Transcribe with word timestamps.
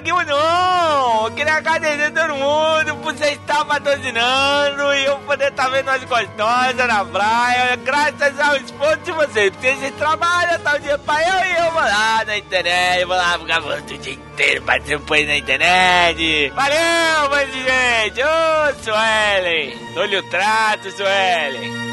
paguinho 0.00 0.24
não! 0.24 1.26
Eu 1.26 1.30
queria 1.32 1.54
agradecer 1.54 2.10
todo 2.10 2.34
mundo 2.34 2.96
por 3.02 3.14
você 3.14 3.32
estar 3.32 3.64
patrocinando 3.64 4.94
e 4.94 5.04
eu 5.04 5.18
poder 5.18 5.48
estar 5.48 5.68
vendo 5.68 5.90
as 5.90 6.02
gostosas 6.04 6.86
na 6.86 7.04
praia, 7.04 7.76
graças 7.76 8.40
ao 8.40 8.56
esforço 8.56 8.98
de 9.04 9.12
vocês. 9.12 9.50
Porque 9.50 9.74
vocês 9.74 9.94
trabalham, 9.96 10.58
tá 10.60 10.76
o 10.76 10.80
dia 10.80 10.98
pra 10.98 11.22
eu 11.22 11.46
e 11.46 11.66
eu 11.66 11.72
vou 11.72 11.82
lá 11.82 12.24
na 12.24 12.38
internet, 12.38 13.04
vou 13.04 13.16
lá 13.16 13.38
ficar 13.38 13.62
o 13.62 13.82
dia 13.82 14.14
inteiro 14.14 14.62
batendo 14.62 15.00
põe 15.00 15.26
na 15.26 15.36
internet. 15.36 16.50
Valeu, 16.54 17.30
mas 17.30 17.52
gente! 17.52 18.22
Ô, 18.22 18.82
Suelen! 18.82 19.78
Dou-lhe 19.94 20.16
o 20.16 20.22
trato, 20.30 20.90
Suelen! 20.90 21.90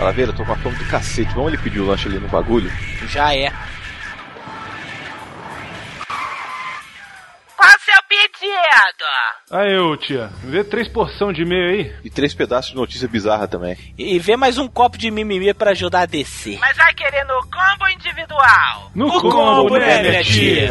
Calaveira, 0.00 0.32
tô 0.32 0.46
com 0.46 0.52
a 0.52 0.56
fome 0.56 0.76
do 0.76 0.84
cacete. 0.86 1.34
Vamos 1.34 1.52
ele 1.52 1.62
pedir 1.62 1.78
o 1.78 1.84
lanche 1.86 2.08
ali 2.08 2.18
no 2.18 2.26
bagulho? 2.26 2.72
Já 3.06 3.34
é. 3.34 3.52
Qual 7.54 7.68
o 7.68 7.80
seu 7.84 8.02
pedido? 8.08 9.04
Aí, 9.50 9.78
ô 9.78 9.94
tia, 9.98 10.30
vê 10.42 10.64
três 10.64 10.88
porção 10.88 11.30
de 11.34 11.44
meio 11.44 11.68
aí. 11.68 11.94
E 12.02 12.08
três 12.08 12.32
pedaços 12.32 12.70
de 12.70 12.76
notícia 12.76 13.06
bizarra 13.06 13.46
também. 13.46 13.76
E 13.98 14.18
vê 14.18 14.38
mais 14.38 14.56
um 14.56 14.66
copo 14.66 14.96
de 14.96 15.10
mimimi 15.10 15.52
pra 15.52 15.72
ajudar 15.72 16.00
a 16.00 16.06
descer. 16.06 16.58
Mas 16.58 16.78
vai 16.78 16.94
querer 16.94 17.24
no 17.26 17.38
combo 17.42 17.86
individual? 17.94 18.90
No, 18.94 19.06
No 19.06 19.20
combo, 19.20 19.76
né, 19.76 20.00
minha 20.02 20.24
tia? 20.24 20.70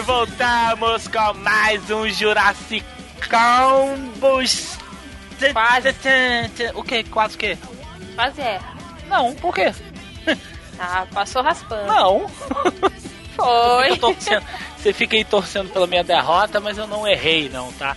Internet, 0.00 0.02
voltamos 0.02 1.08
com 1.08 1.34
mais 1.34 1.90
um 1.90 2.08
Jurassic 2.08 2.84
Combos. 3.28 4.78
Quase. 5.52 5.88
O 6.74 6.82
que? 6.82 7.04
Quase 7.04 7.34
o 7.34 7.38
quê? 7.38 7.58
Quase 8.14 8.40
é. 8.40 8.60
Não, 9.08 9.34
por 9.34 9.54
quê? 9.54 9.72
Ah, 10.78 11.06
passou 11.12 11.42
raspando. 11.42 11.86
Não. 11.86 12.28
Foi. 13.36 13.98
Você 14.76 14.92
fica 14.92 15.16
aí 15.16 15.24
torcendo 15.24 15.70
pela 15.70 15.86
minha 15.86 16.04
derrota, 16.04 16.60
mas 16.60 16.76
eu 16.78 16.86
não 16.86 17.06
errei, 17.06 17.48
não, 17.48 17.72
tá? 17.72 17.96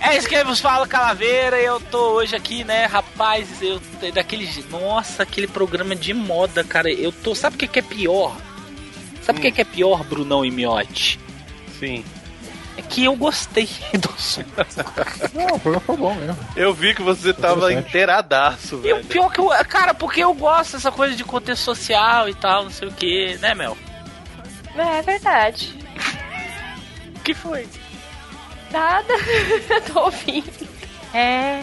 É 0.00 0.16
isso 0.16 0.28
que 0.28 0.42
vos 0.44 0.60
fala, 0.60 0.86
Calaveira. 0.86 1.60
e 1.60 1.64
Eu 1.64 1.78
tô 1.78 2.12
hoje 2.12 2.34
aqui, 2.34 2.64
né, 2.64 2.86
rapaz? 2.86 3.60
Eu 3.60 3.80
daquele. 4.12 4.48
Nossa, 4.70 5.22
aquele 5.22 5.46
programa 5.46 5.94
de 5.94 6.14
moda, 6.14 6.64
cara. 6.64 6.90
Eu 6.90 7.12
tô. 7.12 7.34
Sabe 7.34 7.56
o 7.56 7.58
que, 7.58 7.68
que 7.68 7.78
é 7.78 7.82
pior? 7.82 8.34
Sabe 9.22 9.38
o 9.38 9.42
que, 9.42 9.52
que 9.52 9.60
é 9.60 9.64
pior, 9.64 10.02
Brunão 10.04 10.44
e 10.44 10.50
Miotti? 10.50 11.18
Sim. 11.78 12.04
É 12.76 12.82
que 12.82 13.04
eu 13.04 13.14
gostei 13.16 13.68
do 13.98 14.12
som. 14.20 14.42
Não, 15.34 15.56
o 15.56 15.60
programa 15.60 15.80
foi 15.86 15.96
bom 15.96 16.14
mesmo. 16.14 16.38
Eu 16.56 16.72
vi 16.72 16.94
que 16.94 17.02
você 17.02 17.32
tava 17.34 17.72
inteiradaço, 17.72 18.76
E 18.76 18.92
o 18.92 18.96
velho. 18.96 19.04
pior 19.04 19.30
que 19.30 19.40
eu. 19.40 19.48
Cara, 19.68 19.92
porque 19.92 20.20
eu 20.22 20.32
gosto 20.32 20.72
dessa 20.72 20.90
coisa 20.90 21.14
de 21.14 21.24
contexto 21.24 21.62
social 21.64 22.28
e 22.28 22.34
tal, 22.34 22.64
não 22.64 22.70
sei 22.70 22.88
o 22.88 22.92
que, 22.92 23.36
né, 23.40 23.54
Mel? 23.54 23.76
É 24.76 25.02
verdade. 25.02 25.74
O 27.16 27.20
que 27.20 27.34
foi? 27.34 27.68
Nada. 28.70 29.12
Tô 29.92 30.04
ouvindo. 30.04 30.68
É. 31.12 31.62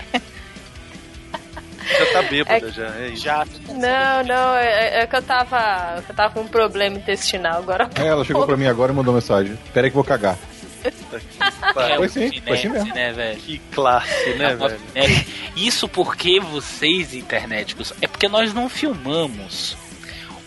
Já 2.00 2.06
tá 2.14 2.22
bêbada, 2.24 2.72
já. 2.72 2.88
É 2.98 3.08
isso. 3.10 3.24
Já. 3.24 3.46
Não, 3.70 4.24
não, 4.26 4.56
é, 4.56 5.02
é 5.02 5.08
que 5.08 5.16
eu 5.16 5.22
tava. 5.22 6.04
Eu 6.08 6.16
tava 6.16 6.34
com 6.34 6.42
um 6.42 6.48
problema 6.48 6.98
intestinal 6.98 7.60
agora. 7.60 7.90
É, 7.96 8.08
ela 8.08 8.24
chegou 8.26 8.46
pra 8.46 8.58
mim 8.58 8.68
agora 8.68 8.92
e 8.92 8.96
mandou 8.96 9.14
mensagem. 9.14 9.58
Pera 9.74 9.88
aí 9.88 9.92
que 9.92 9.98
eu 9.98 10.04
vou 10.04 10.04
cagar. 10.04 10.38
É, 10.84 11.96
Foi 11.98 12.08
sim, 12.08 12.30
foi 12.30 12.58
finesse, 12.58 12.70
mesmo. 12.70 12.94
né, 12.94 13.12
velho? 13.12 13.40
Que 13.40 13.60
classe, 13.74 14.30
né, 14.36 14.56
Nossa, 14.56 14.76
velho? 14.78 14.82
né? 14.96 15.26
Isso 15.56 15.88
porque 15.90 16.40
vocês, 16.40 17.14
internéticos, 17.14 17.94
é 18.02 18.08
porque 18.08 18.28
nós 18.28 18.54
não 18.54 18.70
filmamos 18.70 19.76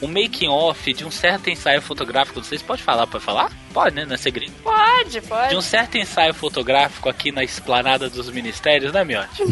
o 0.01 0.07
making 0.09 0.49
off 0.49 0.93
de 0.95 1.05
um 1.05 1.11
certo 1.11 1.51
ensaio 1.51 1.83
fotográfico. 1.83 2.43
Vocês 2.43 2.63
pode 2.63 2.83
falar, 2.83 3.07
pode 3.07 3.23
falar? 3.25 3.51
Pode, 3.73 3.95
né? 3.95 4.05
Não 4.07 4.15
é 4.15 4.17
segredo. 4.17 4.53
Pode, 4.63 5.11
De 5.11 5.21
pode. 5.21 5.55
um 5.57 5.61
certo 5.61 5.99
ensaio 5.99 6.33
fotográfico 6.33 7.09
aqui 7.09 7.31
na 7.33 7.45
esplanada 7.45 8.09
dos 8.09 8.31
ministérios, 8.31 8.93
né, 8.93 9.05
Miotti? 9.05 9.43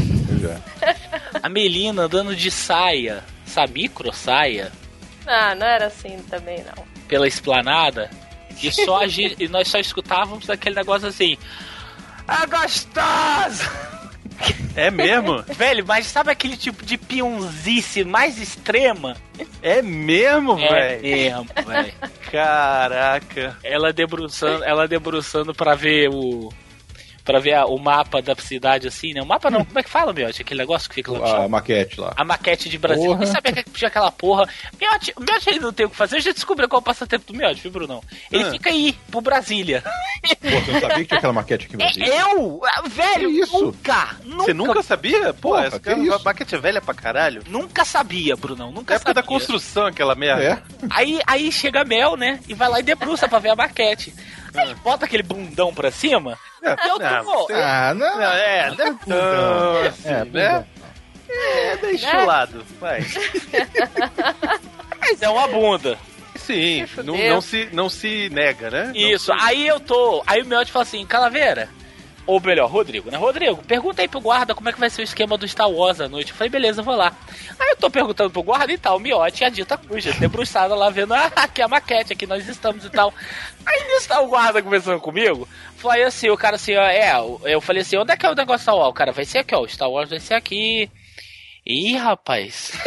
Já. 0.40 0.58
A 1.42 1.48
Melina 1.48 2.02
andando 2.02 2.34
de 2.34 2.50
saia, 2.50 3.22
sabe, 3.46 3.82
micro 3.82 4.12
saia, 4.12 4.72
Ah, 5.26 5.54
não 5.54 5.66
era 5.66 5.86
assim 5.86 6.18
também, 6.30 6.64
não. 6.64 6.84
pela 7.06 7.26
esplanada. 7.28 8.10
E, 8.62 8.72
só 8.72 9.02
a 9.02 9.06
gente, 9.08 9.36
e 9.42 9.48
nós 9.48 9.68
só 9.68 9.78
escutávamos 9.78 10.50
aquele 10.50 10.74
negócio 10.74 11.06
assim. 11.08 11.36
Ah, 12.26 12.44
gostosa! 12.46 13.70
É 14.76 14.90
mesmo? 14.90 15.42
Velho, 15.42 15.84
mas 15.86 16.06
sabe 16.06 16.30
aquele 16.30 16.56
tipo 16.56 16.84
de 16.84 16.96
peãozice 16.96 18.04
mais 18.04 18.38
extrema? 18.40 19.16
É 19.62 19.82
mesmo, 19.82 20.58
É 20.58 20.68
velho? 20.98 21.02
mesmo, 21.02 21.46
velho. 21.66 21.92
Caraca. 22.30 23.56
Ela 23.64 23.92
debruçando, 23.92 24.62
ela 24.64 24.86
debruçando 24.86 25.54
pra 25.54 25.74
ver 25.74 26.08
o. 26.10 26.52
Pra 27.28 27.38
ver 27.40 27.52
a- 27.52 27.66
o 27.66 27.78
mapa 27.78 28.22
da 28.22 28.34
cidade 28.36 28.88
assim, 28.88 29.12
né? 29.12 29.20
O 29.20 29.26
mapa 29.26 29.50
não, 29.50 29.62
como 29.62 29.78
é 29.78 29.82
que 29.82 29.90
fala, 29.90 30.14
Miotti? 30.14 30.40
Aquele 30.40 30.60
negócio 30.60 30.88
que 30.88 30.94
fica 30.94 31.12
lá 31.12 31.18
no 31.18 31.26
chão. 31.26 31.42
A 31.44 31.48
maquete 31.48 32.00
lá. 32.00 32.14
A 32.16 32.24
maquete 32.24 32.70
de 32.70 32.78
Brasil. 32.78 33.04
Porra. 33.04 33.18
Nem 33.18 33.26
sabia 33.26 33.52
que 33.52 33.64
tinha 33.70 33.88
aquela 33.88 34.10
porra. 34.10 34.48
Miotti, 34.80 35.12
o 35.14 35.20
Miotti 35.20 35.50
ele 35.50 35.60
não 35.60 35.70
tem 35.70 35.84
o 35.84 35.90
que 35.90 35.96
fazer. 35.96 36.16
Eu 36.16 36.20
já 36.22 36.32
descobri 36.32 36.66
qual 36.66 36.78
é 36.78 36.80
o 36.80 36.84
passatempo 36.84 37.30
do 37.30 37.38
Miotti, 37.38 37.60
viu, 37.60 37.70
Brunão? 37.70 38.02
Ele 38.32 38.44
Ah. 38.44 38.50
fica 38.52 38.70
aí, 38.70 38.96
pro 39.10 39.20
Brasília. 39.20 39.82
Pô, 39.82 40.48
você 40.48 40.72
não 40.72 40.80
sabia 40.80 40.96
que 40.96 41.04
tinha 41.04 41.18
aquela 41.18 41.32
maquete 41.34 41.66
aqui 41.66 41.74
em 41.76 41.82
É, 41.82 41.84
Brasília? 41.84 42.20
eu? 42.32 42.60
Ah, 42.64 42.82
Velho, 42.88 43.30
Que 43.30 43.40
isso? 43.40 43.62
nunca, 43.62 44.16
nunca. 44.24 44.44
Você 44.44 44.54
nunca 44.54 44.82
sabia? 44.82 45.34
Pô, 45.34 45.50
Porra, 45.50 45.66
essa 45.66 45.78
que 45.78 45.84
cara, 45.90 45.98
isso? 45.98 46.24
maquete 46.24 46.54
é 46.54 46.58
velha 46.58 46.80
pra 46.80 46.94
caralho. 46.94 47.42
Nunca 47.46 47.84
sabia, 47.84 48.36
Brunão. 48.36 48.72
Nunca 48.72 48.94
É 48.94 48.96
época 48.96 49.10
sabia. 49.10 49.22
da 49.22 49.28
construção, 49.28 49.84
aquela 49.86 50.14
merda. 50.14 50.42
É? 50.42 50.62
Aí, 50.88 51.20
aí 51.26 51.52
chega 51.52 51.82
a 51.82 51.84
Mel, 51.84 52.16
né? 52.16 52.40
E 52.48 52.54
vai 52.54 52.70
lá 52.70 52.80
e 52.80 52.82
debruça 52.82 53.28
pra 53.28 53.38
ver 53.38 53.50
a 53.50 53.56
maquete. 53.56 54.14
Aí 54.58 54.74
bota 54.76 55.04
aquele 55.04 55.22
bundão 55.22 55.72
pra 55.74 55.90
cima. 55.90 56.38
É, 56.62 56.70
E 56.84 56.88
eu 56.88 56.98
não, 56.98 57.24
tô. 57.24 57.32
você- 57.46 57.52
Ah, 57.54 57.94
não. 57.94 58.16
Não, 58.16 58.22
é, 58.32 58.70
não 58.76 58.86
é 58.86 58.94
tão 59.06 59.86
assim, 59.86 60.08
É, 60.08 60.24
né? 60.24 60.66
É, 61.28 61.76
deixa 61.76 62.22
o 62.22 62.26
lado, 62.26 62.64
vai. 62.80 63.00
Mas 65.00 65.22
é 65.22 65.28
uma 65.28 65.46
bunda. 65.48 65.98
Sim, 66.36 66.86
Se 66.86 67.02
não, 67.02 67.16
não 67.16 67.40
se, 67.40 67.68
não 67.72 67.88
se 67.90 68.30
nega, 68.30 68.70
né? 68.70 68.92
Isso. 68.94 69.32
Aí 69.40 69.66
eu 69.66 69.78
tô. 69.80 70.22
Aí 70.26 70.40
o 70.40 70.46
Miotti 70.46 70.72
fala 70.72 70.84
assim, 70.84 71.04
Calaveira. 71.04 71.68
Ou 72.28 72.38
melhor, 72.40 72.70
Rodrigo, 72.70 73.10
né? 73.10 73.16
Rodrigo, 73.16 73.62
pergunta 73.62 74.02
aí 74.02 74.06
pro 74.06 74.20
guarda 74.20 74.54
como 74.54 74.68
é 74.68 74.72
que 74.74 74.78
vai 74.78 74.90
ser 74.90 75.00
o 75.00 75.02
esquema 75.02 75.38
do 75.38 75.48
Star 75.48 75.70
Wars 75.70 75.98
à 75.98 76.10
noite. 76.10 76.30
Eu 76.30 76.36
falei, 76.36 76.50
beleza, 76.50 76.82
vou 76.82 76.94
lá. 76.94 77.10
Aí 77.58 77.70
eu 77.70 77.76
tô 77.78 77.88
perguntando 77.88 78.28
pro 78.28 78.42
guarda 78.42 78.70
e 78.70 78.76
tal, 78.76 78.98
o 78.98 79.00
Miotti 79.00 79.42
e 79.42 79.46
a 79.46 79.48
dita 79.48 79.78
cuja, 79.78 80.12
debruçada 80.12 80.74
lá 80.74 80.90
vendo, 80.90 81.14
ah, 81.14 81.32
aqui 81.36 81.62
é 81.62 81.64
a 81.64 81.68
maquete, 81.68 82.12
aqui 82.12 82.26
nós 82.26 82.46
estamos 82.46 82.84
e 82.84 82.90
tal. 82.90 83.14
Aí 83.64 83.82
nisso 83.84 84.08
tá 84.08 84.20
o 84.20 84.28
guarda 84.28 84.62
conversando 84.62 85.00
comigo. 85.00 85.48
Foi 85.78 86.02
assim, 86.02 86.28
o 86.28 86.36
cara 86.36 86.56
assim, 86.56 86.76
ó, 86.76 86.82
é, 86.82 87.14
eu 87.44 87.62
falei 87.62 87.80
assim, 87.80 87.96
onde 87.96 88.12
é 88.12 88.16
que 88.18 88.26
é 88.26 88.30
o 88.30 88.34
negócio 88.34 88.60
Star 88.60 88.76
Wars? 88.76 88.90
O 88.90 88.92
cara 88.94 89.10
vai 89.10 89.24
ser 89.24 89.38
aqui, 89.38 89.54
ó, 89.54 89.62
o 89.62 89.68
Star 89.68 89.90
Wars 89.90 90.10
vai 90.10 90.20
ser 90.20 90.34
aqui. 90.34 90.90
Ih, 91.64 91.96
rapaz. 91.96 92.72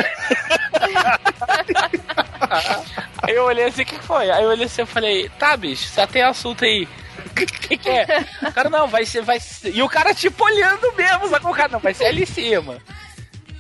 aí 3.23 3.33
eu 3.33 3.45
olhei 3.45 3.65
assim, 3.65 3.81
o 3.81 3.85
que 3.87 3.97
foi? 4.03 4.29
Aí 4.29 4.44
eu 4.44 4.49
olhei 4.49 4.67
assim, 4.67 4.81
eu 4.81 4.87
falei, 4.87 5.29
tá, 5.39 5.57
bicho, 5.57 5.87
você 5.87 6.05
tem 6.05 6.21
assunto 6.21 6.63
aí. 6.63 6.87
O 7.31 7.33
que, 7.33 7.78
que, 7.78 7.89
é? 7.89 8.25
O 8.48 8.51
cara, 8.51 8.69
não, 8.69 8.88
vai 8.88 9.06
ser, 9.06 9.22
vai 9.22 9.39
ser. 9.39 9.74
E 9.75 9.81
o 9.81 9.89
cara, 9.89 10.13
tipo, 10.13 10.44
olhando 10.44 10.92
mesmo, 10.94 11.28
só 11.28 11.38
o 11.38 11.54
cara, 11.54 11.69
não, 11.72 11.80
vai 11.80 11.94
ser 11.94 12.06
ali 12.06 12.24
em 12.24 12.25
cima. 12.25 12.78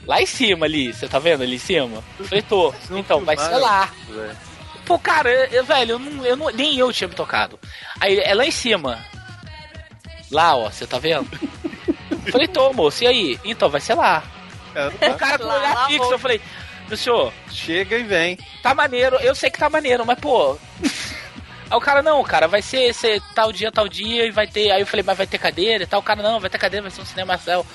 Lá 0.05 0.21
em 0.21 0.25
cima, 0.25 0.65
ali, 0.65 0.91
você 0.93 1.07
tá 1.07 1.19
vendo 1.19 1.43
ali 1.43 1.55
em 1.55 1.59
cima? 1.59 2.03
Eu 2.19 2.25
falei, 2.25 2.41
tô. 2.41 2.73
Então, 2.91 3.23
vai 3.23 3.37
ser 3.37 3.55
lá. 3.57 3.89
Pô, 4.85 4.97
cara, 4.99 5.29
eu, 5.51 5.63
velho, 5.63 5.91
eu 5.91 5.99
não, 5.99 6.25
eu 6.25 6.35
não, 6.35 6.47
nem 6.49 6.77
eu 6.77 6.91
tinha 6.91 7.07
me 7.07 7.13
tocado. 7.15 7.59
Aí, 7.99 8.19
é 8.19 8.33
lá 8.33 8.45
em 8.45 8.51
cima. 8.51 8.99
Lá, 10.31 10.55
ó, 10.55 10.69
você 10.69 10.85
tá 10.87 10.97
vendo? 10.97 11.27
Eu 12.25 12.31
falei, 12.31 12.47
tô, 12.47 12.73
moço, 12.73 13.03
e 13.03 13.07
aí? 13.07 13.39
Então, 13.43 13.69
vai 13.69 13.79
ser 13.81 13.93
lá. 13.95 14.23
É, 14.75 15.09
O 15.09 15.15
cara 15.15 15.37
com 15.37 15.45
o 15.45 15.47
olhar 15.47 15.73
lá 15.73 15.87
fixo, 15.87 16.11
eu 16.11 16.19
falei, 16.19 16.41
Meu 16.87 16.97
senhor, 16.97 17.33
Chega 17.49 17.97
e 17.97 18.03
vem. 18.03 18.37
tá 18.63 18.73
maneiro, 18.73 19.17
eu 19.17 19.35
sei 19.35 19.49
que 19.49 19.59
tá 19.59 19.69
maneiro, 19.69 20.05
mas 20.05 20.19
pô. 20.19 20.57
Aí 21.71 21.77
o 21.77 21.79
cara, 21.79 22.03
não, 22.03 22.21
cara, 22.21 22.49
vai 22.49 22.61
ser, 22.61 22.93
ser 22.93 23.21
tal 23.33 23.49
dia, 23.53 23.71
tal 23.71 23.87
dia, 23.87 24.25
e 24.25 24.31
vai 24.31 24.45
ter. 24.45 24.71
Aí 24.71 24.81
eu 24.81 24.85
falei, 24.85 25.05
mas 25.07 25.17
vai 25.17 25.25
ter 25.25 25.37
cadeira 25.37 25.85
e 25.85 25.87
tal. 25.87 26.01
O 26.01 26.03
cara, 26.03 26.21
não, 26.21 26.37
vai 26.37 26.49
ter 26.49 26.57
cadeira, 26.57 26.81
vai 26.81 26.91
ser 26.91 27.01
um 27.01 27.05
cinema 27.05 27.37
céu. 27.37 27.65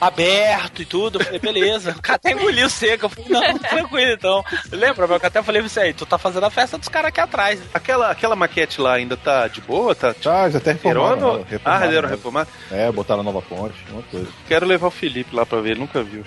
Aberto 0.00 0.82
e 0.82 0.84
tudo, 0.84 1.18
eu 1.20 1.24
falei, 1.24 1.38
beleza. 1.40 1.90
O 1.96 2.02
cara 2.02 2.16
até 2.16 2.32
engoliu 2.32 2.68
seco. 2.68 3.06
Eu 3.06 3.08
falei, 3.08 3.30
não, 3.30 3.58
tranquilo 3.58 4.12
então. 4.12 4.44
Lembra, 4.72 5.06
meu? 5.06 5.16
Eu 5.16 5.26
até 5.26 5.40
falei 5.42 5.62
pra 5.62 5.68
você 5.68 5.80
aí, 5.80 5.92
tu 5.94 6.04
tá 6.04 6.18
fazendo 6.18 6.44
a 6.44 6.50
festa 6.50 6.76
dos 6.76 6.88
caras 6.88 7.08
aqui 7.08 7.20
atrás. 7.20 7.60
Aquela, 7.72 8.10
aquela 8.10 8.34
maquete 8.34 8.80
lá 8.80 8.94
ainda 8.94 9.16
tá 9.16 9.46
de 9.46 9.60
boa? 9.60 9.94
Tá 9.94 10.12
Tá, 10.12 10.50
já 10.50 10.58
até 10.58 10.72
reformaram. 10.72 11.14
Reformaram? 11.14 11.38
né? 11.38 11.44
Ah, 11.44 11.50
Reformaram, 11.50 11.90
deram 11.90 12.08
né? 12.08 12.14
reformar? 12.14 12.48
É, 12.70 12.90
botaram 12.92 13.22
nova 13.22 13.42
ponte, 13.42 13.76
uma 13.90 14.02
coisa. 14.02 14.28
Quero 14.48 14.66
levar 14.66 14.88
o 14.88 14.92
Felipe 14.92 15.34
lá 15.34 15.46
pra 15.46 15.60
ver, 15.60 15.70
ele 15.70 15.80
nunca 15.80 16.02
viu. 16.02 16.24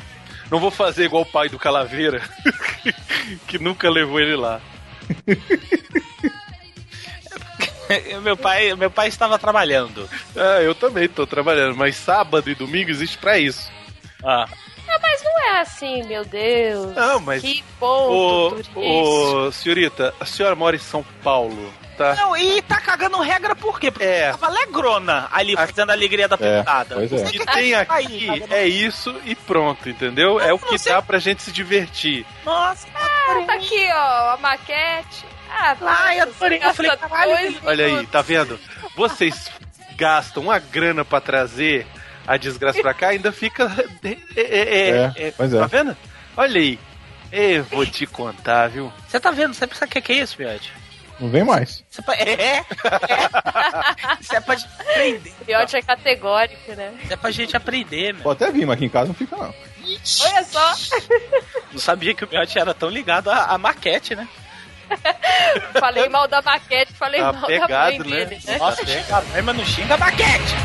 Não 0.50 0.60
vou 0.60 0.72
fazer 0.72 1.06
igual 1.06 1.24
o 1.24 1.26
pai 1.26 1.48
do 1.50 1.60
Calaveira, 1.60 2.22
que 3.48 3.58
nunca 3.60 3.90
levou 3.90 4.20
ele 4.20 4.36
lá. 4.38 4.60
meu, 8.22 8.38
pai, 8.38 8.74
meu 8.76 8.90
pai 8.92 9.08
estava 9.08 9.38
trabalhando. 9.38 10.10
Ah, 10.36 10.62
eu 10.62 10.74
também 10.76 11.08
tô 11.10 11.26
trabalhando, 11.28 11.76
mas 11.76 11.96
sábado 11.96 12.50
e 12.50 12.56
domingo 12.56 12.90
existe 12.90 13.18
pra 13.18 13.38
isso. 13.38 13.70
Ah, 14.24 14.46
Ah, 14.88 15.00
mas 15.02 15.24
não 15.24 15.40
é 15.46 15.60
assim, 15.62 16.04
meu 16.04 16.24
Deus. 16.26 16.96
Não, 16.96 17.20
mas. 17.20 17.42
Que 17.42 17.64
ponto 17.80 18.50
turístico. 18.52 18.80
ô, 18.82 19.52
senhorita, 19.52 20.14
a 20.20 20.26
senhora 20.26 20.56
mora 20.56 20.76
em 20.76 20.80
São 20.80 21.04
Paulo, 21.24 21.74
tá? 22.02 22.16
Não, 22.16 22.36
e 22.38 22.62
tá 22.62 22.80
cagando 22.82 23.20
regra 23.22 23.56
por 23.56 23.80
quê? 23.80 23.92
Porque 23.92 24.06
É. 24.06 24.32
tava 24.32 24.48
alegrona 24.48 25.28
ali 25.32 25.56
fazendo 25.56 25.90
a 25.90 25.94
alegria 25.94 26.28
da 26.28 26.38
É, 26.40 26.60
pintada. 26.60 26.96
pois 26.96 27.12
é. 27.12 27.16
O 27.16 27.26
que 27.32 27.46
tem 27.46 27.74
aqui 27.76 28.44
é 28.50 28.68
isso 28.68 29.16
e 29.26 29.36
pronto, 29.36 29.88
entendeu? 29.90 30.40
É 30.40 30.52
o 30.54 30.60
que 30.60 30.78
sei. 30.78 30.92
dá 30.92 31.02
pra 31.02 31.20
gente 31.20 31.42
se 31.42 31.52
divertir. 31.52 32.26
Nossa, 32.46 32.88
Ah, 32.96 33.44
tá 33.46 33.54
aqui, 33.54 33.88
ó, 33.94 34.34
a 34.34 34.38
maquete. 34.42 35.26
Ah, 35.50 35.76
Ai, 35.82 36.18
nossa, 36.20 36.32
adorei. 36.32 36.60
Eu 36.64 36.74
falei, 36.74 36.98
caralho, 36.98 37.60
Olha 37.66 37.86
aí, 37.86 38.08
tá 38.08 38.22
vendo? 38.22 38.60
Vocês 38.96 39.50
gastam 39.96 40.44
uma 40.44 40.60
grana 40.60 41.04
pra 41.06 41.20
trazer 41.22 41.86
a 42.28 42.38
desgraça 42.38 42.82
pra 42.82 42.94
cá, 42.94 43.10
ainda 43.10 43.32
fica. 43.32 43.70
É, 44.04 44.42
é, 44.42 44.90
é, 44.90 45.12
É, 45.28 45.32
pois 45.36 45.54
é. 45.54 45.60
Tá 45.60 45.68
vendo? 45.68 45.96
Olha 46.38 46.60
aí. 46.60 46.80
Eu 47.32 47.64
vou 47.66 47.86
te 47.86 48.06
contar, 48.06 48.68
viu? 48.68 48.92
você 49.08 49.20
tá 49.20 49.32
vendo? 49.32 49.54
Você 49.54 49.66
sabe 49.74 49.98
o 49.98 50.02
que 50.02 50.12
é 50.12 50.16
é 50.18 50.20
isso, 50.22 50.36
Miote? 50.40 50.74
Não 51.22 51.30
vem 51.30 51.44
mais. 51.44 51.84
Você 51.90 52.02
pa- 52.02 52.16
É, 52.16 52.32
é. 52.32 52.66
Isso 54.20 54.36
é 54.36 54.40
pra 54.42 54.56
gente 54.56 54.70
aprender. 54.80 55.34
Piote 55.46 55.76
é 55.78 55.82
categórico, 55.82 56.72
né? 56.74 56.94
Isso 57.04 57.14
é 57.14 57.16
pra 57.16 57.32
gente 57.32 57.56
aprender, 57.56 58.14
meu. 58.14 58.24
Pode 58.24 58.44
até 58.44 58.52
vir, 58.52 58.66
mas 58.66 58.76
aqui 58.76 58.86
em 58.86 58.90
casa 58.90 59.08
não 59.08 59.14
fica, 59.14 59.36
não. 59.38 59.54
Olha 60.22 60.44
só. 60.44 60.74
Não 61.72 61.80
sabia 61.80 62.14
que 62.14 62.26
o 62.26 62.30
Miote 62.30 62.58
era 62.58 62.74
tão 62.74 62.90
ligado 62.90 63.30
à, 63.30 63.46
à 63.46 63.58
maquete, 63.58 64.16
né? 64.16 64.28
Falei 65.80 66.10
mal 66.10 66.28
da 66.28 66.42
maquete, 66.42 66.92
falei 66.94 67.22
Tá 67.22 67.32
mal 67.32 67.42
da 67.42 67.48
pegado, 67.48 67.70
mãe 67.70 68.00
né? 68.00 68.26
dele, 68.26 68.42
né? 68.46 68.58
Nossa, 68.58 68.86
xinga 68.86 69.24
mas 69.44 69.56
não 69.56 69.66
xinga 69.66 69.94
a 69.94 69.98
maquete. 69.98 70.56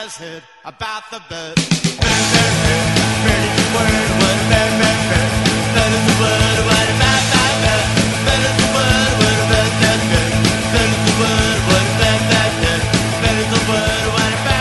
Everybody's 0.00 0.16
heard 0.16 0.42
about 0.64 1.10
the. 1.10 1.18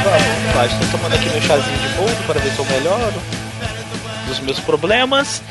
Vamos, 0.03 0.53
vai, 0.53 0.67
estou 0.67 0.87
tomando 0.91 1.15
aqui 1.15 1.29
meu 1.29 1.41
chazinho 1.41 1.77
de 1.77 1.87
boldo 1.89 2.23
para 2.25 2.39
ver 2.39 2.51
se 2.51 2.59
eu 2.59 2.65
melhoro 2.65 3.21
dos 4.27 4.39
meus 4.39 4.59
problemas. 4.59 5.41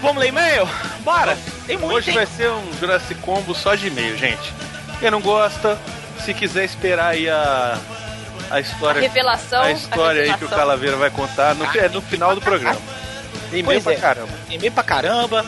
Vamos 0.00 0.18
ler 0.18 0.28
e-mail? 0.28 0.68
Bora! 1.00 1.36
Tem 1.66 1.78
muito, 1.78 1.94
Hoje 1.94 2.10
hein? 2.10 2.16
vai 2.16 2.26
ser 2.26 2.50
um 2.50 2.72
Jurassic 2.78 3.20
Combo 3.20 3.54
só 3.54 3.74
de 3.74 3.86
e-mail, 3.86 4.16
gente. 4.18 4.52
Quem 5.00 5.10
não 5.10 5.20
gosta, 5.20 5.78
se 6.24 6.34
quiser 6.34 6.64
esperar 6.64 7.08
aí 7.08 7.28
a, 7.28 7.78
a 8.50 8.56
A 8.56 8.60
história. 8.60 9.00
revelação. 9.00 9.62
a 9.62 9.72
história 9.72 10.22
aí 10.22 10.26
que 10.28 10.32
o 10.32 10.34
revelação. 10.34 10.58
Calaveira 10.58 10.96
vai 10.96 11.10
contar 11.10 11.54
no, 11.54 11.64
é 11.64 11.88
no 11.88 12.02
final 12.02 12.34
do 12.34 12.40
programa. 12.40 12.80
Tem 13.50 13.60
e-mail 13.60 13.82
pra 13.82 13.92
é. 13.92 13.96
caramba. 13.96 14.32
E-mail 14.50 14.72
pra 14.72 14.82
caramba. 14.82 15.44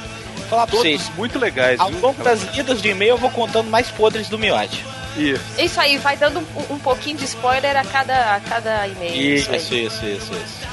Falar 0.49 0.67
pra 0.67 0.77
vocês. 0.79 1.03
Todos 1.03 1.17
muito 1.17 1.39
legais, 1.39 1.81
Ao 1.81 1.91
viu? 1.91 2.01
longo 2.01 2.23
das 2.23 2.43
lidas 2.55 2.81
de 2.81 2.89
e-mail 2.91 3.11
eu 3.11 3.19
vou 3.19 3.31
contando 3.31 3.69
mais 3.69 3.89
podres 3.89 4.29
do 4.29 4.39
Miote. 4.39 4.85
Isso. 5.17 5.43
Isso 5.59 5.81
aí, 5.81 5.97
vai 5.99 6.17
dando 6.17 6.39
um, 6.41 6.75
um 6.75 6.79
pouquinho 6.79 7.17
de 7.17 7.25
spoiler 7.25 7.77
a 7.77 7.85
cada, 7.85 8.37
a 8.37 8.41
cada 8.41 8.87
e-mail. 8.87 9.37
Isso, 9.37 9.51
aí. 9.51 9.57
isso, 9.57 9.75
isso, 9.75 10.05
isso, 10.07 10.33
isso. 10.35 10.67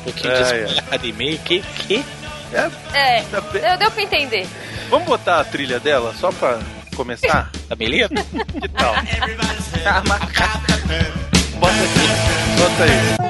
Um 0.00 0.04
pouquinho 0.04 0.32
É, 0.32 0.36
de 0.36 0.42
é. 0.42 0.44
spoiler 0.44 0.78
a 0.78 0.82
cada 0.90 1.06
e-mail. 1.06 1.38
Que, 1.40 1.60
que? 1.60 2.04
É, 2.94 3.22
Tá 3.22 3.40
bem. 3.40 3.60
deu, 3.60 3.76
deu 3.76 3.90
pra 3.90 4.02
entender. 4.02 4.46
Vamos 4.88 5.06
botar 5.08 5.40
a 5.40 5.44
trilha 5.44 5.80
dela 5.80 6.14
só 6.18 6.30
pra 6.32 6.58
começar? 6.94 7.50
Tá 7.68 7.74
lendo? 7.78 8.14
que 8.62 8.68
tal? 8.68 8.94
Bota 11.60 11.72
aqui. 11.72 12.60
Bota 12.60 12.84
aí. 12.84 13.25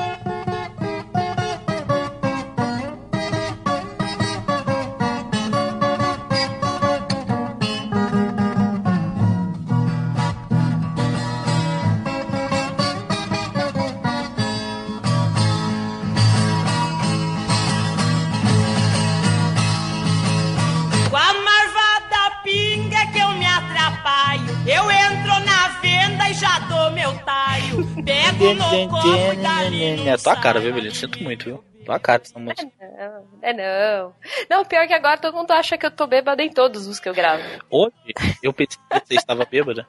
É 30.06 30.16
tua 30.16 30.36
cara, 30.36 30.60
viu, 30.60 30.72
Beleza? 30.72 30.96
Sinto 30.96 31.22
muito, 31.22 31.44
viu? 31.44 31.64
Tua 31.84 31.98
cara 31.98 32.22
essa 32.22 32.38
música. 32.38 32.70
Não, 32.80 33.24
é 33.42 33.52
não. 33.52 34.14
Não, 34.50 34.64
pior 34.64 34.86
que 34.86 34.92
agora 34.92 35.18
todo 35.18 35.36
mundo 35.36 35.52
acha 35.52 35.78
que 35.78 35.86
eu 35.86 35.90
tô 35.90 36.06
bêbada 36.06 36.42
em 36.42 36.50
todos 36.50 36.86
os 36.86 36.98
que 36.98 37.08
eu 37.08 37.14
gravo. 37.14 37.42
Hoje, 37.70 37.94
eu 38.42 38.52
pensei 38.52 38.78
que 38.90 39.06
você 39.06 39.14
estava 39.14 39.44
bêbada. 39.44 39.86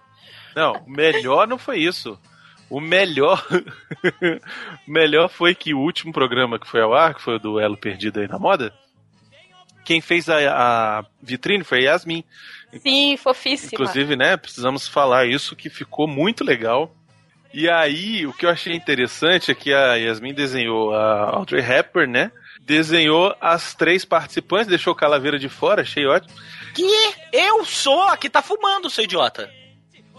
Não, 0.55 0.73
o 0.73 0.89
melhor 0.89 1.47
não 1.47 1.57
foi 1.57 1.79
isso. 1.79 2.19
O 2.69 2.79
melhor. 2.79 3.43
o 4.87 4.91
melhor 4.91 5.29
foi 5.29 5.55
que 5.55 5.73
o 5.73 5.79
último 5.79 6.13
programa 6.13 6.59
que 6.59 6.67
foi 6.67 6.81
ao 6.81 6.93
ar, 6.93 7.15
que 7.15 7.21
foi 7.21 7.35
o 7.35 7.39
do 7.39 7.59
Elo 7.59 7.77
Perdido 7.77 8.19
aí 8.19 8.27
na 8.27 8.37
moda, 8.37 8.73
quem 9.87 10.01
fez 10.01 10.27
a, 10.27 10.99
a 10.99 11.05
vitrine 11.21 11.63
foi 11.63 11.79
a 11.79 11.91
Yasmin. 11.91 12.23
Sim, 12.81 13.15
fofíssima. 13.15 13.71
Inclusive, 13.73 14.15
né, 14.17 14.35
precisamos 14.35 14.85
falar 14.87 15.25
isso 15.25 15.55
que 15.55 15.69
ficou 15.69 16.07
muito 16.07 16.43
legal. 16.43 16.93
E 17.59 17.67
aí, 17.67 18.23
o 18.27 18.33
que 18.33 18.45
eu 18.45 18.51
achei 18.51 18.75
interessante 18.75 19.49
é 19.49 19.55
que 19.55 19.73
a 19.73 19.95
Yasmin 19.95 20.31
desenhou 20.31 20.93
a 20.93 21.31
Audrey 21.37 21.59
Hepburn, 21.59 22.11
né? 22.13 22.31
Desenhou 22.61 23.35
as 23.41 23.73
três 23.73 24.05
participantes, 24.05 24.67
deixou 24.67 24.93
Calaveira 24.93 25.39
de 25.39 25.49
fora, 25.49 25.81
achei 25.81 26.05
ótimo. 26.05 26.31
Que 26.75 26.85
eu 27.33 27.65
sou 27.65 28.03
a 28.03 28.15
que 28.15 28.29
tá 28.29 28.43
fumando, 28.43 28.91
seu 28.91 29.05
idiota. 29.05 29.49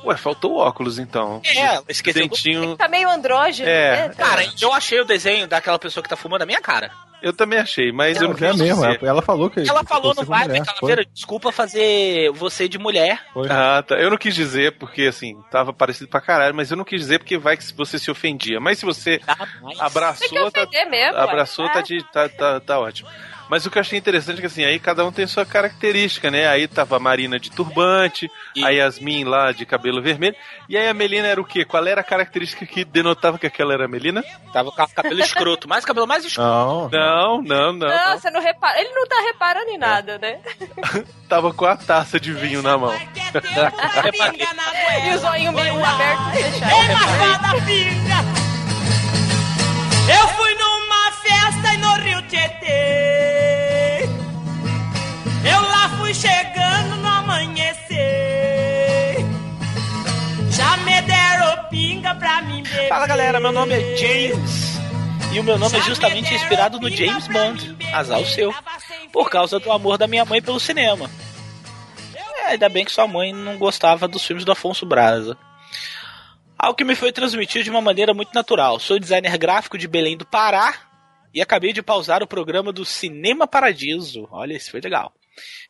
Ué, 0.04 0.16
faltou 0.16 0.56
óculos 0.56 0.98
então. 0.98 1.40
É, 1.44 1.80
esqueceu. 1.88 2.24
do- 2.24 2.28
Dentinho. 2.30 2.76
Tá 2.76 2.88
meio 2.88 3.08
andrógeno, 3.08 3.68
É, 3.68 4.08
né? 4.08 4.14
Cara, 4.16 4.44
eu 4.60 4.72
achei 4.72 5.00
o 5.00 5.04
desenho 5.04 5.46
daquela 5.46 5.78
pessoa 5.78 6.02
que 6.02 6.08
tá 6.08 6.16
fumando 6.16 6.42
a 6.42 6.46
minha 6.46 6.60
cara. 6.60 6.90
Eu 7.20 7.32
também 7.32 7.58
achei, 7.58 7.90
mas 7.90 8.16
eu 8.16 8.28
não 8.28 8.30
Mas 8.30 8.42
é 8.42 8.50
quis 8.52 8.60
mesmo, 8.60 8.86
dizer. 8.86 9.04
ela 9.04 9.20
falou 9.22 9.50
que. 9.50 9.60
Ela 9.68 9.80
que 9.80 9.86
falou 9.88 10.14
no 10.14 10.24
Vibe, 10.24 10.64
Calaveira, 10.64 11.04
desculpa 11.12 11.50
fazer 11.50 12.30
você 12.32 12.68
de 12.68 12.78
mulher. 12.78 13.20
Foi. 13.34 13.48
Ah, 13.50 13.82
tá. 13.86 13.96
Eu 13.96 14.08
não 14.10 14.16
quis 14.16 14.34
dizer 14.34 14.72
porque, 14.78 15.02
assim, 15.02 15.36
tava 15.50 15.72
parecido 15.72 16.08
pra 16.08 16.20
caralho, 16.20 16.54
mas 16.54 16.70
eu 16.70 16.76
não 16.76 16.84
quis 16.84 17.00
dizer 17.00 17.18
porque 17.18 17.36
vai 17.36 17.56
que 17.56 17.72
você 17.74 17.98
se 17.98 18.10
ofendia. 18.10 18.60
Mas 18.60 18.78
se 18.78 18.84
você 18.84 19.18
Tá, 19.18 19.36
mas- 19.38 19.48
Tem 19.68 19.76
que 19.76 19.82
abraçou, 19.82 20.50
tá, 20.52 20.62
ofender 20.62 20.86
mesmo. 20.88 21.16
abraçou, 21.18 21.64
Ah, 21.66 21.70
tá, 21.70 21.80
de, 21.80 22.02
tá, 22.12 22.28
tá, 22.28 22.60
tá 22.60 22.78
ótimo. 22.78 23.08
Mas 23.48 23.64
o 23.64 23.70
que 23.70 23.78
eu 23.78 23.80
achei 23.80 23.98
interessante 23.98 24.38
é 24.38 24.40
que 24.40 24.46
assim, 24.46 24.64
aí 24.64 24.78
cada 24.78 25.04
um 25.04 25.12
tem 25.12 25.26
sua 25.26 25.46
característica, 25.46 26.30
né? 26.30 26.48
Aí 26.48 26.66
tava 26.68 26.96
a 26.96 27.00
Marina 27.00 27.38
de 27.38 27.50
turbante, 27.50 28.30
E- 28.54 28.64
a 28.64 28.68
Yasmin 28.70 29.24
lá 29.24 29.52
de 29.52 29.64
cabelo 29.64 30.02
vermelho. 30.02 30.36
E 30.68 30.76
aí 30.76 30.88
a 30.88 30.94
Melina 30.94 31.28
era 31.28 31.40
o 31.40 31.44
quê? 31.44 31.64
Qual 31.64 31.86
era 31.86 32.00
a 32.00 32.04
característica 32.04 32.66
que 32.66 32.84
denotava 32.84 33.38
que 33.38 33.46
aquela 33.46 33.72
era 33.72 33.86
a 33.86 33.88
Melina? 33.88 34.22
Tava 34.52 34.70
com 34.70 34.86
cabelo 34.88 35.20
escroto, 35.20 35.68
mais 35.68 35.84
cabelo 35.84 36.06
mais 36.06 36.24
escroto. 36.24 36.48
Não. 36.50 36.88
Não, 36.90 37.42
não, 37.42 37.72
não. 37.72 37.88
Não, 37.88 38.10
não. 38.10 38.18
você 38.18 38.30
não 38.30 38.40
repara. 38.40 38.80
Ele 38.80 38.90
não 38.90 39.06
tá 39.06 39.20
reparando 39.22 39.70
em 39.70 39.78
nada, 39.78 40.18
né? 40.18 40.38
Tava 41.28 41.52
com 41.52 41.64
a 41.64 41.76
taça 41.76 42.18
de 42.20 42.32
vinho 42.32 42.62
na 42.62 42.76
mão. 42.76 42.92
É 42.92 42.98
E 45.08 45.14
o 45.14 45.18
zoinho 45.18 45.52
meio 45.52 45.84
aberto 45.84 46.20
e 46.34 46.42
fechado. 46.42 46.72
Eu 50.10 50.28
fui 50.28 50.54
numa 50.54 50.67
festa 51.58 51.74
e 51.74 51.78
no 51.78 51.92
Rio 51.94 52.22
Tietê. 52.22 54.04
Eu 55.44 55.60
lá 55.60 55.88
fui 55.98 56.14
chegando 56.14 56.96
no 56.96 57.08
amanhecer. 57.08 57.96
Já 60.50 60.76
me 60.78 61.00
deram 61.02 61.68
pinga 61.68 62.14
pra 62.14 62.42
mim 62.42 62.62
beber. 62.62 62.88
Fala 62.88 63.06
galera, 63.06 63.40
meu 63.40 63.52
nome 63.52 63.74
é 63.74 63.96
James. 63.96 64.68
E 65.32 65.40
o 65.40 65.44
meu 65.44 65.58
nome 65.58 65.76
é 65.76 65.82
justamente 65.82 66.34
inspirado 66.34 66.80
no 66.80 66.88
James 66.88 67.28
Bond, 67.28 67.76
azar 67.92 68.18
o 68.18 68.24
seu, 68.24 68.54
por 69.12 69.28
causa 69.28 69.60
do 69.60 69.70
amor 69.70 69.98
da 69.98 70.06
minha 70.06 70.24
mãe 70.24 70.40
pelo 70.40 70.58
cinema. 70.58 71.10
É, 72.14 72.52
ainda 72.52 72.66
bem 72.70 72.82
que 72.82 72.90
sua 72.90 73.06
mãe 73.06 73.30
não 73.34 73.58
gostava 73.58 74.08
dos 74.08 74.24
filmes 74.24 74.44
do 74.44 74.52
Afonso 74.52 74.86
Braza. 74.86 75.36
Algo 76.58 76.74
que 76.74 76.82
me 76.82 76.94
foi 76.94 77.12
transmitido 77.12 77.62
de 77.62 77.70
uma 77.70 77.82
maneira 77.82 78.14
muito 78.14 78.34
natural. 78.34 78.80
Sou 78.80 78.98
designer 78.98 79.36
gráfico 79.36 79.76
de 79.76 79.86
Belém 79.86 80.16
do 80.16 80.24
Pará 80.24 80.87
e 81.32 81.40
acabei 81.40 81.72
de 81.72 81.82
pausar 81.82 82.22
o 82.22 82.26
programa 82.26 82.72
do 82.72 82.84
Cinema 82.84 83.46
Paradiso. 83.46 84.28
Olha, 84.30 84.54
isso 84.54 84.70
foi 84.70 84.80
legal. 84.80 85.12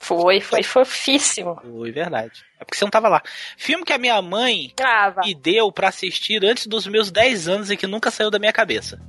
Foi, 0.00 0.40
foi 0.40 0.62
fofíssimo. 0.62 1.56
Foi 1.60 1.92
verdade. 1.92 2.44
É 2.58 2.64
porque 2.64 2.76
você 2.78 2.84
não 2.84 2.90
tava 2.90 3.08
lá. 3.08 3.22
Filme 3.56 3.84
que 3.84 3.92
a 3.92 3.98
minha 3.98 4.20
mãe 4.22 4.72
Grava. 4.76 5.20
me 5.22 5.34
deu 5.34 5.70
pra 5.70 5.88
assistir 5.88 6.44
antes 6.44 6.66
dos 6.66 6.86
meus 6.86 7.10
10 7.10 7.48
anos 7.48 7.70
e 7.70 7.76
que 7.76 7.86
nunca 7.86 8.10
saiu 8.10 8.30
da 8.30 8.38
minha 8.38 8.52
cabeça. 8.52 9.00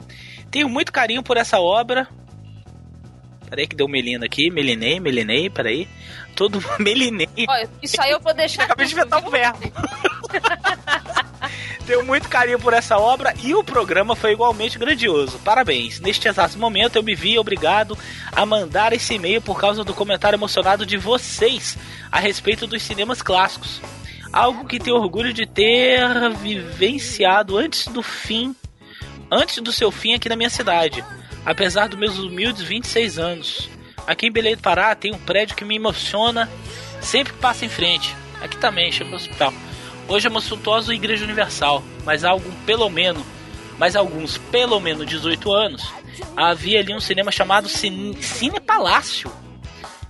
Tenho 0.51 0.67
muito 0.67 0.91
carinho 0.91 1.23
por 1.23 1.37
essa 1.37 1.59
obra. 1.59 2.07
Peraí 3.49 3.67
que 3.67 3.75
deu 3.75 3.87
melina 3.87 4.25
aqui. 4.25 4.51
Melinei, 4.51 4.99
melinei, 4.99 5.49
peraí. 5.49 5.87
Todo 6.35 6.59
melinei. 6.79 7.27
Olha, 7.47 7.69
isso 7.81 8.01
aí 8.01 8.11
eu 8.11 8.19
vou 8.19 8.33
deixar. 8.33 8.63
Acabei 8.63 8.85
de 8.85 8.93
inventar 8.93 9.23
um 9.25 9.29
verbo. 9.29 9.59
Tenho 11.89 12.05
muito 12.05 12.29
carinho 12.29 12.59
por 12.59 12.71
essa 12.71 12.99
obra 12.99 13.33
e 13.43 13.55
o 13.55 13.63
programa 13.63 14.15
foi 14.15 14.33
igualmente 14.33 14.77
grandioso. 14.77 15.39
Parabéns. 15.39 15.99
Neste 15.99 16.27
exato 16.27 16.55
momento 16.55 16.97
eu 16.97 17.01
me 17.01 17.15
vi 17.15 17.39
obrigado 17.39 17.97
a 18.31 18.45
mandar 18.45 18.93
esse 18.93 19.15
e-mail 19.15 19.41
por 19.41 19.59
causa 19.59 19.83
do 19.83 19.91
comentário 19.91 20.37
emocionado 20.37 20.85
de 20.85 20.97
vocês 20.97 21.79
a 22.11 22.19
respeito 22.19 22.67
dos 22.67 22.83
cinemas 22.83 23.23
clássicos. 23.23 23.81
Algo 24.31 24.67
que 24.67 24.77
tenho 24.77 24.97
orgulho 24.97 25.33
de 25.33 25.47
ter 25.47 25.99
vivenciado 26.35 27.57
antes 27.57 27.87
do 27.87 28.03
fim, 28.03 28.55
antes 29.31 29.57
do 29.57 29.71
seu 29.71 29.89
fim 29.89 30.13
aqui 30.13 30.29
na 30.29 30.35
minha 30.35 30.51
cidade, 30.51 31.03
apesar 31.43 31.87
dos 31.87 31.97
meus 31.97 32.19
humildes 32.19 32.61
26 32.61 33.17
anos. 33.17 33.67
Aqui 34.05 34.27
em 34.27 34.31
Belém 34.31 34.55
do 34.55 34.61
Pará 34.61 34.93
tem 34.93 35.11
um 35.11 35.17
prédio 35.17 35.55
que 35.55 35.65
me 35.65 35.77
emociona 35.77 36.47
sempre 37.01 37.33
que 37.33 37.39
passa 37.39 37.65
em 37.65 37.69
frente. 37.69 38.15
Aqui 38.43 38.57
também, 38.57 38.91
chama 38.91 39.13
o 39.13 39.15
hospital. 39.15 39.51
Hoje 40.09 40.25
é 40.25 40.29
uma 40.31 40.41
suntuosa 40.41 40.91
Igreja 40.91 41.23
Universal, 41.23 41.83
mas 42.03 42.25
há 42.25 42.31
algum 42.31 42.51
pelo 42.65 42.89
menos, 42.89 43.23
mas 43.77 43.95
alguns 43.95 44.39
pelo 44.39 44.79
menos 44.79 45.05
18 45.05 45.53
anos, 45.53 45.87
havia 46.35 46.79
ali 46.79 46.95
um 46.95 46.99
cinema 46.99 47.31
chamado 47.31 47.69
Cine, 47.69 48.19
Cine 48.23 48.59
Palácio, 48.59 49.31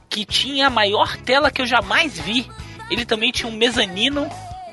que 0.09 0.23
tinha 0.23 0.67
a 0.67 0.69
maior 0.69 1.17
tela 1.17 1.51
que 1.51 1.61
eu 1.61 1.65
jamais 1.65 2.17
vi. 2.17 2.49
Ele 2.89 3.03
também 3.03 3.29
tinha 3.29 3.51
um 3.51 3.55
mezanino 3.55 4.29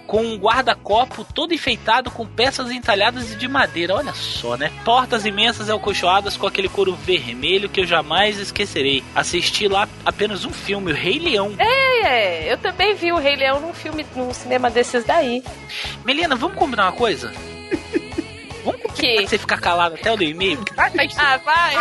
com 0.07 0.23
um 0.23 0.37
guarda-copo 0.37 1.25
todo 1.35 1.53
enfeitado 1.53 2.11
com 2.11 2.27
peças 2.27 2.71
entalhadas 2.71 3.37
de 3.37 3.49
madeira. 3.49 3.95
Olha 3.95 4.15
só, 4.15 4.57
né? 4.57 4.71
Portas 4.85 5.27
imensas 5.27 5.69
e 5.69 5.71
alcochoadas 5.71 6.37
com 6.37 6.47
aquele 6.47 6.69
couro 6.69 6.95
vermelho 6.95 7.69
que 7.69 7.81
eu 7.81 7.87
jamais 7.87 8.39
esquecerei. 8.39 9.03
Assisti 9.15 9.69
lá 9.69 9.89
apenas 10.05 10.45
um 10.45 10.53
filme, 10.53 10.93
o 10.93 10.95
Rei 10.95 11.19
Leão. 11.19 11.55
É, 11.59 12.53
eu 12.53 12.59
também 12.59 12.95
vi 12.95 13.13
o 13.13 13.19
Rei 13.19 13.37
Leão 13.37 13.61
num 13.61 13.73
filme, 13.73 14.07
num 14.15 14.33
cinema 14.33 14.71
desses 14.71 15.05
daí. 15.05 15.43
Melina, 16.05 16.37
vamos 16.37 16.57
combinar 16.57 16.85
uma 16.85 16.93
coisa? 16.93 17.33
Vamos 18.67 18.93
Que? 18.95 19.27
você 19.27 19.39
ficar 19.39 19.59
calado 19.61 19.95
até 19.95 20.13
o 20.13 20.21
e-mail? 20.23 20.63
Tá- 20.65 20.91
tá- 20.91 21.03
Ah, 21.19 21.37
vai! 21.39 21.75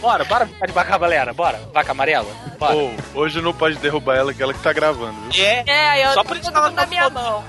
Bora, 0.00 0.24
bora 0.24 0.46
ficar 0.46 0.66
de 0.66 0.72
vaca 0.72 0.96
galera, 0.98 1.32
bora. 1.34 1.58
Vaca 1.72 1.92
amarela, 1.92 2.32
bora. 2.58 2.74
Ou, 2.74 2.94
hoje 3.14 3.40
não 3.42 3.52
pode 3.52 3.76
derrubar 3.76 4.16
ela, 4.16 4.32
que 4.32 4.42
ela 4.42 4.54
que 4.54 4.60
tá 4.60 4.72
gravando, 4.72 5.20
viu? 5.30 5.44
É, 5.44 5.62
É, 5.66 6.06
eu 6.06 6.14
Só 6.14 6.22
tô 6.22 6.28
por 6.28 6.36
isso 6.38 6.50
todo 6.50 6.62
mundo 6.62 6.74
na 6.74 6.82
tá 6.82 6.88
minha 6.88 7.02
foda. 7.04 7.20
mão. 7.20 7.44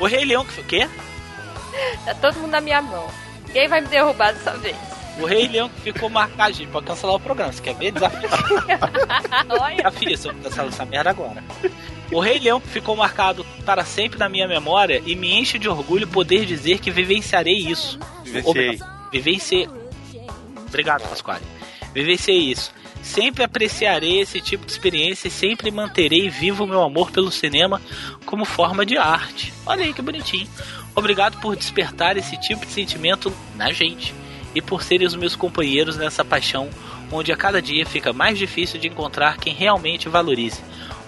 o 0.00 0.06
Rei 0.06 0.24
Leão 0.24 0.44
que 0.44 0.52
foi 0.52 0.64
o 0.64 0.66
quê? 0.66 0.88
Tá 2.04 2.14
todo 2.14 2.40
mundo 2.40 2.50
na 2.50 2.60
minha 2.60 2.82
mão. 2.82 3.06
Quem 3.52 3.68
vai 3.68 3.80
me 3.80 3.86
derrubar 3.88 4.32
dessa 4.32 4.52
vez? 4.58 4.76
O 5.18 5.26
Rei 5.26 5.46
Leão 5.46 5.68
que 5.68 5.80
ficou 5.92 6.08
marcado, 6.10 6.52
gente, 6.54 6.70
pode 6.70 6.86
cancelar 6.86 7.16
o 7.16 7.20
programa. 7.20 7.52
Você 7.52 7.62
quer 7.62 7.74
ver? 7.74 7.92
Desafio. 7.92 8.28
Olha, 9.60 9.76
Desafio, 9.76 10.16
se 10.18 10.28
eu 10.28 10.34
cancelar 10.34 10.68
essa 10.68 10.84
merda 10.86 11.10
agora. 11.10 11.44
O 12.12 12.20
Rei 12.20 12.38
Leão 12.38 12.60
ficou 12.60 12.94
marcado 12.94 13.44
para 13.64 13.84
sempre 13.86 14.18
na 14.18 14.28
minha 14.28 14.46
memória 14.46 15.02
e 15.06 15.16
me 15.16 15.32
enche 15.32 15.58
de 15.58 15.66
orgulho 15.68 16.06
poder 16.06 16.44
dizer 16.44 16.78
que 16.78 16.90
vivenciarei 16.90 17.56
isso. 17.56 17.98
Vivenciei. 18.22 18.78
Vivenciei. 19.10 19.68
Obrigado, 20.68 21.08
Pasquale. 21.08 21.42
Vivenciei 21.94 22.38
isso. 22.38 22.70
Sempre 23.02 23.42
apreciarei 23.42 24.20
esse 24.20 24.40
tipo 24.40 24.66
de 24.66 24.72
experiência 24.72 25.28
e 25.28 25.30
sempre 25.30 25.70
manterei 25.70 26.28
vivo 26.28 26.64
o 26.64 26.68
meu 26.68 26.82
amor 26.82 27.10
pelo 27.10 27.32
cinema 27.32 27.80
como 28.26 28.44
forma 28.44 28.84
de 28.84 28.98
arte. 28.98 29.52
Olha 29.64 29.84
aí 29.84 29.94
que 29.94 30.02
bonitinho. 30.02 30.48
Obrigado 30.94 31.40
por 31.40 31.56
despertar 31.56 32.18
esse 32.18 32.38
tipo 32.38 32.66
de 32.66 32.72
sentimento 32.72 33.32
na 33.56 33.72
gente 33.72 34.14
e 34.54 34.60
por 34.60 34.82
serem 34.82 35.06
os 35.06 35.16
meus 35.16 35.34
companheiros 35.34 35.96
nessa 35.96 36.22
paixão 36.22 36.68
onde 37.10 37.32
a 37.32 37.36
cada 37.36 37.60
dia 37.60 37.84
fica 37.84 38.12
mais 38.12 38.38
difícil 38.38 38.78
de 38.78 38.88
encontrar 38.88 39.36
quem 39.38 39.54
realmente 39.54 40.08
valorize. 40.08 40.62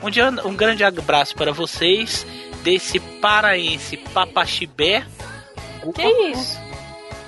Um, 0.04 0.10
dia, 0.10 0.28
um 0.44 0.54
grande 0.54 0.84
abraço 0.84 1.34
para 1.34 1.50
vocês 1.52 2.26
desse 2.62 3.00
paraense 3.00 3.96
papaxibé. 3.96 5.04
que 5.94 6.02
isso? 6.30 6.60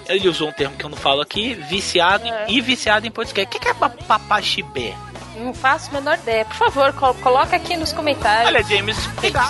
Ele 0.09 0.29
usou 0.29 0.49
um 0.49 0.53
termo 0.53 0.77
que 0.77 0.85
eu 0.85 0.91
não 0.91 0.97
falo 0.97 1.21
aqui, 1.21 1.55
viciado 1.55 2.27
É. 2.29 2.47
e 2.49 2.61
viciado 2.61 3.07
em 3.07 3.11
podcast. 3.11 3.49
O 3.49 3.51
que 3.51 3.59
que 3.59 3.69
é 3.69 3.75
pa- 3.75 3.89
papaxibé? 3.89 4.95
Não 5.37 5.53
faço 5.53 5.91
a 5.91 5.95
menor 5.95 6.17
ideia. 6.19 6.45
Por 6.45 6.55
favor, 6.57 6.93
col- 6.93 7.15
coloca 7.15 7.57
aqui 7.57 7.77
nos 7.77 7.93
comentários. 7.93 8.47
Olha, 8.47 8.63
James, 8.63 8.97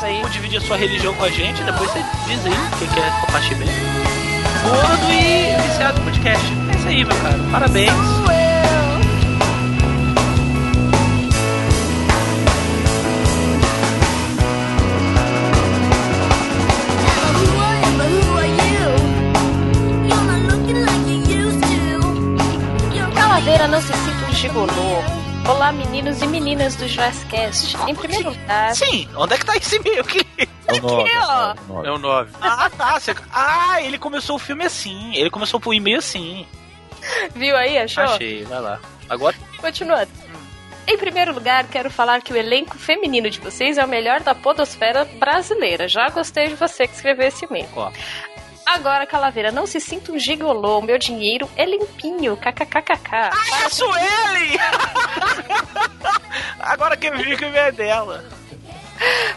aí. 0.03 0.21
vou 0.21 0.31
dividir 0.31 0.59
a 0.59 0.61
sua 0.63 0.77
religião 0.77 1.15
com 1.15 1.25
a 1.25 1.31
gente, 1.31 1.63
depois 1.63 1.91
você 1.91 2.03
diz 2.27 2.47
aí 2.47 2.53
o 2.53 2.79
que 2.79 2.87
que 2.95 3.01
é 3.01 3.11
papaxibé. 3.27 3.65
Gordo 4.63 5.13
e 5.13 5.69
viciado 5.69 6.01
em 6.01 6.05
podcast. 6.05 6.47
É 6.73 6.77
isso 6.77 6.89
aí, 6.89 7.05
meu 7.05 7.17
cara. 7.21 7.39
Parabéns. 7.53 7.93
Calaveira 23.57 23.69
não 23.69 23.81
se 23.81 23.93
sinta 23.93 24.27
um 24.27 24.35
gigolô. 24.35 25.49
Olá, 25.49 25.73
meninos 25.73 26.21
e 26.21 26.27
meninas 26.27 26.77
do 26.77 26.87
Jurassicast. 26.87 27.75
Em 27.89 27.95
primeiro 27.95 28.29
lugar, 28.31 28.75
Sim, 28.75 29.09
onde 29.17 29.35
é 29.35 29.39
que 29.39 29.47
tá 29.47 29.57
esse 29.57 29.77
e-mail 29.77 30.01
aqui? 30.03 30.21
É 30.69 30.75
o 30.75 30.83
9. 30.83 31.11
ó. 31.17 31.85
É 31.85 31.91
o 31.91 31.99
9. 31.99 32.33
Ah, 32.41 32.69
tá. 32.69 33.01
Você... 33.01 33.15
Ah, 33.33 33.81
ele 33.81 33.99
começou 33.99 34.37
o 34.37 34.39
filme 34.39 34.65
assim. 34.65 35.15
Ele 35.15 35.31
começou 35.31 35.61
o 35.65 35.73
e-mail 35.73 35.99
assim. 35.99 36.47
viu 37.35 37.57
aí? 37.57 37.79
Achou? 37.79 38.05
Achei, 38.05 38.45
vai 38.45 38.61
lá. 38.61 38.79
Agora, 39.09 39.35
Continuando. 39.59 40.11
Em 40.87 40.99
primeiro 40.99 41.33
lugar, 41.33 41.67
quero 41.69 41.91
falar 41.91 42.21
que 42.21 42.33
o 42.33 42.37
elenco 42.37 42.77
feminino 42.77 43.31
de 43.31 43.41
vocês 43.41 43.79
é 43.79 43.85
o 43.85 43.89
melhor 43.89 44.21
da 44.21 44.35
podosfera 44.35 45.05
brasileira. 45.05 45.89
Já 45.89 46.11
gostei 46.11 46.49
de 46.49 46.57
você 46.57 46.87
que 46.87 46.95
escreveu 46.95 47.29
esse 47.29 47.47
e-mail. 47.47 47.69
ó. 47.75 47.91
Agora, 48.67 49.07
Calaveira, 49.07 49.53
não 49.53 49.65
se 49.65 49.81
sinta 49.81 50.11
um 50.11 50.19
gigolô. 50.19 50.83
Meu 50.83 50.99
dinheiro 50.99 51.49
é 51.57 51.65
limpinho. 51.65 52.37
KKKKK. 52.37 53.13
Ah, 53.13 53.31
é 53.65 53.69
Sueli! 53.69 54.59
Agora 56.59 56.97
que 56.97 57.07
eu 57.07 57.17
vi 57.17 57.37
que 57.37 57.45
o 57.45 57.49
e-mail 57.49 57.69
é 57.69 57.73
dela. 57.73 58.25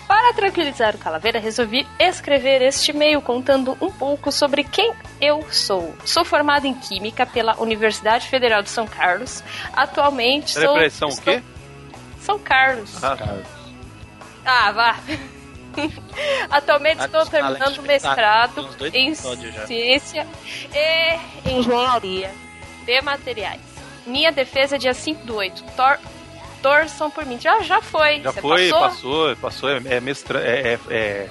Para 0.07 0.33
tranquilizar 0.33 0.95
o 0.95 0.97
Calaveira, 0.97 1.39
resolvi 1.39 1.85
escrever 1.99 2.61
este 2.61 2.91
e-mail 2.91 3.21
contando 3.21 3.77
um 3.79 3.91
pouco 3.91 4.31
sobre 4.31 4.63
quem 4.63 4.93
eu 5.21 5.45
sou. 5.51 5.93
Sou 6.05 6.25
formado 6.25 6.65
em 6.65 6.73
Química 6.73 7.25
pela 7.25 7.59
Universidade 7.61 8.27
Federal 8.27 8.63
de 8.63 8.69
São 8.69 8.87
Carlos. 8.87 9.43
Atualmente 9.73 10.53
Peraí, 10.53 10.65
sou... 10.65 10.75
peraí, 10.75 10.91
são 10.91 11.09
o 11.09 11.21
quê? 11.21 11.43
São 12.21 12.39
Carlos. 12.39 13.03
Ah, 13.03 13.15
tá. 13.15 13.37
Ah, 14.45 14.71
vá. 14.71 14.95
Atualmente 16.49 17.03
estou 17.03 17.25
terminando 17.25 17.77
o 17.77 17.83
mestrado 17.83 18.69
em. 18.93 19.13
Ciência 19.15 20.27
e 20.73 21.49
Engenharia 21.51 22.31
de 22.85 23.01
Materiais. 23.01 23.61
Minha 24.05 24.31
defesa 24.31 24.75
é 24.75 24.79
dia 24.79 24.93
5 24.93 25.25
do 25.25 25.35
8. 25.35 25.63
Tor 25.75 25.99
torçam 26.61 27.09
por 27.09 27.25
mim. 27.25 27.39
Já, 27.39 27.61
já 27.61 27.81
foi. 27.81 28.21
Já 28.21 28.31
Você 28.31 28.41
foi, 28.41 28.69
passou? 28.69 28.81
passou, 28.89 29.35
passou, 29.37 29.69
é, 29.69 29.81
é 29.95 29.99
mestra, 30.01 30.39
é, 30.41 30.73
é- 30.73 30.79
é- 30.89 31.29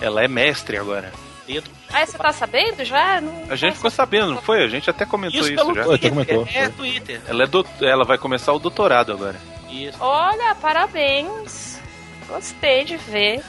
ela 0.00 0.22
é 0.24 0.28
mestre 0.28 0.76
agora. 0.78 1.12
Ah, 1.92 2.06
você 2.06 2.16
tá 2.16 2.32
sabendo 2.32 2.84
já? 2.84 3.20
Não 3.20 3.46
A 3.50 3.56
gente 3.56 3.74
ficou 3.74 3.90
sabendo, 3.90 4.32
não 4.34 4.40
foi? 4.42 4.62
A 4.62 4.68
gente 4.68 4.88
até 4.88 5.04
comentou 5.04 5.40
Isso 5.40 5.52
isso, 5.52 5.74
já. 5.74 5.94
Até 5.94 6.08
comentou. 6.08 6.46
É, 6.48 6.70
foi. 6.70 6.72
Twitter. 6.72 7.20
Ela, 7.26 7.42
é 7.42 7.46
do- 7.48 7.66
ela 7.80 8.04
vai 8.04 8.16
começar 8.16 8.52
o 8.52 8.58
doutorado 8.60 9.12
agora. 9.12 9.36
Isso. 9.68 9.98
Olha, 10.00 10.54
parabéns. 10.54 11.80
Gostei 12.28 12.84
de 12.84 12.96
ver. 12.96 13.42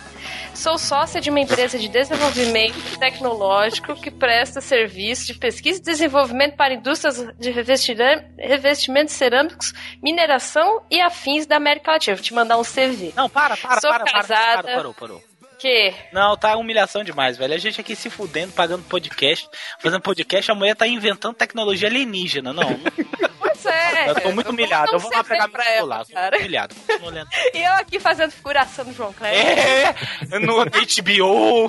Sou 0.53 0.77
sócia 0.77 1.21
de 1.21 1.29
uma 1.29 1.39
empresa 1.39 1.77
de 1.77 1.87
desenvolvimento 1.87 2.99
tecnológico 2.99 3.95
que 3.95 4.11
presta 4.11 4.61
serviço 4.61 5.27
de 5.27 5.35
pesquisa 5.35 5.79
e 5.79 5.83
desenvolvimento 5.83 6.55
para 6.55 6.73
indústrias 6.73 7.25
de 7.39 7.51
revestimentos 7.51 9.13
cerâmicos, 9.13 9.73
mineração 10.01 10.83
e 10.89 11.01
afins 11.01 11.45
da 11.45 11.57
América 11.57 11.91
Latina. 11.91 12.15
Vou 12.15 12.23
te 12.23 12.33
mandar 12.33 12.57
um 12.57 12.63
CV. 12.63 13.13
Não, 13.15 13.29
para, 13.29 13.57
para, 13.57 13.81
Sou 13.81 13.89
para, 13.89 14.03
para, 14.03 14.13
casada. 14.13 14.63
para, 14.63 14.75
parou, 14.75 14.93
parou. 14.93 15.31
Que? 15.61 15.93
Não, 16.11 16.35
tá 16.35 16.57
humilhação 16.57 17.03
demais, 17.03 17.37
velho. 17.37 17.53
A 17.53 17.57
gente 17.59 17.79
aqui 17.79 17.95
se 17.95 18.09
fudendo, 18.09 18.51
pagando 18.51 18.81
podcast, 18.83 19.47
fazendo 19.79 20.01
podcast, 20.01 20.49
a 20.49 20.55
mulher 20.55 20.75
tá 20.75 20.87
inventando 20.87 21.35
tecnologia 21.35 21.87
alienígena, 21.87 22.51
não. 22.51 22.79
É. 23.69 24.09
Eu 24.09 24.21
tô 24.21 24.31
muito 24.31 24.49
humilhado, 24.49 24.91
um 24.91 24.95
eu 24.95 24.99
vou 24.99 25.11
lá 25.11 25.23
pegar 25.23 25.43
meu 25.47 25.51
pra 25.51 25.69
ela, 25.69 26.05
celular. 26.05 26.05
Cara. 26.31 26.37
humilhado. 26.37 26.75
E 27.53 27.57
eu 27.59 27.73
aqui 27.73 27.99
fazendo 27.99 28.31
figuração 28.31 28.85
do 28.85 28.93
João 28.93 29.13
Kleber. 29.13 29.39
É, 29.39 29.93
no 30.39 30.63
HBO. 30.65 31.67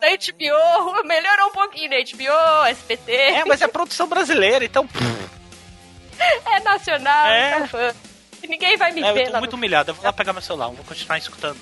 Da 0.00 0.08
HBO, 0.10 1.06
melhorou 1.06 1.48
um 1.48 1.52
pouquinho 1.52 1.90
da 1.90 1.96
HBO, 1.96 2.64
SBT. 2.66 3.12
É, 3.12 3.44
mas 3.44 3.62
é 3.62 3.68
produção 3.68 4.06
brasileira, 4.08 4.64
então. 4.64 4.88
É 6.46 6.60
nacional, 6.60 7.26
É. 7.26 7.60
tá 7.60 7.66
fã. 7.68 7.94
Ninguém 8.48 8.76
vai 8.76 8.92
me 8.92 9.02
É, 9.02 9.12
ver 9.12 9.20
eu 9.22 9.26
tô 9.26 9.32
lá 9.32 9.38
muito 9.40 9.52
no... 9.52 9.56
humilhado. 9.58 9.90
Eu 9.90 9.94
vou 9.94 10.04
lá 10.04 10.12
pegar 10.12 10.32
meu 10.32 10.42
celular, 10.42 10.66
eu 10.66 10.72
vou 10.72 10.84
continuar 10.84 11.18
escutando. 11.18 11.58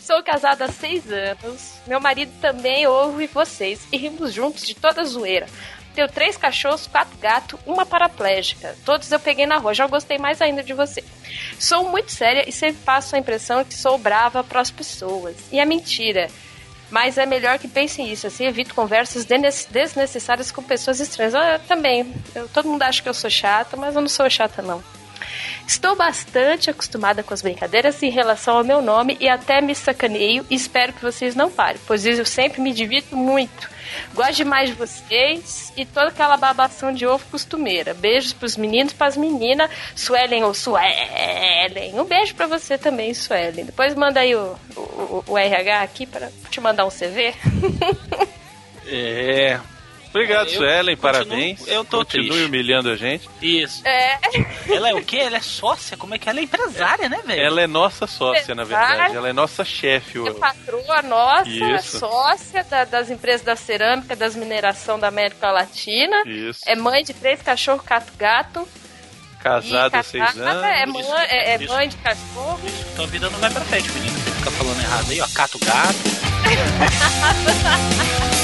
Sou 0.00 0.22
casada 0.22 0.66
há 0.66 0.68
seis 0.68 1.10
anos. 1.10 1.74
Meu 1.86 2.00
marido 2.00 2.32
também 2.40 2.86
ouve 2.86 3.26
vocês 3.26 3.80
e 3.90 3.96
rimos 3.96 4.32
juntos 4.32 4.66
de 4.66 4.74
toda 4.74 5.04
zoeira. 5.04 5.46
Tenho 5.94 6.08
três 6.08 6.36
cachorros, 6.36 6.86
quatro 6.86 7.16
gatos, 7.18 7.58
uma 7.66 7.84
paraplégica. 7.84 8.76
Todos 8.84 9.10
eu 9.10 9.18
peguei 9.18 9.44
na 9.46 9.56
rua, 9.58 9.74
já 9.74 9.86
gostei 9.86 10.18
mais 10.18 10.40
ainda 10.40 10.62
de 10.62 10.72
você. 10.72 11.02
Sou 11.58 11.88
muito 11.90 12.12
séria 12.12 12.48
e 12.48 12.52
sempre 12.52 12.80
passo 12.84 13.16
a 13.16 13.18
impressão 13.18 13.64
que 13.64 13.74
sou 13.74 13.98
brava 13.98 14.42
para 14.44 14.60
as 14.60 14.70
pessoas. 14.70 15.36
E 15.50 15.58
é 15.58 15.64
mentira. 15.64 16.28
Mas 16.90 17.16
é 17.18 17.24
melhor 17.24 17.56
que 17.58 17.68
pensem 17.68 18.10
isso, 18.10 18.26
assim 18.26 18.46
evito 18.46 18.74
conversas 18.74 19.24
desnecessárias 19.24 20.50
com 20.50 20.60
pessoas 20.62 20.98
estranhas. 20.98 21.34
Ah, 21.36 21.52
Eu 21.52 21.58
também. 21.60 22.12
Eu- 22.34 22.48
todo 22.48 22.68
mundo 22.68 22.82
acha 22.82 23.00
que 23.00 23.08
eu 23.08 23.14
sou 23.14 23.30
chata, 23.30 23.76
mas 23.76 23.94
eu 23.94 24.00
não 24.00 24.08
sou 24.08 24.28
chata, 24.28 24.60
não. 24.60 24.82
Estou 25.66 25.94
bastante 25.94 26.68
acostumada 26.68 27.22
com 27.22 27.32
as 27.32 27.42
brincadeiras 27.42 28.02
em 28.02 28.10
relação 28.10 28.56
ao 28.56 28.64
meu 28.64 28.82
nome 28.82 29.16
e 29.20 29.28
até 29.28 29.60
me 29.60 29.72
sacaneio 29.74 30.44
e 30.50 30.54
espero 30.56 30.92
que 30.92 31.02
vocês 31.02 31.36
não 31.36 31.48
parem, 31.48 31.80
pois 31.86 32.04
eu 32.04 32.24
sempre 32.26 32.60
me 32.60 32.72
divirto 32.72 33.16
muito. 33.16 33.69
Gosto 34.14 34.34
demais 34.34 34.70
de 34.70 34.74
vocês 34.74 35.72
e 35.76 35.84
toda 35.84 36.08
aquela 36.08 36.36
babação 36.36 36.92
de 36.92 37.06
ovo 37.06 37.24
costumeira. 37.30 37.94
Beijos 37.94 38.32
pros 38.32 38.56
meninos 38.56 38.92
e 38.92 38.96
pras 38.96 39.16
meninas, 39.16 39.70
Suelen 39.94 40.44
ou 40.44 40.54
Suelen. 40.54 41.94
Um 41.94 42.04
beijo 42.04 42.34
pra 42.34 42.46
você 42.46 42.76
também, 42.76 43.14
Suelen. 43.14 43.64
Depois 43.64 43.94
manda 43.94 44.20
aí 44.20 44.34
o, 44.34 44.56
o, 44.76 45.24
o 45.28 45.38
RH 45.38 45.82
aqui 45.82 46.06
pra 46.06 46.28
te 46.50 46.60
mandar 46.60 46.84
um 46.84 46.90
CV. 46.90 47.34
É. 48.86 49.60
Obrigado, 50.10 50.48
Eu 50.48 50.54
Suelen, 50.56 50.96
continuo- 50.96 51.12
parabéns. 51.26 51.68
eu 51.68 51.84
tô 51.84 51.98
Continue 51.98 52.28
triste. 52.28 52.44
humilhando 52.46 52.90
a 52.90 52.96
gente. 52.96 53.30
Isso. 53.40 53.86
É, 53.86 54.18
Ela 54.68 54.88
é 54.90 54.94
o 54.94 55.04
quê? 55.04 55.18
Ela 55.18 55.36
é 55.36 55.40
sócia? 55.40 55.96
Como 55.96 56.12
é 56.14 56.18
que 56.18 56.28
ela 56.28 56.40
é 56.40 56.42
empresária, 56.42 57.08
né, 57.08 57.20
velho? 57.24 57.40
Ela 57.40 57.60
é 57.62 57.66
nossa 57.68 58.06
sócia, 58.08 58.52
na 58.54 58.64
verdade. 58.64 59.16
Ela 59.16 59.28
é 59.28 59.32
nossa 59.32 59.64
chefe. 59.64 60.18
é 60.26 60.32
patroa 60.32 61.00
nossa, 61.02 61.48
Isso. 61.48 62.00
sócia 62.00 62.64
da- 62.64 62.84
das 62.84 63.08
empresas 63.08 63.42
da 63.42 63.54
cerâmica, 63.54 64.16
das 64.16 64.34
mineração 64.34 64.98
da 64.98 65.06
América 65.08 65.50
Latina. 65.52 66.24
Isso. 66.26 66.60
É 66.66 66.74
mãe 66.74 67.04
de 67.04 67.14
três 67.14 67.40
cachorros, 67.40 67.82
quatro 67.86 68.12
gato. 68.18 68.68
Casada 69.40 69.96
há 69.96 70.00
e 70.00 70.04
seis 70.04 70.24
casada, 70.24 70.50
anos. 70.50 70.64
É, 70.64 70.86
mãe, 70.86 71.00
Isso, 71.02 71.14
é, 71.14 71.52
é 71.54 71.56
isso. 71.62 71.72
mãe 71.72 71.88
de 71.88 71.96
cachorro. 71.98 72.60
Isso, 72.66 72.84
tua 72.96 73.06
vida 73.06 73.30
não 73.30 73.38
vai 73.38 73.48
pra 73.50 73.60
frente, 73.62 73.88
menino. 73.92 74.18
Você 74.18 74.30
fica 74.32 74.50
falando 74.50 74.80
errado 74.82 75.10
aí, 75.10 75.20
ó. 75.20 75.26
Cato 75.34 75.58
gato. 75.60 75.96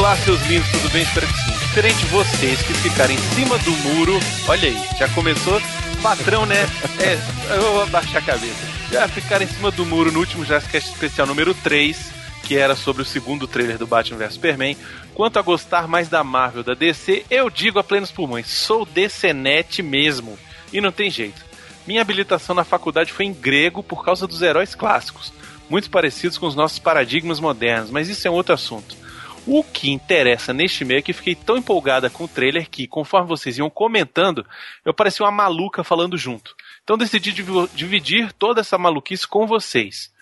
Olá, 0.00 0.16
seus 0.16 0.40
lindos, 0.46 0.66
tudo 0.70 0.88
bem? 0.92 1.02
Espero 1.02 1.26
que 1.26 1.34
sim. 1.34 1.50
Diferente 1.50 1.98
de 1.98 2.06
vocês 2.06 2.62
que 2.62 2.72
ficaram 2.72 3.12
em 3.12 3.18
cima 3.18 3.58
do 3.58 3.70
muro, 3.70 4.18
olha 4.48 4.70
aí, 4.70 4.88
já 4.98 5.06
começou. 5.10 5.60
Patrão, 6.02 6.46
né? 6.46 6.56
É, 6.98 7.54
eu 7.54 7.60
vou 7.60 7.82
abaixar 7.82 8.22
a 8.22 8.24
cabeça. 8.24 8.66
Já 8.90 9.06
ficaram 9.08 9.44
em 9.44 9.48
cima 9.48 9.70
do 9.70 9.84
muro 9.84 10.10
no 10.10 10.20
último 10.20 10.42
Jurassic 10.42 10.72
Cast 10.72 10.90
especial 10.90 11.26
número 11.26 11.52
3, 11.52 12.12
que 12.44 12.56
era 12.56 12.74
sobre 12.74 13.02
o 13.02 13.04
segundo 13.04 13.46
trailer 13.46 13.76
do 13.76 13.86
Batman 13.86 14.16
vs 14.16 14.32
Superman. 14.32 14.74
Quanto 15.12 15.38
a 15.38 15.42
gostar 15.42 15.86
mais 15.86 16.08
da 16.08 16.24
Marvel, 16.24 16.62
da 16.64 16.72
DC, 16.72 17.26
eu 17.30 17.50
digo 17.50 17.78
a 17.78 17.84
plenos 17.84 18.10
pulmões, 18.10 18.46
sou 18.46 18.86
DCNet 18.86 19.82
mesmo. 19.82 20.38
E 20.72 20.80
não 20.80 20.90
tem 20.90 21.10
jeito. 21.10 21.44
Minha 21.86 22.00
habilitação 22.00 22.54
na 22.54 22.64
faculdade 22.64 23.12
foi 23.12 23.26
em 23.26 23.34
grego 23.34 23.82
por 23.82 24.02
causa 24.02 24.26
dos 24.26 24.40
heróis 24.40 24.74
clássicos, 24.74 25.30
muito 25.68 25.90
parecidos 25.90 26.38
com 26.38 26.46
os 26.46 26.54
nossos 26.54 26.78
paradigmas 26.78 27.38
modernos, 27.38 27.90
mas 27.90 28.08
isso 28.08 28.26
é 28.26 28.30
um 28.30 28.34
outro 28.34 28.54
assunto. 28.54 28.99
O 29.46 29.64
que 29.64 29.90
interessa 29.90 30.52
neste 30.52 30.84
meio 30.84 30.98
é 30.98 31.02
que 31.02 31.12
fiquei 31.12 31.34
tão 31.34 31.56
empolgada 31.56 32.10
com 32.10 32.24
o 32.24 32.28
trailer 32.28 32.68
que, 32.68 32.86
conforme 32.86 33.28
vocês 33.28 33.58
iam 33.58 33.70
comentando, 33.70 34.46
eu 34.84 34.92
parecia 34.92 35.24
uma 35.24 35.32
maluca 35.32 35.82
falando 35.82 36.16
junto. 36.16 36.54
Então 36.84 36.98
decidi 36.98 37.32
div- 37.32 37.68
dividir 37.74 38.32
toda 38.32 38.60
essa 38.60 38.76
maluquice 38.78 39.26
com 39.26 39.46
vocês. 39.46 40.12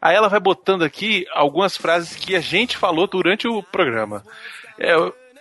Aí 0.00 0.14
ela 0.14 0.28
vai 0.28 0.40
botando 0.40 0.82
aqui 0.82 1.26
algumas 1.32 1.76
frases 1.76 2.16
que 2.16 2.34
a 2.36 2.40
gente 2.40 2.76
falou 2.76 3.06
durante 3.06 3.48
o 3.48 3.62
programa. 3.62 4.22
É, 4.78 4.94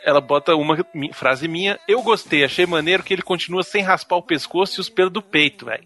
ela 0.04 0.22
bota 0.22 0.56
uma 0.56 0.78
frase 1.14 1.48
minha. 1.48 1.80
Eu 1.88 2.02
gostei, 2.02 2.44
achei 2.44 2.66
maneiro 2.66 3.04
que 3.04 3.14
ele 3.14 3.22
continua 3.22 3.64
sem 3.64 3.82
raspar 3.82 4.16
o 4.18 4.24
pescoço 4.24 4.80
e 4.80 4.82
os 4.82 4.90
pelos 4.90 5.12
do 5.12 5.22
peito, 5.22 5.66
velho. 5.66 5.84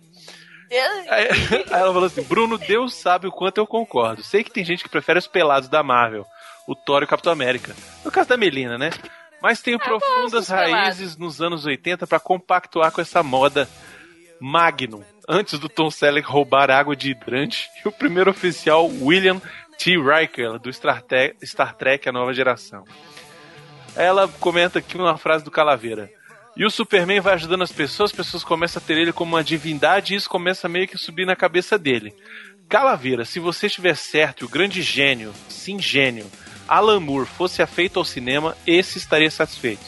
Aí, 1.09 1.27
aí 1.71 1.81
ela 1.81 1.93
falou 1.93 2.05
assim: 2.05 2.21
Bruno, 2.23 2.57
Deus 2.57 2.93
sabe 2.93 3.27
o 3.27 3.31
quanto 3.31 3.57
eu 3.57 3.65
concordo. 3.65 4.23
Sei 4.23 4.43
que 4.43 4.51
tem 4.51 4.63
gente 4.63 4.83
que 4.83 4.89
prefere 4.89 5.17
os 5.17 5.27
pelados 5.27 5.67
da 5.67 5.81
Marvel, 5.81 6.25
o 6.69 6.75
Thor 6.75 7.01
e 7.01 7.05
o 7.05 7.07
Capitão 7.07 7.33
América. 7.33 7.75
No 8.05 8.11
caso 8.11 8.29
da 8.29 8.37
Melina, 8.37 8.77
né? 8.77 8.91
Mas 9.41 9.59
tenho 9.59 9.79
profundas 9.79 10.31
dos 10.31 10.47
pelados. 10.47 10.71
raízes 10.71 11.17
nos 11.17 11.41
anos 11.41 11.65
80 11.65 12.05
para 12.05 12.19
compactuar 12.19 12.91
com 12.91 13.01
essa 13.01 13.23
moda 13.23 13.67
Magnum. 14.39 15.03
Antes 15.27 15.57
do 15.57 15.67
Tom 15.67 15.89
Selleck 15.89 16.27
roubar 16.27 16.69
água 16.69 16.95
de 16.95 17.09
hidrante, 17.09 17.67
e 17.83 17.87
o 17.87 17.91
primeiro 17.91 18.29
oficial 18.29 18.85
William 18.85 19.41
T. 19.79 19.97
Riker, 19.97 20.59
do 20.59 20.71
Star 20.71 21.01
Trek, 21.01 21.43
Star 21.43 21.73
Trek 21.75 22.07
A 22.07 22.11
Nova 22.11 22.33
Geração. 22.33 22.83
Ela 23.95 24.27
comenta 24.39 24.77
aqui 24.77 24.95
uma 24.95 25.17
frase 25.17 25.43
do 25.43 25.49
Calaveira. 25.49 26.11
E 26.55 26.65
o 26.65 26.69
Superman 26.69 27.19
vai 27.19 27.33
ajudando 27.33 27.63
as 27.63 27.71
pessoas, 27.71 28.11
as 28.11 28.15
pessoas 28.15 28.43
começam 28.43 28.79
a 28.79 28.85
ter 28.85 28.97
ele 28.97 29.13
como 29.13 29.35
uma 29.35 29.43
divindade 29.43 30.13
e 30.13 30.17
isso 30.17 30.29
começa 30.29 30.69
meio 30.69 30.87
que 30.87 30.95
a 30.95 30.99
subir 30.99 31.25
na 31.25 31.35
cabeça 31.35 31.79
dele. 31.79 32.13
Calaveira, 32.67 33.25
se 33.25 33.39
você 33.39 33.65
estiver 33.65 33.95
certo 33.95 34.41
e 34.41 34.45
o 34.45 34.49
grande 34.49 34.83
gênio, 34.83 35.33
sim 35.47 35.79
gênio, 35.79 36.29
Alan 36.69 36.99
Moore 36.99 37.25
fosse 37.25 37.63
afeito 37.63 37.97
ao 37.97 38.05
cinema, 38.05 38.55
esse 38.67 38.99
estaria 38.99 39.31
satisfeito. 39.31 39.81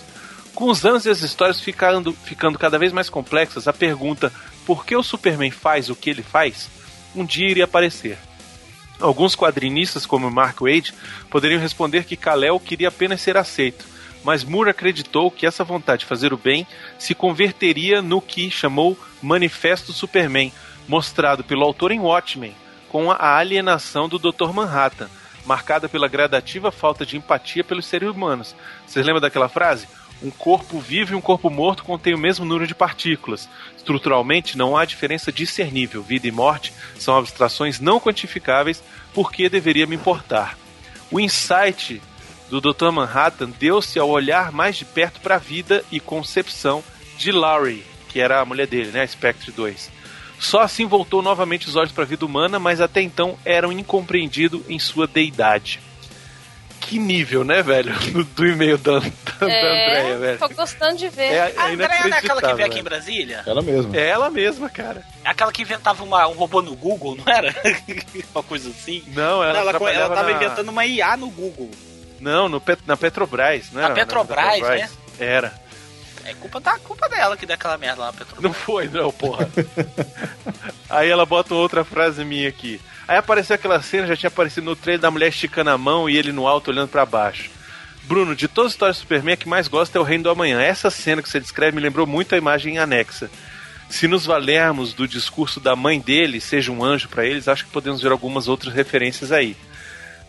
Com 0.56 0.70
os 0.70 0.84
anos 0.84 1.06
e 1.06 1.10
as 1.10 1.22
histórias 1.22 1.62
ficando, 1.62 2.12
ficando 2.12 2.58
cada 2.58 2.80
vez 2.80 2.92
mais 2.92 3.08
complexas, 3.08 3.68
a 3.68 3.74
pergunta 3.74 4.34
por 4.66 4.84
que 4.84 4.96
o 4.96 5.04
Superman 5.04 5.52
faz 5.52 5.90
o 5.90 5.96
que 5.96 6.10
ele 6.10 6.24
faz, 6.24 6.70
um 7.16 7.24
dia 7.24 7.50
iria 7.50 7.66
aparecer. 7.66 8.18
Alguns 9.00 9.36
quadrinistas, 9.36 10.06
como 10.06 10.30
Mark 10.32 10.60
Wade, 10.62 10.94
poderiam 11.30 11.62
responder 11.62 12.04
que 12.04 12.18
Kal-El 12.18 12.60
queria 12.60 12.88
apenas 12.88 13.22
ser 13.22 13.38
aceito, 13.38 13.86
mas 14.24 14.44
Moore 14.44 14.70
acreditou 14.70 15.30
que 15.32 15.46
essa 15.46 15.64
vontade 15.64 16.02
de 16.02 16.06
fazer 16.08 16.34
o 16.34 16.38
bem 16.38 16.66
se 16.98 17.14
converteria 17.14 18.02
no 18.02 18.22
que 18.22 18.50
chamou 18.50 18.98
Manifesto 19.22 19.94
Superman, 19.94 20.52
mostrado 20.88 21.44
pelo 21.44 21.64
autor 21.64 21.92
em 21.92 22.00
Watchmen, 22.00 22.56
com 22.90 23.12
a 23.12 23.38
alienação 23.38 24.10
do 24.10 24.20
Dr. 24.20 24.52
Manhattan, 24.54 25.10
marcada 25.46 25.90
pela 25.90 26.08
gradativa 26.08 26.72
falta 26.72 27.06
de 27.06 27.18
empatia 27.18 27.64
pelos 27.64 27.86
seres 27.86 28.10
humanos. 28.10 28.56
Vocês 28.86 29.06
lembram 29.06 29.22
daquela 29.22 29.50
frase? 29.50 29.88
Um 30.22 30.30
corpo 30.30 30.80
vivo 30.80 31.14
e 31.14 31.16
um 31.16 31.22
corpo 31.22 31.50
morto 31.50 31.84
contêm 31.84 32.14
o 32.14 32.18
mesmo 32.18 32.46
número 32.46 32.68
de 32.68 32.76
partículas. 32.76 33.50
Estruturalmente, 33.76 34.58
não 34.58 34.78
há 34.78 34.86
diferença 34.86 35.32
discernível. 35.32 36.04
Vida 36.04 36.28
e 36.28 36.32
morte 36.32 36.72
são 37.00 37.18
abstrações 37.18 37.80
não 37.80 38.00
quantificáveis, 38.00 38.84
por 39.14 39.32
que 39.32 39.50
deveria 39.50 39.88
me 39.88 39.96
importar? 39.96 40.58
O 41.10 41.20
insight 41.20 42.02
do 42.50 42.62
Dr. 42.62 42.92
Manhattan 42.92 43.50
deu-se 43.50 43.98
ao 43.98 44.10
olhar 44.10 44.52
mais 44.52 44.76
de 44.76 44.86
perto 44.86 45.20
para 45.22 45.36
a 45.36 45.40
vida 45.40 45.84
e 45.92 46.00
concepção 46.00 46.84
de 47.18 47.32
Laurie, 47.32 47.84
que 48.10 48.20
era 48.20 48.42
a 48.42 48.46
mulher 48.46 48.68
dele, 48.68 48.92
né, 48.92 49.02
a 49.02 49.08
Spectre 49.08 49.52
2. 49.52 49.90
Só 50.42 50.60
assim 50.62 50.88
voltou 50.88 51.22
novamente 51.22 51.68
os 51.70 51.76
olhos 51.76 51.92
para 51.92 52.04
a 52.04 52.08
vida 52.08 52.26
humana, 52.26 52.58
mas 52.58 52.82
até 52.82 53.00
então 53.00 53.38
era 53.46 53.68
um 53.68 53.72
incompreendido 53.72 54.66
em 54.68 54.80
sua 54.80 55.06
deidade. 55.06 55.80
Que 56.80 56.98
nível, 56.98 57.44
né, 57.44 57.62
velho? 57.62 57.94
Do, 58.12 58.24
do 58.34 58.48
e-mail 58.48 58.76
da, 58.80 58.94
da, 59.00 59.00
da 59.00 59.46
Andrea, 59.46 59.54
É, 60.14 60.18
velho. 60.18 60.40
tô 60.40 60.50
gostando 60.50 60.98
de 60.98 61.10
ver. 61.10 61.26
É, 61.32 61.36
é 61.36 61.54
A 61.56 61.68
Andrea 61.68 61.88
não 61.90 62.16
é 62.16 62.18
aquela 62.18 62.42
que 62.42 62.48
veio 62.48 62.56
inacreditável, 62.58 62.66
aqui 62.66 62.80
em. 62.80 62.84
Brasília? 62.84 63.44
Ela 63.46 63.62
mesma. 63.62 63.96
É 63.96 64.10
ela 64.10 64.30
mesma, 64.32 64.68
cara. 64.68 65.06
É 65.24 65.30
aquela 65.30 65.52
que 65.52 65.62
inventava 65.62 66.04
uma- 66.04 66.28
um 66.28 66.34
robô 66.34 66.60
no 66.64 66.76
Google, 66.76 67.16
não 67.16 67.32
era? 67.32 67.54
uma 68.34 68.42
coisa 68.44 68.70
assim. 68.72 69.04
Não, 69.10 69.44
ela, 69.44 69.54
Não, 69.54 69.70
ela, 69.88 69.92
ela 69.92 70.16
tava 70.16 70.32
na- 70.32 70.36
inventando 70.36 70.70
uma 70.70 70.84
IA 70.86 71.16
no 71.18 71.30
Google. 71.30 71.70
Não, 72.20 72.50
no 72.50 72.62
na 72.88 72.98
Petrobras, 72.98 73.72
né? 73.72 73.84
Na 73.84 73.92
Petrobras, 73.92 74.60
né? 74.62 74.90
Era. 75.20 75.54
É 76.26 76.34
culpa, 76.34 76.60
da, 76.60 76.78
culpa 76.80 77.10
dela 77.10 77.36
que 77.36 77.46
deu 77.46 77.56
aquela 77.56 77.78
merda 77.78 78.02
lá 78.02 78.08
na 78.08 78.14
Petrobras. 78.14 78.44
Não 78.44 78.54
foi, 78.54 78.88
não, 78.88 79.12
porra. 79.12 79.50
Aí 80.90 81.10
ela 81.10 81.26
bota 81.26 81.54
outra 81.56 81.84
frase 81.84 82.24
minha 82.24 82.50
aqui. 82.50 82.80
Aí 83.08 83.18
apareceu 83.18 83.56
aquela 83.56 83.82
cena, 83.82 84.08
já 84.08 84.16
tinha 84.16 84.28
aparecido 84.30 84.66
no 84.66 84.76
trailer 84.76 85.02
da 85.02 85.12
mulher 85.12 85.30
esticando 85.30 85.70
a 85.70 85.78
mão 85.78 86.10
e 86.10 86.18
ele 86.18 86.32
no 86.32 86.48
alto 86.48 86.72
olhando 86.72 86.90
pra 86.90 87.06
baixo. 87.06 87.50
Bruno, 88.04 88.36
de 88.36 88.48
todas 88.48 88.72
as 88.72 88.74
histórias 88.74 88.98
do 88.98 89.02
Superman, 89.02 89.34
a 89.34 89.38
que 89.38 89.50
mais 89.50 89.68
gosta 89.68 89.98
é 89.98 90.02
o 90.02 90.04
Reino 90.04 90.26
do 90.26 90.30
Amanhã. 90.30 90.62
Essa 90.62 90.90
cena 90.90 91.22
que 91.22 91.30
você 91.30 91.40
descreve 91.40 91.76
me 91.76 91.82
lembrou 91.82 92.06
muito 92.06 92.34
a 92.34 92.38
imagem 92.38 92.78
anexa. 92.78 93.30
Se 93.90 94.08
nos 94.08 94.26
valermos 94.26 94.94
do 94.94 95.08
discurso 95.08 95.60
da 95.60 95.76
mãe 95.76 96.00
dele, 96.00 96.40
seja 96.40 96.72
um 96.72 96.84
anjo 96.84 97.10
pra 97.10 97.26
eles, 97.26 97.48
acho 97.48 97.66
que 97.66 97.72
podemos 97.72 98.02
ver 98.02 98.12
algumas 98.12 98.48
outras 98.48 98.74
referências 98.74 99.32
aí. 99.32 99.56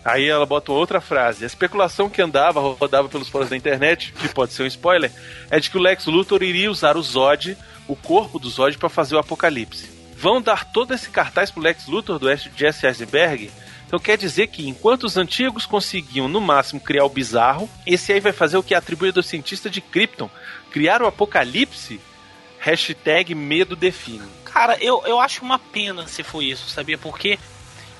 Aí 0.04 0.28
ela 0.28 0.44
bota 0.44 0.72
outra 0.72 1.00
frase. 1.00 1.44
A 1.44 1.46
especulação 1.46 2.10
que 2.10 2.20
andava, 2.20 2.60
rodava 2.60 3.08
pelos 3.08 3.28
fóruns 3.28 3.50
da 3.50 3.56
internet, 3.56 4.12
que 4.12 4.28
pode 4.28 4.52
ser 4.52 4.64
um 4.64 4.66
spoiler, 4.66 5.12
é 5.50 5.60
de 5.60 5.70
que 5.70 5.78
o 5.78 5.80
Lex 5.80 6.06
Luthor 6.06 6.42
iria 6.42 6.70
usar 6.70 6.96
o 6.96 7.02
Zod, 7.02 7.56
o 7.86 7.94
corpo 7.94 8.38
do 8.38 8.48
Zod, 8.48 8.76
para 8.78 8.88
fazer 8.88 9.14
o 9.14 9.18
apocalipse. 9.18 9.90
Vão 10.16 10.40
dar 10.40 10.64
todo 10.64 10.92
esse 10.94 11.08
cartaz 11.08 11.50
pro 11.50 11.62
Lex 11.62 11.86
Luthor 11.86 12.18
do 12.18 12.26
Jesse 12.56 12.86
Eisenberg? 12.86 13.50
Então 13.86 14.00
quer 14.00 14.16
dizer 14.16 14.46
que 14.46 14.66
enquanto 14.66 15.04
os 15.04 15.16
antigos 15.16 15.66
conseguiam 15.66 16.26
no 16.26 16.40
máximo 16.40 16.80
criar 16.80 17.04
o 17.04 17.10
bizarro, 17.10 17.68
esse 17.86 18.12
aí 18.12 18.20
vai 18.20 18.32
fazer 18.32 18.56
o 18.56 18.62
que 18.62 18.74
é 18.74 18.78
atribuído 18.78 19.20
ao 19.20 19.24
cientista 19.24 19.68
de 19.68 19.80
Krypton, 19.80 20.30
criar 20.70 21.02
o 21.02 21.06
apocalipse? 21.06 22.00
Hashtag 22.58 23.34
medo 23.34 23.76
define. 23.76 24.22
Cara, 24.44 24.78
eu, 24.80 25.02
eu 25.04 25.20
acho 25.20 25.44
uma 25.44 25.58
pena 25.58 26.06
se 26.06 26.22
for 26.22 26.42
isso, 26.42 26.70
sabia? 26.70 26.96
Porque 26.96 27.38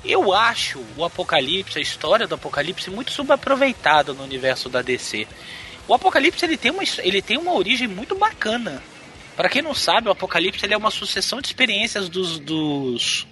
eu 0.04 0.32
acho 0.32 0.84
o 0.96 1.04
Apocalipse, 1.04 1.78
a 1.78 1.82
história 1.82 2.26
do 2.26 2.34
Apocalipse, 2.34 2.90
muito 2.90 3.12
subaproveitada 3.12 4.12
no 4.12 4.22
universo 4.22 4.68
da 4.68 4.82
DC. 4.82 5.26
O 5.86 5.94
Apocalipse 5.94 6.44
ele 6.44 6.56
tem 6.56 6.70
uma, 6.70 6.82
ele 6.98 7.22
tem 7.22 7.36
uma 7.36 7.52
origem 7.54 7.88
muito 7.88 8.14
bacana. 8.14 8.82
Pra 9.36 9.48
quem 9.48 9.62
não 9.62 9.74
sabe, 9.74 10.08
o 10.08 10.10
Apocalipse 10.10 10.64
ele 10.64 10.74
é 10.74 10.76
uma 10.76 10.90
sucessão 10.90 11.40
de 11.40 11.48
experiências 11.48 12.08
dos, 12.08 12.38
dos, 12.38 13.26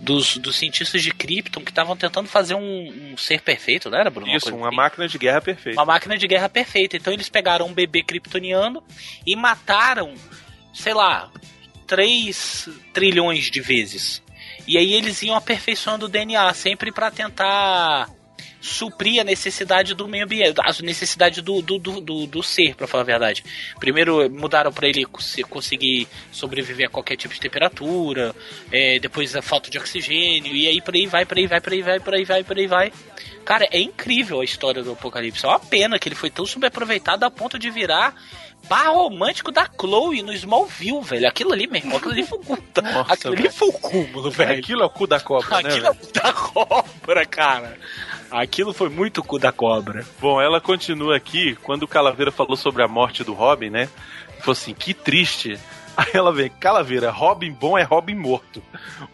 dos, 0.00 0.36
dos 0.36 0.56
cientistas 0.56 1.02
de 1.02 1.12
Krypton 1.12 1.60
que 1.60 1.70
estavam 1.70 1.96
tentando 1.96 2.28
fazer 2.28 2.54
um, 2.54 3.12
um 3.12 3.16
ser 3.16 3.40
perfeito, 3.40 3.88
não 3.88 3.98
era, 3.98 4.10
Bruno? 4.10 4.30
Isso, 4.30 4.46
coisa 4.46 4.58
uma 4.58 4.68
assim? 4.68 4.76
máquina 4.76 5.08
de 5.08 5.18
guerra 5.18 5.40
perfeita. 5.40 5.78
Uma 5.78 5.86
máquina 5.86 6.18
de 6.18 6.26
guerra 6.26 6.48
perfeita. 6.48 6.96
Então 6.96 7.12
eles 7.12 7.28
pegaram 7.28 7.66
um 7.66 7.72
bebê 7.72 8.02
kryptoniano 8.02 8.82
e 9.26 9.36
mataram, 9.36 10.14
sei 10.74 10.92
lá, 10.92 11.30
3 11.86 12.68
trilhões 12.92 13.50
de 13.50 13.60
vezes. 13.60 14.22
E 14.66 14.78
aí 14.78 14.92
eles 14.94 15.22
iam 15.22 15.36
aperfeiçoando 15.36 16.06
o 16.06 16.08
DNA 16.08 16.52
sempre 16.54 16.92
para 16.92 17.10
tentar 17.10 18.08
suprir 18.62 19.20
a 19.20 19.24
necessidade 19.24 19.92
do 19.92 20.06
meio 20.06 20.24
ambiente, 20.24 20.54
a 20.60 20.72
necessidade 20.82 21.42
do, 21.42 21.60
do, 21.60 21.78
do, 21.80 22.00
do, 22.00 22.26
do 22.28 22.42
ser, 22.44 22.76
para 22.76 22.86
falar 22.86 23.02
a 23.02 23.06
verdade. 23.06 23.44
Primeiro 23.80 24.30
mudaram 24.30 24.72
para 24.72 24.86
ele 24.86 25.04
cons- 25.04 25.36
conseguir 25.50 26.06
sobreviver 26.30 26.86
a 26.86 26.90
qualquer 26.90 27.16
tipo 27.16 27.34
de 27.34 27.40
temperatura, 27.40 28.32
é, 28.70 29.00
depois 29.00 29.34
a 29.34 29.42
falta 29.42 29.68
de 29.68 29.78
oxigênio, 29.78 30.54
e 30.54 30.68
aí 30.68 30.80
por 30.80 30.94
aí 30.94 31.06
vai, 31.06 31.26
por 31.26 31.38
aí 31.38 31.46
vai, 31.48 31.60
por 31.60 31.72
aí 31.72 31.82
vai, 31.82 32.00
por 32.00 32.14
aí 32.14 32.24
vai, 32.24 32.44
por 32.44 32.56
aí 32.56 32.66
vai. 32.68 32.92
Cara, 33.44 33.66
é 33.72 33.80
incrível 33.80 34.40
a 34.40 34.44
história 34.44 34.80
do 34.84 34.92
Apocalipse. 34.92 35.44
É 35.44 35.48
uma 35.48 35.58
pena 35.58 35.98
que 35.98 36.08
ele 36.08 36.14
foi 36.14 36.30
tão 36.30 36.46
subaproveitado 36.46 37.24
a 37.26 37.30
ponto 37.30 37.58
de 37.58 37.68
virar 37.68 38.14
par 38.68 38.88
romântico 38.94 39.50
da 39.50 39.68
Chloe 39.78 40.22
no 40.22 40.32
Smallville, 40.32 41.02
velho. 41.02 41.28
Aquilo 41.28 41.52
ali, 41.52 41.66
meu 41.66 41.80
irmão, 41.80 41.96
aquilo 41.96 42.12
ali 42.12 42.24
foi 42.26 42.38
o 42.38 42.42
cu- 42.42 42.58
Nossa, 42.82 43.12
Aquilo 43.14 43.34
ali 43.34 43.42
velho. 43.42 43.54
foi 43.54 43.68
o 43.68 43.72
cúmulo, 43.72 44.30
velho. 44.30 44.58
Aquilo 44.58 44.82
é 44.82 44.84
o 44.86 44.90
cu 44.90 45.06
da 45.06 45.20
cobra, 45.20 45.62
né? 45.62 45.68
Aquilo 45.68 45.86
é 45.86 45.90
o 45.90 45.94
cu 45.94 46.12
da 46.12 46.32
cobra, 46.32 47.26
cara. 47.26 47.78
Aquilo 48.30 48.72
foi 48.72 48.88
muito 48.88 49.22
cu 49.22 49.38
da 49.38 49.52
cobra. 49.52 50.06
Bom, 50.20 50.40
ela 50.40 50.60
continua 50.60 51.16
aqui, 51.16 51.54
quando 51.56 51.82
o 51.82 51.88
Calaveira 51.88 52.30
falou 52.32 52.56
sobre 52.56 52.82
a 52.82 52.88
morte 52.88 53.22
do 53.22 53.34
Robin, 53.34 53.68
né? 53.70 53.88
Falou 54.40 54.52
assim, 54.52 54.72
que 54.74 54.94
triste. 54.94 55.58
Aí 55.94 56.06
ela 56.14 56.32
vem, 56.32 56.48
Calaveira, 56.48 57.10
Robin 57.10 57.52
bom 57.52 57.76
é 57.76 57.82
Robin 57.82 58.14
morto. 58.14 58.62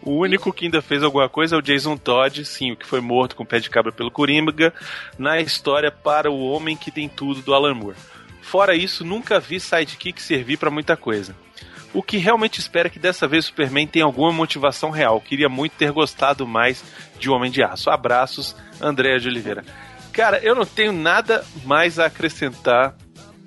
O 0.01 0.11
único 0.19 0.53
que 0.53 0.63
ainda 0.63 0.81
fez 0.81 1.03
alguma 1.03 1.27
coisa 1.27 1.57
é 1.57 1.59
o 1.59 1.61
Jason 1.61 1.97
Todd, 1.97 2.45
sim, 2.45 2.71
o 2.71 2.77
que 2.77 2.85
foi 2.87 3.01
morto 3.01 3.35
com 3.35 3.43
o 3.43 3.45
pé 3.45 3.59
de 3.59 3.69
cabra 3.69 3.91
pelo 3.91 4.09
Coringa, 4.09 4.73
na 5.17 5.41
história 5.41 5.91
para 5.91 6.31
o 6.31 6.39
Homem 6.49 6.77
que 6.77 6.89
tem 6.89 7.09
tudo 7.09 7.41
do 7.41 7.53
Alan 7.53 7.73
Moore. 7.73 7.97
Fora 8.49 8.75
isso, 8.75 9.05
nunca 9.05 9.39
vi 9.39 9.59
sidekick 9.59 10.19
servir 10.19 10.57
pra 10.57 10.71
muita 10.71 10.97
coisa. 10.97 11.35
O 11.93 12.01
que 12.01 12.17
realmente 12.17 12.59
espera 12.59 12.87
é 12.87 12.89
que 12.89 12.97
dessa 12.97 13.27
vez 13.27 13.45
o 13.45 13.47
Superman 13.49 13.85
tenha 13.85 14.05
alguma 14.05 14.31
motivação 14.31 14.89
real. 14.89 15.21
Queria 15.21 15.47
muito 15.47 15.73
ter 15.73 15.91
gostado 15.91 16.47
mais 16.47 16.83
de 17.19 17.29
Homem 17.29 17.51
de 17.51 17.61
Aço. 17.61 17.91
Abraços, 17.91 18.55
Andréa 18.81 19.19
de 19.19 19.27
Oliveira. 19.27 19.63
Cara, 20.11 20.39
eu 20.39 20.55
não 20.55 20.65
tenho 20.65 20.91
nada 20.91 21.45
mais 21.63 21.99
a 21.99 22.07
acrescentar. 22.07 22.95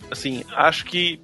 Assim, 0.08 0.44
acho 0.54 0.84
que 0.84 1.20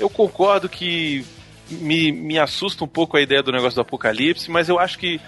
eu 0.00 0.10
concordo 0.10 0.68
que 0.68 1.24
me, 1.70 2.10
me 2.10 2.40
assusta 2.40 2.82
um 2.82 2.88
pouco 2.88 3.16
a 3.16 3.22
ideia 3.22 3.40
do 3.40 3.52
negócio 3.52 3.76
do 3.76 3.82
apocalipse, 3.82 4.50
mas 4.50 4.68
eu 4.68 4.80
acho 4.80 4.98
que 4.98 5.20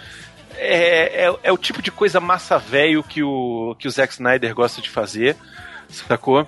é, 0.56 1.26
é, 1.26 1.34
é 1.44 1.52
o 1.52 1.56
tipo 1.56 1.80
de 1.80 1.92
coisa 1.92 2.18
massa 2.18 2.58
velho 2.58 3.04
que 3.04 3.22
o, 3.22 3.76
que 3.78 3.86
o 3.86 3.90
Zack 3.90 4.14
Snyder 4.14 4.52
gosta 4.52 4.82
de 4.82 4.90
fazer, 4.90 5.36
sacou? 5.88 6.46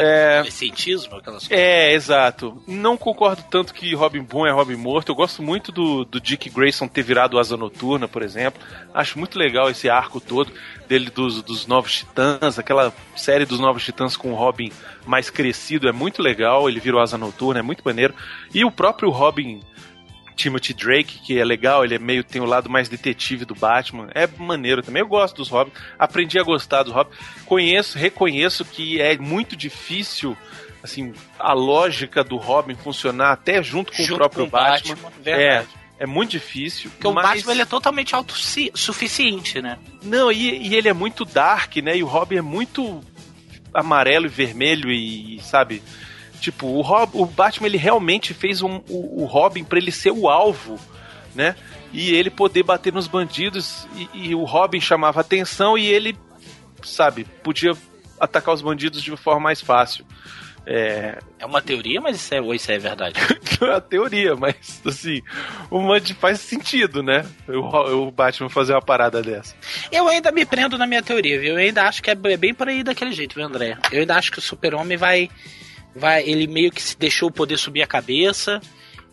É, 0.00 0.38
Adolescentismo, 0.38 1.16
aquelas 1.16 1.46
coisas. 1.46 1.50
é, 1.50 1.92
exato. 1.92 2.62
Não 2.66 2.96
concordo 2.96 3.42
tanto 3.50 3.74
que 3.74 3.94
Robin 3.94 4.22
bom 4.22 4.46
é 4.46 4.50
Robin 4.50 4.76
morto. 4.76 5.10
Eu 5.10 5.14
gosto 5.14 5.42
muito 5.42 5.72
do, 5.72 6.04
do 6.04 6.20
Dick 6.20 6.48
Grayson 6.50 6.88
ter 6.88 7.02
virado 7.02 7.38
Asa 7.38 7.56
Noturna, 7.56 8.08
por 8.08 8.22
exemplo. 8.22 8.60
Acho 8.92 9.18
muito 9.18 9.38
legal 9.38 9.70
esse 9.70 9.88
arco 9.88 10.20
todo 10.20 10.52
dele 10.88 11.10
dos, 11.10 11.42
dos 11.42 11.66
Novos 11.66 11.98
Titãs, 11.98 12.58
aquela 12.58 12.92
série 13.16 13.44
dos 13.44 13.58
Novos 13.58 13.84
Titãs 13.84 14.16
com 14.16 14.32
o 14.32 14.36
Robin 14.36 14.70
mais 15.06 15.30
crescido. 15.30 15.88
É 15.88 15.92
muito 15.92 16.22
legal. 16.22 16.68
Ele 16.68 16.80
virou 16.80 17.00
Asa 17.00 17.18
Noturna, 17.18 17.60
é 17.60 17.62
muito 17.62 17.82
maneiro. 17.84 18.14
E 18.52 18.64
o 18.64 18.70
próprio 18.70 19.10
Robin 19.10 19.60
Timothy 20.36 20.74
Drake, 20.74 21.18
que 21.20 21.38
é 21.38 21.44
legal, 21.44 21.84
ele 21.84 21.94
é 21.94 21.98
meio 21.98 22.24
tem 22.24 22.40
o 22.40 22.44
lado 22.44 22.68
mais 22.68 22.88
detetive 22.88 23.44
do 23.44 23.54
Batman. 23.54 24.08
É 24.14 24.26
maneiro 24.26 24.82
também. 24.82 25.00
Eu 25.00 25.08
gosto 25.08 25.36
dos 25.36 25.48
Robin. 25.48 25.70
Aprendi 25.98 26.38
a 26.38 26.42
gostar 26.42 26.82
dos 26.82 26.92
Robin. 26.92 27.10
Conheço, 27.46 27.98
reconheço 27.98 28.64
que 28.64 29.00
é 29.00 29.16
muito 29.16 29.56
difícil 29.56 30.36
assim, 30.82 31.14
a 31.38 31.54
lógica 31.54 32.22
do 32.22 32.36
Robin 32.36 32.74
funcionar 32.74 33.32
até 33.32 33.62
junto 33.62 33.90
com 33.92 34.02
Junto 34.02 34.14
o 34.14 34.16
próprio 34.18 34.42
com 34.42 34.48
o 34.48 34.50
Batman. 34.50 34.94
Batman, 34.96 35.10
verdade. 35.22 35.68
É, 35.98 36.04
é 36.04 36.06
muito 36.06 36.32
difícil. 36.32 36.90
Porque 36.90 37.06
o 37.06 37.12
mas- 37.14 37.24
Batman 37.38 37.52
ele 37.52 37.62
é 37.62 37.66
totalmente 37.66 38.14
autossuficiente, 38.14 39.62
né? 39.62 39.78
Não, 40.02 40.30
e, 40.30 40.68
e 40.68 40.74
ele 40.74 40.88
é 40.88 40.92
muito 40.92 41.24
dark, 41.24 41.76
né? 41.76 41.96
E 41.96 42.02
o 42.02 42.06
Robin 42.06 42.36
é 42.36 42.42
muito 42.42 43.00
amarelo 43.72 44.26
e 44.26 44.28
vermelho 44.28 44.90
e, 44.92 45.40
sabe? 45.42 45.82
Tipo, 46.44 46.66
o, 46.66 46.82
Rob, 46.82 47.10
o 47.14 47.24
Batman 47.24 47.66
ele 47.66 47.78
realmente 47.78 48.34
fez 48.34 48.60
um, 48.60 48.82
o, 48.86 49.22
o 49.22 49.24
Robin 49.24 49.64
pra 49.64 49.78
ele 49.78 49.90
ser 49.90 50.10
o 50.10 50.28
alvo, 50.28 50.78
né? 51.34 51.56
E 51.90 52.14
ele 52.14 52.28
poder 52.28 52.62
bater 52.62 52.92
nos 52.92 53.08
bandidos 53.08 53.88
e, 53.96 54.28
e 54.28 54.34
o 54.34 54.44
Robin 54.44 54.78
chamava 54.78 55.22
atenção 55.22 55.78
e 55.78 55.86
ele, 55.86 56.14
sabe, 56.82 57.24
podia 57.42 57.72
atacar 58.20 58.54
os 58.54 58.60
bandidos 58.60 59.02
de 59.02 59.16
forma 59.16 59.40
mais 59.40 59.62
fácil. 59.62 60.04
É, 60.66 61.18
É 61.44 61.46
uma 61.46 61.60
teoria, 61.60 62.00
mas 62.00 62.16
isso 62.16 62.34
é, 62.34 62.40
ou 62.40 62.54
isso 62.54 62.72
é 62.72 62.78
verdade? 62.78 63.20
é 63.60 63.70
a 63.70 63.80
teoria, 63.80 64.34
mas 64.34 64.82
assim, 64.86 65.22
o 65.70 65.78
Mandy 65.78 66.12
faz 66.12 66.40
sentido, 66.40 67.02
né? 67.02 67.24
O, 67.48 68.06
o 68.06 68.10
Batman 68.10 68.48
fazer 68.48 68.72
uma 68.72 68.82
parada 68.82 69.22
dessa. 69.22 69.54
Eu 69.92 70.08
ainda 70.08 70.32
me 70.32 70.44
prendo 70.46 70.76
na 70.76 70.86
minha 70.86 71.02
teoria, 71.02 71.38
viu? 71.38 71.52
Eu 71.52 71.58
ainda 71.58 71.84
acho 71.84 72.02
que 72.02 72.10
é 72.10 72.14
bem 72.14 72.52
por 72.52 72.68
aí 72.68 72.82
daquele 72.82 73.12
jeito, 73.12 73.34
viu, 73.34 73.44
André? 73.44 73.76
Eu 73.92 74.00
ainda 74.00 74.14
acho 74.14 74.30
que 74.30 74.38
o 74.38 74.42
Super-Homem 74.42 74.96
vai. 74.96 75.30
Vai 75.94 76.22
ele 76.22 76.46
meio 76.46 76.70
que 76.70 76.82
se 76.82 76.98
deixou 76.98 77.28
o 77.28 77.32
poder 77.32 77.56
subir 77.58 77.82
a 77.82 77.86
cabeça 77.86 78.60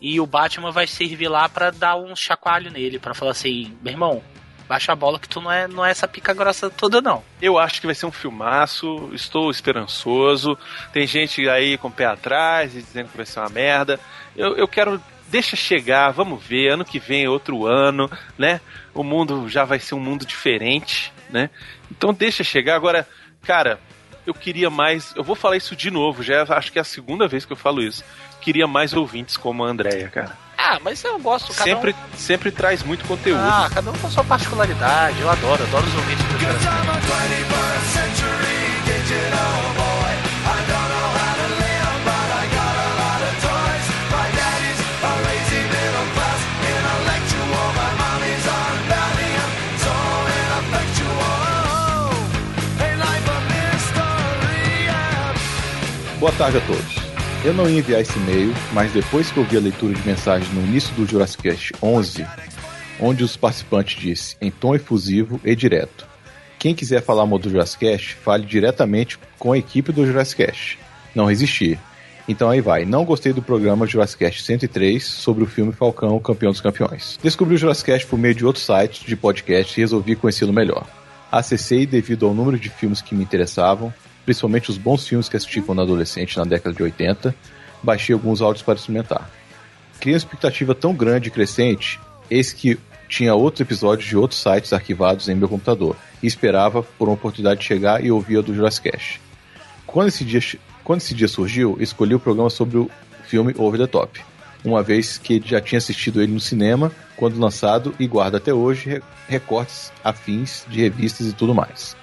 e 0.00 0.20
o 0.20 0.26
Batman 0.26 0.72
vai 0.72 0.86
servir 0.86 1.28
lá 1.28 1.48
pra 1.48 1.70
dar 1.70 1.96
um 1.96 2.16
chacoalho 2.16 2.70
nele, 2.70 2.98
pra 2.98 3.14
falar 3.14 3.30
assim: 3.30 3.76
meu 3.80 3.92
irmão, 3.92 4.22
baixa 4.68 4.90
a 4.90 4.96
bola 4.96 5.18
que 5.18 5.28
tu 5.28 5.40
não 5.40 5.52
é, 5.52 5.68
não 5.68 5.86
é 5.86 5.90
essa 5.90 6.08
pica 6.08 6.34
grossa 6.34 6.68
toda, 6.68 7.00
não. 7.00 7.22
Eu 7.40 7.56
acho 7.56 7.80
que 7.80 7.86
vai 7.86 7.94
ser 7.94 8.06
um 8.06 8.12
filmaço, 8.12 9.10
estou 9.12 9.50
esperançoso. 9.50 10.58
Tem 10.92 11.06
gente 11.06 11.48
aí 11.48 11.78
com 11.78 11.88
o 11.88 11.92
pé 11.92 12.06
atrás 12.06 12.74
e 12.74 12.82
dizendo 12.82 13.10
que 13.10 13.16
vai 13.16 13.26
ser 13.26 13.38
uma 13.38 13.48
merda. 13.48 14.00
Eu, 14.36 14.56
eu 14.56 14.66
quero. 14.66 15.00
Deixa 15.28 15.56
chegar, 15.56 16.10
vamos 16.10 16.44
ver. 16.44 16.72
Ano 16.72 16.84
que 16.84 16.98
vem 16.98 17.24
é 17.24 17.28
outro 17.28 17.64
ano, 17.64 18.10
né? 18.36 18.60
O 18.92 19.02
mundo 19.02 19.48
já 19.48 19.64
vai 19.64 19.78
ser 19.78 19.94
um 19.94 20.00
mundo 20.00 20.26
diferente, 20.26 21.12
né? 21.30 21.48
Então 21.90 22.12
deixa 22.12 22.44
chegar. 22.44 22.74
Agora, 22.74 23.08
cara, 23.42 23.80
eu 24.26 24.34
queria 24.34 24.70
mais. 24.70 25.12
Eu 25.16 25.24
vou 25.24 25.34
falar 25.34 25.56
isso 25.56 25.74
de 25.74 25.90
novo, 25.90 26.22
já 26.22 26.44
acho 26.48 26.72
que 26.72 26.78
é 26.78 26.82
a 26.82 26.84
segunda 26.84 27.26
vez 27.28 27.44
que 27.44 27.52
eu 27.52 27.56
falo 27.56 27.82
isso. 27.82 28.04
Queria 28.40 28.66
mais 28.66 28.92
ouvintes 28.92 29.36
como 29.36 29.64
a 29.64 29.68
Andrea, 29.68 30.08
cara. 30.08 30.36
Ah, 30.56 30.78
mas 30.82 31.02
eu 31.02 31.18
gosto, 31.18 31.52
cada 31.52 31.64
Sempre, 31.64 31.92
um... 31.92 32.16
sempre 32.16 32.50
traz 32.50 32.82
muito 32.82 33.04
conteúdo. 33.04 33.40
Ah, 33.40 33.68
cada 33.72 33.90
um 33.90 33.94
com 33.94 34.06
a 34.06 34.10
sua 34.10 34.24
particularidade. 34.24 35.20
Eu 35.20 35.28
adoro, 35.28 35.62
adoro 35.64 35.86
os 35.86 35.94
ouvintes 35.94 36.24
do 36.24 37.51
Boa 56.22 56.30
tarde 56.34 56.58
a 56.58 56.60
todos. 56.60 56.94
Eu 57.44 57.52
não 57.52 57.68
ia 57.68 57.80
enviar 57.80 58.00
esse 58.00 58.16
e-mail, 58.16 58.54
mas 58.72 58.92
depois 58.92 59.32
que 59.32 59.38
eu 59.38 59.44
vi 59.44 59.56
a 59.56 59.60
leitura 59.60 59.92
de 59.92 60.06
mensagens 60.06 60.48
no 60.54 60.60
início 60.60 60.94
do 60.94 61.04
Jurassic 61.04 61.42
Cast 61.42 61.72
11, 61.82 62.24
onde 63.00 63.24
os 63.24 63.36
participantes 63.36 64.00
disse 64.00 64.36
em 64.40 64.48
tom 64.48 64.72
efusivo 64.72 65.40
e 65.44 65.56
direto: 65.56 66.06
Quem 66.60 66.76
quiser 66.76 67.02
falar 67.02 67.26
mal 67.26 67.40
do 67.40 67.50
Jurassic 67.50 68.14
fale 68.22 68.46
diretamente 68.46 69.18
com 69.36 69.50
a 69.50 69.58
equipe 69.58 69.90
do 69.90 70.06
Jurassic. 70.06 70.78
Não 71.12 71.24
resisti. 71.24 71.76
Então 72.28 72.48
aí 72.48 72.60
vai. 72.60 72.84
Não 72.84 73.04
gostei 73.04 73.32
do 73.32 73.42
programa 73.42 73.84
Jurassic 73.84 74.24
Cast 74.24 74.44
103 74.44 75.04
sobre 75.04 75.42
o 75.42 75.48
filme 75.48 75.72
Falcão, 75.72 76.20
Campeão 76.20 76.52
dos 76.52 76.60
Campeões. 76.60 77.18
Descobri 77.20 77.56
o 77.56 77.58
Jurassic 77.58 78.06
por 78.06 78.16
meio 78.16 78.36
de 78.36 78.46
outros 78.46 78.64
sites 78.64 79.04
de 79.04 79.16
podcast 79.16 79.76
e 79.76 79.82
resolvi 79.82 80.14
conhecê-lo 80.14 80.52
melhor. 80.52 80.86
Acessei 81.32 81.84
devido 81.84 82.26
ao 82.26 82.32
número 82.32 82.60
de 82.60 82.68
filmes 82.68 83.02
que 83.02 83.12
me 83.12 83.24
interessavam, 83.24 83.92
principalmente 84.24 84.70
os 84.70 84.78
bons 84.78 85.06
filmes 85.06 85.28
que 85.28 85.36
assisti 85.36 85.60
quando 85.60 85.82
adolescente 85.82 86.36
na 86.36 86.44
década 86.44 86.74
de 86.74 86.82
80. 86.82 87.34
Baixei 87.82 88.12
alguns 88.12 88.40
áudios 88.40 88.62
para 88.62 88.74
experimentar. 88.74 89.28
Criei 90.00 90.14
uma 90.14 90.18
expectativa 90.18 90.74
tão 90.74 90.94
grande 90.94 91.28
e 91.28 91.30
crescente, 91.30 91.98
eis 92.30 92.52
que 92.52 92.78
tinha 93.08 93.34
outros 93.34 93.60
episódios 93.60 94.08
de 94.08 94.16
outros 94.16 94.40
sites 94.40 94.72
arquivados 94.72 95.28
em 95.28 95.34
meu 95.34 95.48
computador 95.48 95.96
e 96.22 96.26
esperava 96.26 96.82
por 96.82 97.08
uma 97.08 97.14
oportunidade 97.14 97.60
de 97.60 97.66
chegar 97.66 98.02
e 98.02 98.10
ouvir 98.10 98.38
a 98.38 98.40
do 98.40 98.54
Jurassic. 98.54 99.18
Quando 99.86 100.08
esse 100.08 100.24
dia, 100.24 100.40
quando 100.82 101.00
esse 101.00 101.14
dia 101.14 101.28
surgiu, 101.28 101.76
escolhi 101.80 102.14
o 102.14 102.20
programa 102.20 102.48
sobre 102.48 102.78
o 102.78 102.90
filme 103.24 103.54
Over 103.58 103.80
the 103.80 103.86
Top, 103.86 104.20
uma 104.64 104.82
vez 104.82 105.18
que 105.18 105.42
já 105.44 105.60
tinha 105.60 105.78
assistido 105.78 106.22
ele 106.22 106.32
no 106.32 106.40
cinema 106.40 106.90
quando 107.16 107.38
lançado 107.38 107.94
e 107.98 108.06
guarda 108.06 108.38
até 108.38 108.54
hoje 108.54 108.88
re- 108.88 109.02
recortes 109.28 109.92
afins 110.02 110.64
de 110.68 110.80
revistas 110.80 111.26
e 111.26 111.32
tudo 111.32 111.54
mais. 111.54 111.96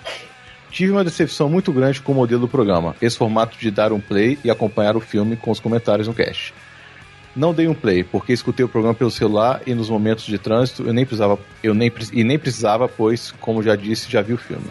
Tive 0.72 0.92
uma 0.92 1.04
decepção 1.04 1.50
muito 1.50 1.72
grande 1.74 2.02
com 2.02 2.12
o 2.12 2.16
modelo 2.16 2.42
do 2.42 2.48
programa, 2.48 2.96
esse 3.02 3.18
formato 3.18 3.58
de 3.58 3.72
dar 3.72 3.92
um 3.92 4.00
play 4.00 4.38
e 4.44 4.52
acompanhar 4.52 4.96
o 4.96 5.00
filme 5.00 5.36
com 5.36 5.50
os 5.50 5.60
comentários 5.60 6.08
no 6.08 6.14
cast. 6.14 6.54
Não 7.36 7.54
dei 7.54 7.68
um 7.68 7.74
play, 7.74 8.04
porque 8.04 8.34
escutei 8.34 8.66
o 8.66 8.70
programa 8.70 8.96
pelo 8.96 9.10
celular 9.10 9.62
e 9.66 9.74
nos 9.74 9.90
momentos 9.90 10.26
de 10.26 10.38
trânsito 10.38 10.84
eu 10.84 10.94
nem 10.94 11.06
precisava, 11.06 11.40
eu 11.64 11.74
nem, 11.74 11.92
e 12.14 12.24
nem 12.24 12.38
precisava, 12.38 12.88
pois, 12.88 13.32
como 13.40 13.64
já 13.64 13.76
disse, 13.76 14.12
já 14.12 14.22
vi 14.22 14.34
o 14.34 14.38
filme. 14.38 14.68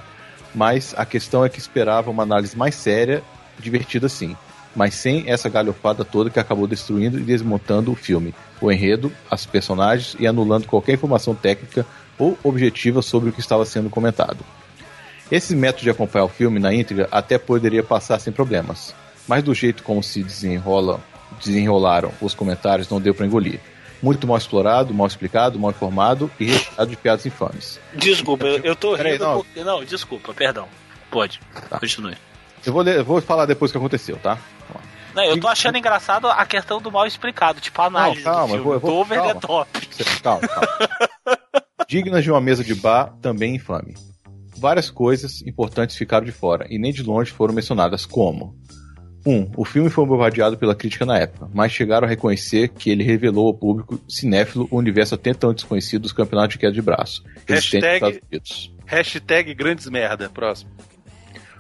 Mas 0.55 0.95
a 0.97 1.05
questão 1.05 1.45
é 1.45 1.49
que 1.49 1.59
esperava 1.59 2.11
uma 2.11 2.23
análise 2.23 2.57
mais 2.57 2.75
séria, 2.75 3.23
divertida 3.59 4.09
sim, 4.09 4.37
mas 4.75 4.95
sem 4.95 5.25
essa 5.27 5.49
galhofada 5.49 6.05
toda 6.05 6.31
que 6.31 6.39
acabou 6.39 6.67
destruindo 6.67 7.19
e 7.19 7.23
desmontando 7.23 7.91
o 7.91 7.97
filme, 7.97 8.35
o 8.61 8.71
enredo, 8.71 9.13
as 9.31 9.47
personagens 9.47 10.17
e 10.19 10.27
anulando 10.27 10.67
qualquer 10.67 10.95
informação 10.95 11.35
técnica 11.35 11.85
ou 12.19 12.39
objetiva 12.43 13.03
sobre 13.03 13.31
o 13.31 13.33
que 13.33 13.41
estava 13.41 13.65
sendo 13.65 13.91
comentado. 13.91 14.45
Esse 15.31 15.55
método 15.55 15.83
de 15.85 15.91
acompanhar 15.91 16.25
o 16.25 16.29
filme 16.29 16.59
na 16.59 16.73
íntegra 16.73 17.09
até 17.11 17.39
poderia 17.39 17.83
passar 17.83 18.19
sem 18.19 18.33
problemas, 18.33 18.95
mas 19.27 19.43
do 19.43 19.55
jeito 19.55 19.83
como 19.83 20.03
se 20.03 20.23
desenrola, 20.23 21.01
desenrolaram 21.45 22.13
os 22.21 22.35
comentários 22.35 22.89
não 22.89 23.01
deu 23.01 23.15
para 23.15 23.27
engolir. 23.27 23.61
Muito 24.03 24.27
mal 24.29 24.37
explorado, 24.39 24.95
mal 24.95 25.07
explicado, 25.09 25.59
mal 25.59 25.71
informado 25.73 26.31
e 26.39 26.45
recheado 26.47 26.89
de 26.91 26.97
piadas 26.97 27.27
infames. 27.27 27.81
Desculpa, 27.95 28.47
eu, 28.47 28.59
eu 28.63 28.77
tô 28.77 28.97
Peraí, 28.97 29.13
rindo 29.13 29.25
não. 29.25 29.37
porque. 29.39 29.65
Não, 29.65 29.85
desculpa, 29.85 30.33
perdão. 30.33 30.69
Pode. 31.11 31.41
Continue. 31.81 32.17
Eu 32.65 32.73
vou, 32.73 32.83
ler- 32.83 32.99
eu 32.99 33.05
vou 33.05 33.21
falar 33.21 33.45
depois 33.47 33.71
o 33.71 33.73
que 33.73 33.79
aconteceu, 33.79 34.17
tá? 34.19 34.39
Não, 35.15 35.25
eu 35.25 35.41
tô 35.41 35.49
achando 35.49 35.77
engraçado 35.79 36.29
a 36.29 36.47
questão 36.47 36.81
do 36.81 36.93
mal 36.93 37.07
explicado, 37.07 37.61
tipo 37.61 37.81
a 37.83 37.87
análise 37.87 38.23
Não, 38.25 38.33
calma, 38.33 38.47
do 38.47 38.55
eu 38.55 38.63
filme, 38.63 38.65
vou- 38.65 38.75
eu 38.75 38.81
vou- 38.81 38.91
do 38.91 38.97
over 38.99 39.19
calma. 39.19 39.35
the 39.35 39.41
top. 39.41 39.89
Calma, 40.23 40.49
calma. 40.49 40.69
Dignas 41.89 42.23
de 42.23 42.31
uma 42.31 42.41
mesa 42.41 42.63
de 42.63 42.75
bar, 42.75 43.13
também 43.21 43.57
infame. 43.57 43.97
Várias 44.59 44.91
coisas 44.91 45.43
importantes 45.43 45.97
ficaram 45.97 46.25
de 46.27 46.33
fora 46.33 46.67
e 46.69 46.79
nem 46.79 46.93
de 46.93 47.03
longe 47.03 47.31
foram 47.31 47.55
mencionadas, 47.55 48.05
como 48.05 48.57
1. 49.27 49.31
Um, 49.31 49.51
o 49.57 49.65
filme 49.65 49.91
foi 49.91 50.07
bombardeado 50.07 50.57
pela 50.57 50.75
crítica 50.75 51.05
na 51.05 51.19
época, 51.19 51.49
mas 51.53 51.73
chegaram 51.73 52.07
a 52.07 52.09
reconhecer 52.11 52.69
que 52.69 52.91
ele 52.91 53.05
revelou 53.05 53.47
ao 53.49 53.55
público 53.55 54.01
cinéfilo 54.09 54.67
o 54.71 54.77
universo 54.79 55.15
até 55.15 55.31
então 55.31 55.53
desconhecido 55.53 56.03
dos 56.03 56.13
campeonatos 56.13 56.55
de 56.55 56.59
queda 56.59 56.73
de 56.73 56.83
braço, 56.83 57.23
Hashtag- 57.47 57.95
Estados 57.95 58.21
Unidos. 58.31 58.75
Hashtag 58.87 59.55
grandes 59.55 59.87
merda. 59.89 60.31
Próximo. 60.31 60.71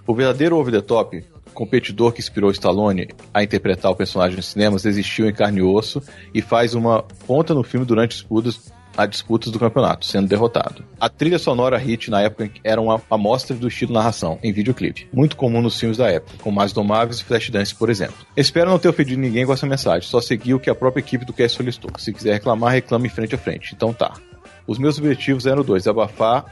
O 0.07 0.15
verdadeiro 0.15 0.57
over 0.57 0.73
the 0.73 0.81
top, 0.81 1.23
competidor 1.53 2.13
que 2.13 2.21
inspirou 2.21 2.51
Stallone 2.51 3.09
a 3.35 3.43
interpretar 3.43 3.91
o 3.91 3.97
personagem 3.97 4.37
nos 4.37 4.47
cinemas, 4.47 4.87
existiu 4.87 5.29
em 5.29 5.35
carne 5.35 5.59
e 5.59 5.63
osso 5.63 6.03
e 6.33 6.41
faz 6.41 6.73
uma 6.75 7.03
ponta 7.03 7.53
no 7.53 7.63
filme 7.63 7.85
durante 7.85 8.13
disputas, 8.13 8.73
a 8.99 9.07
disputas 9.07 9.53
do 9.53 9.61
campeonato, 9.61 10.05
sendo 10.05 10.27
derrotado. 10.27 10.85
A 10.99 11.09
trilha 11.09 11.39
sonora 11.39 11.79
hit 11.79 12.11
na 12.11 12.21
época 12.21 12.51
era 12.65 12.81
uma 12.81 13.01
amostra 13.09 13.57
do 13.57 13.69
estilo 13.69 13.93
narração 13.93 14.41
em 14.43 14.53
videoclipe, 14.53 15.09
muito 15.13 15.37
comum 15.37 15.63
nos 15.63 15.79
filmes 15.79 15.99
da 15.99 16.11
época, 16.11 16.37
como 16.43 16.57
Mais 16.57 16.73
Domáveis 16.73 17.21
e 17.21 17.25
Flashdance, 17.25 17.73
por 17.73 17.91
exemplo. 17.91 18.27
Espero 18.37 18.69
não 18.69 18.79
ter 18.79 18.89
ofendido 18.89 19.21
ninguém 19.21 19.47
com 19.47 19.53
essa 19.53 19.67
mensagem, 19.67 20.09
só 20.09 20.21
segui 20.21 20.53
o 20.53 20.59
que 20.59 20.69
a 20.69 20.75
própria 20.75 21.01
equipe 21.01 21.25
do 21.25 21.33
cast 21.33 21.57
solicitou. 21.57 21.93
Se 21.97 22.13
quiser 22.13 22.33
reclamar, 22.33 22.73
reclame 22.73 23.09
frente 23.09 23.37
a 23.37 23.39
frente. 23.39 23.73
Então 23.73 23.93
tá. 23.93 24.15
Os 24.67 24.79
meus 24.79 24.99
objetivos 24.99 25.47
eram 25.47 25.63
dois: 25.63 25.87
abafar 25.87 26.45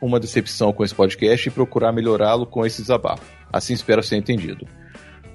uma 0.00 0.20
decepção 0.20 0.72
com 0.72 0.84
esse 0.84 0.94
podcast 0.94 1.48
e 1.48 1.50
procurar 1.50 1.90
melhorá-lo 1.90 2.46
com 2.46 2.64
esse 2.64 2.80
desabafo. 2.80 3.24
Assim 3.52 3.74
espero 3.74 4.04
ser 4.04 4.16
entendido. 4.16 4.64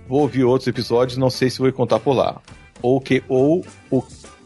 Vou 0.07 0.21
ouvir 0.21 0.45
outros 0.45 0.67
episódios, 0.67 1.17
não 1.17 1.29
sei 1.29 1.49
se 1.49 1.59
vou 1.59 1.67
encontrar 1.67 1.99
por 1.99 2.13
lá. 2.13 2.41
Ou 2.81 3.01
que 3.01 3.21
ou 3.27 3.65
o 3.91 4.01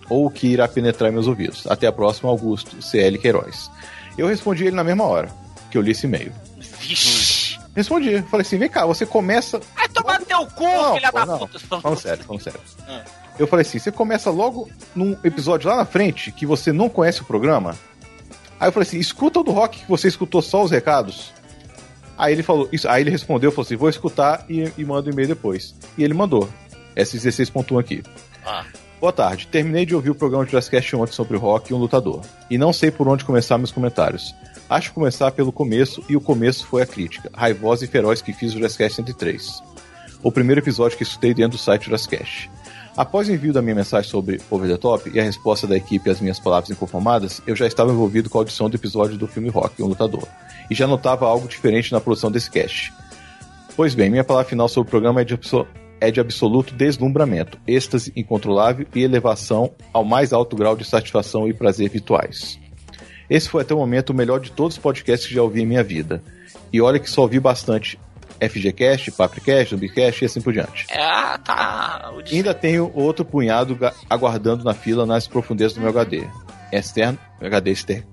ou 0.09 0.25
o 0.25 0.31
que 0.31 0.47
irá 0.47 0.67
penetrar 0.67 1.11
meus 1.11 1.27
ouvidos. 1.27 1.65
Até 1.67 1.87
a 1.87 1.91
próxima, 1.91 2.29
Augusto 2.29 2.81
CL 2.81 3.17
Queiroz. 3.17 3.69
Eu 4.17 4.27
respondi 4.27 4.65
ele 4.65 4.75
na 4.75 4.83
mesma 4.83 5.03
hora 5.03 5.29
que 5.69 5.77
eu 5.77 5.81
li 5.81 5.91
esse 5.91 6.05
e-mail. 6.05 6.31
Vixe. 6.79 7.57
Respondi, 7.75 8.21
falei 8.23 8.45
assim: 8.45 8.57
vem 8.57 8.69
cá, 8.69 8.85
você 8.85 9.05
começa. 9.05 9.59
Vai 9.75 9.87
tomar 9.89 10.19
teu 10.21 10.45
cu, 10.47 10.63
Não, 10.63 10.95
filha 10.95 11.11
da 11.11 11.25
não. 11.25 11.39
puta. 11.39 11.59
Falando 11.59 11.99
sério, 11.99 12.23
falando 12.23 12.41
sério. 12.41 12.59
Ah. 12.87 13.03
Eu 13.37 13.45
falei 13.45 13.61
assim: 13.65 13.77
você 13.77 13.91
começa 13.91 14.31
logo 14.31 14.69
num 14.95 15.15
episódio 15.23 15.69
lá 15.69 15.75
na 15.75 15.85
frente 15.85 16.31
que 16.31 16.45
você 16.45 16.71
não 16.71 16.89
conhece 16.89 17.21
o 17.21 17.25
programa. 17.25 17.77
Aí 18.59 18.67
eu 18.69 18.71
falei 18.71 18.87
assim: 18.87 18.97
escuta 18.97 19.39
o 19.39 19.43
do 19.43 19.51
rock 19.51 19.81
que 19.81 19.89
você 19.89 20.07
escutou 20.07 20.41
só 20.41 20.63
os 20.63 20.71
recados. 20.71 21.31
Aí 22.17 22.33
ele 22.33 22.41
falou, 22.41 22.67
isso, 22.71 22.89
aí 22.89 23.03
ele 23.03 23.11
respondeu, 23.11 23.51
falou 23.51 23.63
assim: 23.63 23.75
vou 23.75 23.89
escutar 23.89 24.43
e, 24.49 24.71
e 24.75 24.83
mando 24.83 25.09
um 25.09 25.13
e-mail 25.13 25.27
depois. 25.27 25.75
E 25.95 26.03
ele 26.03 26.15
mandou. 26.15 26.49
S16.1 26.95 27.79
aqui. 27.79 28.03
Ah. 28.43 28.65
Boa 28.99 29.13
tarde. 29.13 29.47
Terminei 29.47 29.85
de 29.85 29.93
ouvir 29.93 30.09
o 30.09 30.15
programa 30.15 30.43
de 30.43 30.51
Jurassic 30.51 30.75
Cast 30.75 30.95
ontem 30.95 31.13
sobre 31.13 31.37
rock 31.37 31.71
e 31.71 31.75
um 31.75 31.77
lutador. 31.77 32.21
E 32.49 32.57
não 32.57 32.73
sei 32.73 32.89
por 32.89 33.07
onde 33.07 33.23
começar 33.23 33.57
meus 33.59 33.71
comentários. 33.71 34.33
Acho 34.67 34.91
começar 34.91 35.31
pelo 35.31 35.51
começo, 35.51 36.03
e 36.09 36.15
o 36.15 36.21
começo 36.21 36.65
foi 36.65 36.81
a 36.81 36.85
crítica, 36.85 37.29
raivosa 37.33 37.85
e 37.85 37.87
feroz 37.87 38.21
que 38.21 38.33
fiz 38.33 38.51
o 38.51 38.55
Jurassic 38.55 38.79
Cast 38.79 38.95
103. 38.95 39.61
O 40.23 40.31
primeiro 40.31 40.61
episódio 40.61 40.97
que 40.97 41.03
escutei 41.03 41.31
dentro 41.33 41.57
do 41.57 41.61
site 41.61 41.85
Jurassic 41.85 42.17
Cast. 42.17 42.51
Após 42.97 43.29
o 43.29 43.31
envio 43.31 43.53
da 43.53 43.61
minha 43.61 43.75
mensagem 43.75 44.09
sobre 44.09 44.41
Over 44.49 44.67
the 44.67 44.77
Top 44.77 45.07
e 45.13 45.19
a 45.19 45.23
resposta 45.23 45.67
da 45.67 45.77
equipe 45.77 46.09
às 46.09 46.19
minhas 46.19 46.39
palavras 46.39 46.71
inconformadas, 46.71 47.39
eu 47.45 47.55
já 47.55 47.67
estava 47.67 47.91
envolvido 47.91 48.31
com 48.31 48.39
a 48.39 48.41
audição 48.41 48.67
do 48.67 48.75
episódio 48.75 49.15
do 49.15 49.27
filme 49.27 49.49
Rock, 49.49 49.81
um 49.83 49.87
lutador, 49.87 50.27
e 50.71 50.73
já 50.73 50.87
notava 50.87 51.27
algo 51.27 51.47
diferente 51.47 51.91
na 51.91 52.01
produção 52.01 52.31
desse 52.31 52.49
cast. 52.49 52.91
Pois 53.75 53.93
bem, 53.93 54.09
minha 54.09 54.23
palavra 54.23 54.49
final 54.49 54.67
sobre 54.67 54.87
o 54.87 54.89
programa 54.89 55.21
é 55.21 55.23
de, 55.23 55.37
é 55.99 56.11
de 56.11 56.19
absoluto 56.19 56.73
deslumbramento, 56.73 57.59
êxtase 57.67 58.11
incontrolável 58.15 58.85
e 58.93 59.03
elevação 59.03 59.71
ao 59.91 60.03
mais 60.03 60.33
alto 60.33 60.55
grau 60.55 60.75
de 60.75 60.85
satisfação 60.85 61.47
e 61.47 61.53
prazer 61.53 61.89
virtuais. 61.89 62.59
Esse 63.29 63.49
foi 63.49 63.61
até 63.61 63.73
o 63.73 63.77
momento 63.77 64.11
o 64.11 64.15
melhor 64.15 64.39
de 64.39 64.51
todos 64.51 64.77
os 64.77 64.81
podcasts 64.81 65.27
que 65.27 65.35
já 65.35 65.41
ouvi 65.41 65.61
em 65.61 65.65
minha 65.65 65.83
vida. 65.83 66.23
E 66.71 66.81
olha 66.81 66.99
que 66.99 67.09
só 67.09 67.23
ouvi 67.23 67.39
bastante 67.39 67.99
FGCast, 68.39 69.11
Papricast, 69.11 69.71
Zumbicast 69.71 70.23
e 70.23 70.25
assim 70.25 70.41
por 70.41 70.53
diante. 70.53 70.85
Ah, 70.93 71.39
tá. 71.43 72.11
Ainda 72.31 72.53
tenho 72.53 72.91
outro 72.93 73.25
punhado 73.25 73.77
aguardando 74.09 74.63
na 74.63 74.73
fila 74.73 75.05
nas 75.05 75.27
profundezas 75.27 75.73
do 75.73 75.81
meu 75.81 75.89
HD. 75.89 76.25
Externo, 76.71 77.17
HD 77.41 77.71
externo. 77.71 78.07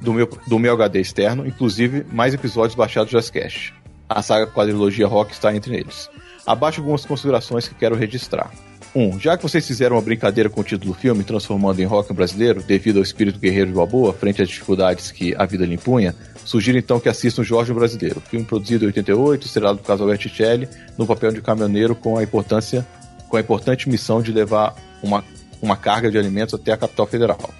Do 0.00 0.12
meu, 0.12 0.28
do 0.46 0.58
meu 0.58 0.72
HD 0.74 1.00
externo, 1.00 1.46
inclusive 1.46 2.06
mais 2.12 2.32
episódios 2.32 2.76
baixados 2.76 3.10
do 3.10 3.18
Jazzcast. 3.18 3.74
A 4.08 4.22
saga 4.22 4.46
quadrilogia 4.46 5.06
rock 5.06 5.32
está 5.32 5.54
entre 5.54 5.76
eles. 5.76 6.08
Abaixo 6.48 6.80
algumas 6.80 7.04
considerações 7.04 7.68
que 7.68 7.74
quero 7.74 7.94
registrar. 7.94 8.50
Um, 8.94 9.20
já 9.20 9.36
que 9.36 9.42
vocês 9.42 9.66
fizeram 9.66 9.96
uma 9.96 10.00
brincadeira 10.02 10.48
com 10.48 10.62
o 10.62 10.64
título 10.64 10.94
do 10.94 10.98
filme, 10.98 11.22
transformando 11.22 11.78
em 11.78 11.84
rock 11.84 12.10
brasileiro, 12.14 12.62
devido 12.62 12.96
ao 12.96 13.02
espírito 13.02 13.38
guerreiro 13.38 13.68
de 13.68 13.76
Balboa, 13.76 14.14
frente 14.14 14.40
às 14.40 14.48
dificuldades 14.48 15.10
que 15.10 15.34
a 15.36 15.44
vida 15.44 15.66
lhe 15.66 15.74
impunha, 15.74 16.16
sugiro 16.46 16.78
então 16.78 16.98
que 16.98 17.06
assistam 17.06 17.42
Jorge 17.42 17.70
o 17.70 17.74
Brasileiro, 17.74 18.18
filme 18.30 18.46
produzido 18.46 18.86
em 18.86 18.86
88, 18.86 19.44
estrelado 19.44 19.76
por 19.76 19.86
Casal 19.86 20.06
Berticelli, 20.06 20.66
no 20.96 21.06
papel 21.06 21.32
de 21.32 21.42
caminhoneiro 21.42 21.94
com 21.94 22.16
a 22.16 22.22
importância, 22.22 22.86
com 23.28 23.36
a 23.36 23.40
importante 23.40 23.86
missão 23.86 24.22
de 24.22 24.32
levar 24.32 24.74
uma, 25.02 25.22
uma 25.60 25.76
carga 25.76 26.10
de 26.10 26.16
alimentos 26.16 26.54
até 26.54 26.72
a 26.72 26.78
capital 26.78 27.06
federal, 27.06 27.50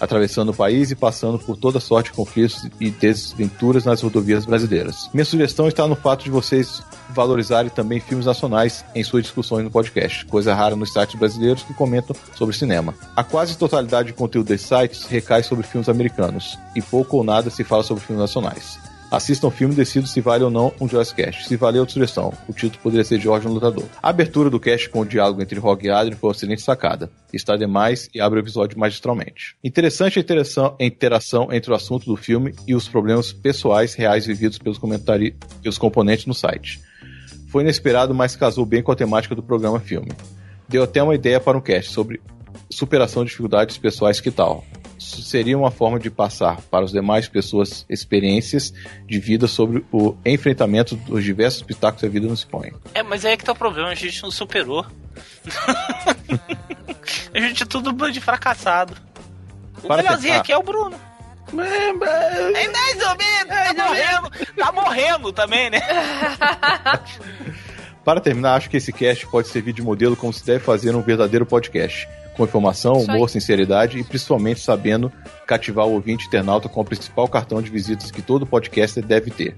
atravessando 0.00 0.50
o 0.50 0.54
país 0.54 0.90
e 0.90 0.96
passando 0.96 1.38
por 1.38 1.56
toda 1.56 1.80
sorte 1.80 2.10
de 2.10 2.16
conflitos 2.16 2.68
e 2.80 2.90
desventuras 2.90 3.84
nas 3.84 4.02
rodovias 4.02 4.44
brasileiras. 4.44 5.08
Minha 5.12 5.24
sugestão 5.24 5.68
está 5.68 5.86
no 5.86 5.96
fato 5.96 6.24
de 6.24 6.30
vocês 6.30 6.82
valorizarem 7.10 7.70
também 7.70 8.00
filmes 8.00 8.26
nacionais 8.26 8.84
em 8.94 9.04
suas 9.04 9.22
discussões 9.22 9.64
no 9.64 9.70
podcast, 9.70 10.24
coisa 10.26 10.54
rara 10.54 10.76
nos 10.76 10.92
sites 10.92 11.14
brasileiros 11.18 11.62
que 11.62 11.74
comentam 11.74 12.16
sobre 12.34 12.56
cinema. 12.56 12.94
A 13.14 13.22
quase 13.22 13.56
totalidade 13.56 14.08
de 14.08 14.14
conteúdo 14.14 14.48
desses 14.48 14.66
sites 14.66 15.04
recai 15.04 15.42
sobre 15.42 15.66
filmes 15.66 15.88
americanos, 15.88 16.58
e 16.74 16.82
pouco 16.82 17.18
ou 17.18 17.24
nada 17.24 17.50
se 17.50 17.64
fala 17.64 17.82
sobre 17.82 18.04
filmes 18.04 18.22
nacionais. 18.22 18.83
Assistam 19.14 19.46
o 19.46 19.50
filme 19.50 19.74
e 19.74 19.76
decidam 19.76 20.08
se 20.08 20.20
vale 20.20 20.42
ou 20.42 20.50
não 20.50 20.72
um 20.80 20.88
Jurassic 20.88 21.22
Cast. 21.22 21.46
Se 21.46 21.56
vale, 21.56 21.78
outra 21.78 21.92
sugestão. 21.92 22.32
O 22.48 22.52
título 22.52 22.82
poderia 22.82 23.04
ser 23.04 23.20
Jorge 23.20 23.46
no 23.46 23.54
Lutador. 23.54 23.84
A 24.02 24.08
abertura 24.08 24.50
do 24.50 24.58
cast 24.58 24.88
com 24.88 25.00
o 25.00 25.06
diálogo 25.06 25.40
entre 25.40 25.58
Rogue 25.58 25.86
e 25.86 25.90
Adrian 25.90 26.16
foi 26.16 26.28
uma 26.30 26.34
excelente 26.34 26.62
sacada. 26.62 27.10
Está 27.32 27.56
demais 27.56 28.08
e 28.12 28.20
abre 28.20 28.40
o 28.40 28.42
episódio 28.42 28.78
magistralmente. 28.78 29.56
Interessante 29.62 30.18
a 30.18 30.84
interação, 30.84 31.48
entre 31.50 31.70
o 31.70 31.74
assunto 31.74 32.06
do 32.06 32.16
filme 32.16 32.54
e 32.66 32.74
os 32.74 32.88
problemas 32.88 33.32
pessoais 33.32 33.94
reais 33.94 34.26
vividos 34.26 34.58
pelos, 34.58 34.78
comentari- 34.78 35.36
pelos 35.62 35.78
componentes 35.78 36.26
no 36.26 36.34
site. 36.34 36.80
Foi 37.50 37.62
inesperado, 37.62 38.12
mas 38.12 38.34
casou 38.34 38.66
bem 38.66 38.82
com 38.82 38.90
a 38.90 38.96
temática 38.96 39.34
do 39.34 39.42
programa 39.42 39.78
filme. 39.78 40.10
Deu 40.68 40.82
até 40.82 41.00
uma 41.02 41.14
ideia 41.14 41.38
para 41.38 41.56
um 41.56 41.60
cast 41.60 41.92
sobre 41.92 42.20
superação 42.68 43.22
de 43.22 43.30
dificuldades 43.30 43.78
pessoais 43.78 44.20
que 44.20 44.30
tal. 44.30 44.64
Seria 45.04 45.56
uma 45.58 45.70
forma 45.70 45.98
de 45.98 46.10
passar 46.10 46.60
para 46.70 46.84
as 46.84 46.90
demais 46.92 47.28
pessoas 47.28 47.84
experiências 47.88 48.72
de 49.06 49.18
vida 49.18 49.46
sobre 49.46 49.84
o 49.92 50.16
enfrentamento 50.24 50.96
dos 50.96 51.22
diversos 51.22 51.62
pitacos 51.62 52.00
que 52.00 52.06
a 52.06 52.08
vida 52.08 52.26
nos 52.26 52.44
põe. 52.44 52.72
É, 52.94 53.02
mas 53.02 53.24
aí 53.24 53.34
é 53.34 53.36
que 53.36 53.44
tá 53.44 53.52
o 53.52 53.56
problema, 53.56 53.88
a 53.88 53.94
gente 53.94 54.22
não 54.22 54.30
superou. 54.30 54.86
a 57.34 57.40
gente 57.40 57.62
é 57.62 57.66
tudo 57.66 57.92
bando 57.92 58.12
de 58.12 58.20
fracassado. 58.20 58.96
O 59.82 59.86
Para 59.86 60.02
melhorzinho 60.02 60.32
tentar. 60.32 60.40
aqui 60.40 60.52
é 60.52 60.58
o 60.58 60.62
Bruno. 60.62 60.96
É 61.52 61.92
mais 61.92 63.02
ou 63.02 63.16
menos, 63.16 63.76
tá 63.76 63.84
morrendo. 63.84 64.30
Tá 64.56 64.72
morrendo 64.72 65.32
também, 65.32 65.70
né? 65.70 65.80
Para 68.04 68.20
terminar, 68.20 68.54
acho 68.56 68.68
que 68.68 68.76
esse 68.76 68.92
cast 68.92 69.26
pode 69.26 69.48
servir 69.48 69.72
de 69.72 69.82
modelo 69.82 70.16
como 70.16 70.32
se 70.32 70.44
deve 70.44 70.64
fazer 70.64 70.94
um 70.94 71.00
verdadeiro 71.00 71.46
podcast, 71.46 72.08
com 72.36 72.44
informação, 72.44 72.94
humor, 72.94 73.30
sinceridade 73.30 73.98
e 73.98 74.04
principalmente 74.04 74.60
sabendo 74.60 75.12
cativar 75.46 75.86
o 75.86 75.92
ouvinte 75.92 76.26
internauta 76.26 76.68
com 76.68 76.80
o 76.80 76.84
principal 76.84 77.28
cartão 77.28 77.62
de 77.62 77.70
visitas 77.70 78.10
que 78.10 78.22
todo 78.22 78.46
podcaster 78.46 79.04
deve 79.04 79.30
ter. 79.30 79.54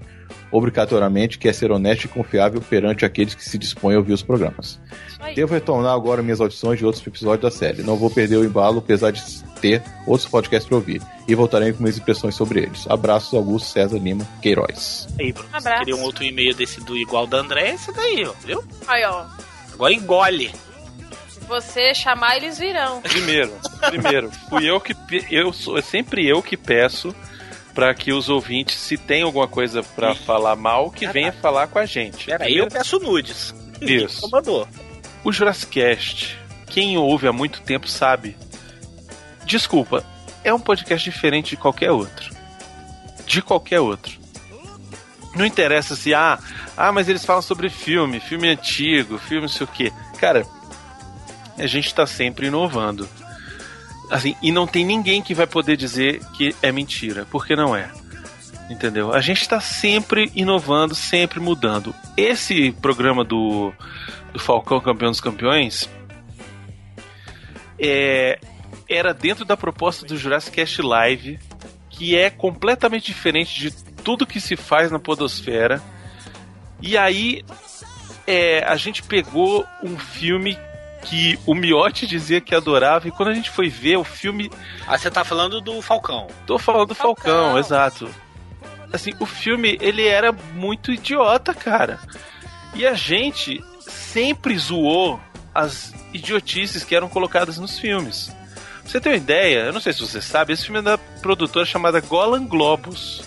Obrigatoriamente, 0.51 1.37
que 1.37 1.47
é 1.47 1.53
ser 1.53 1.71
honesto 1.71 2.05
e 2.05 2.07
confiável 2.07 2.61
perante 2.61 3.03
aqueles 3.03 3.35
que 3.35 3.43
se 3.43 3.57
dispõem 3.57 3.95
a 3.95 3.99
ouvir 3.99 4.13
os 4.13 4.23
programas. 4.23 4.79
Devo 5.35 5.53
retornar 5.53 5.93
agora 5.93 6.21
minhas 6.21 6.39
audições 6.39 6.79
de 6.79 6.85
outros 6.85 7.05
episódios 7.05 7.41
da 7.41 7.51
série. 7.51 7.83
Não 7.83 7.97
vou 7.97 8.09
perder 8.09 8.37
o 8.37 8.45
embalo, 8.45 8.79
apesar 8.79 9.11
de 9.11 9.21
ter 9.59 9.83
outros 10.05 10.29
podcasts 10.29 10.67
para 10.67 10.77
ouvir. 10.77 11.01
E 11.27 11.35
voltarei 11.35 11.73
com 11.73 11.83
minhas 11.83 11.97
impressões 11.97 12.35
sobre 12.35 12.61
eles. 12.61 12.85
Abraços, 12.89 13.33
Augusto 13.33 13.67
César 13.67 13.97
Lima 13.97 14.25
Queiroz. 14.41 15.07
Aí, 15.19 15.33
Bruno, 15.33 15.49
Abraço. 15.51 15.79
queria 15.79 15.95
um 15.95 16.03
outro 16.03 16.23
e-mail 16.23 16.55
desse 16.55 16.79
do 16.81 16.95
igual 16.95 17.27
da 17.27 17.39
André, 17.39 17.71
esse 17.71 17.91
daí, 17.91 18.25
ó, 18.25 18.33
viu? 18.45 18.63
Aí, 18.87 19.03
ó. 19.03 19.25
Agora 19.73 19.93
engole. 19.93 20.51
Você 21.47 21.93
chamar, 21.93 22.37
eles 22.37 22.57
virão. 22.57 23.01
Primeiro, 23.01 23.53
primeiro, 23.79 24.31
fui 24.49 24.69
eu 24.69 24.81
que 24.81 24.95
eu 25.31 25.53
sou 25.53 25.77
é 25.77 25.81
sempre 25.81 26.27
eu 26.27 26.43
que 26.43 26.57
peço 26.57 27.15
para 27.73 27.93
que 27.93 28.11
os 28.11 28.27
ouvintes, 28.27 28.75
se 28.75 28.97
tem 28.97 29.21
alguma 29.21 29.47
coisa 29.47 29.83
para 29.83 30.15
falar 30.15 30.55
mal, 30.55 30.89
que 30.89 31.07
venha 31.07 31.31
falar 31.31 31.67
com 31.67 31.77
a 31.77 31.85
gente. 31.85 32.25
Peraí, 32.25 32.57
eu 32.57 32.67
peço 32.67 32.99
nudes. 32.99 33.53
Isso. 33.79 34.21
Só 34.21 34.29
mandou. 34.29 34.67
O 35.23 35.31
Jurassic 35.31 35.71
Cast, 35.71 36.39
quem 36.65 36.97
ouve 36.97 37.27
há 37.27 37.31
muito 37.31 37.61
tempo 37.61 37.87
sabe. 37.87 38.35
Desculpa, 39.45 40.03
é 40.43 40.53
um 40.53 40.59
podcast 40.59 41.09
diferente 41.09 41.51
de 41.51 41.57
qualquer 41.57 41.91
outro. 41.91 42.35
De 43.25 43.41
qualquer 43.41 43.79
outro. 43.79 44.17
Não 45.35 45.45
interessa 45.45 45.95
se, 45.95 46.15
ah, 46.15 46.39
ah, 46.75 46.91
mas 46.91 47.07
eles 47.07 47.23
falam 47.23 47.43
sobre 47.43 47.69
filme, 47.69 48.19
filme 48.19 48.49
antigo, 48.49 49.19
filme 49.19 49.43
não 49.43 49.49
sei 49.49 49.65
o 49.65 49.69
quê. 49.69 49.91
Cara, 50.19 50.45
a 51.57 51.67
gente 51.67 51.93
tá 51.93 52.05
sempre 52.05 52.47
inovando. 52.47 53.07
Assim, 54.09 54.35
e 54.41 54.51
não 54.51 54.65
tem 54.65 54.85
ninguém 54.85 55.21
que 55.21 55.33
vai 55.33 55.47
poder 55.47 55.75
dizer 55.75 56.21
que 56.33 56.55
é 56.61 56.71
mentira, 56.71 57.27
porque 57.29 57.55
não 57.55 57.75
é. 57.75 57.91
Entendeu? 58.69 59.13
A 59.13 59.21
gente 59.21 59.47
tá 59.47 59.59
sempre 59.59 60.31
inovando, 60.35 60.93
sempre 60.93 61.39
mudando. 61.39 61.95
Esse 62.15 62.71
programa 62.73 63.23
do, 63.23 63.73
do 64.33 64.39
Falcão 64.39 64.79
Campeão 64.79 65.09
dos 65.11 65.21
Campeões 65.21 65.89
é, 67.79 68.39
era 68.89 69.13
dentro 69.13 69.45
da 69.45 69.55
proposta 69.55 70.05
do 70.05 70.17
Jurassic 70.17 70.55
Cast 70.55 70.81
Live, 70.81 71.39
que 71.89 72.15
é 72.15 72.29
completamente 72.29 73.07
diferente 73.07 73.59
de 73.59 73.71
tudo 74.03 74.27
que 74.27 74.39
se 74.39 74.55
faz 74.55 74.91
na 74.91 74.99
Podosfera. 74.99 75.81
E 76.81 76.97
aí 76.97 77.43
é, 78.25 78.63
a 78.65 78.75
gente 78.75 79.01
pegou 79.03 79.65
um 79.81 79.97
filme 79.97 80.57
que 81.03 81.39
o 81.45 81.53
Miotti 81.53 82.05
dizia 82.05 82.41
que 82.41 82.55
adorava, 82.55 83.07
e 83.07 83.11
quando 83.11 83.29
a 83.29 83.33
gente 83.33 83.49
foi 83.49 83.69
ver 83.69 83.97
o 83.97 84.03
filme. 84.03 84.51
Ah, 84.85 84.97
você 84.97 85.09
tá 85.09 85.23
falando 85.23 85.61
do 85.61 85.81
Falcão. 85.81 86.27
Tô 86.45 86.57
falando 86.57 86.89
do 86.89 86.95
Falcão, 86.95 87.33
Falcão. 87.33 87.59
exato. 87.59 88.09
Assim, 88.91 89.11
o 89.19 89.25
filme, 89.25 89.77
ele 89.81 90.05
era 90.07 90.31
muito 90.31 90.91
idiota, 90.91 91.53
cara. 91.53 91.99
E 92.73 92.85
a 92.85 92.93
gente 92.93 93.63
sempre 93.79 94.57
zoou 94.57 95.19
as 95.53 95.93
idiotices 96.13 96.83
que 96.83 96.95
eram 96.95 97.09
colocadas 97.09 97.57
nos 97.57 97.79
filmes. 97.79 98.27
Pra 98.81 98.91
você 98.91 99.01
ter 99.01 99.09
uma 99.09 99.15
ideia, 99.15 99.59
eu 99.65 99.73
não 99.73 99.81
sei 99.81 99.91
se 99.91 99.99
você 99.99 100.21
sabe, 100.21 100.53
esse 100.53 100.63
filme 100.63 100.79
é 100.79 100.83
da 100.83 100.97
produtora 100.97 101.65
chamada 101.65 101.99
Golan 101.99 102.45
Globus. 102.45 103.26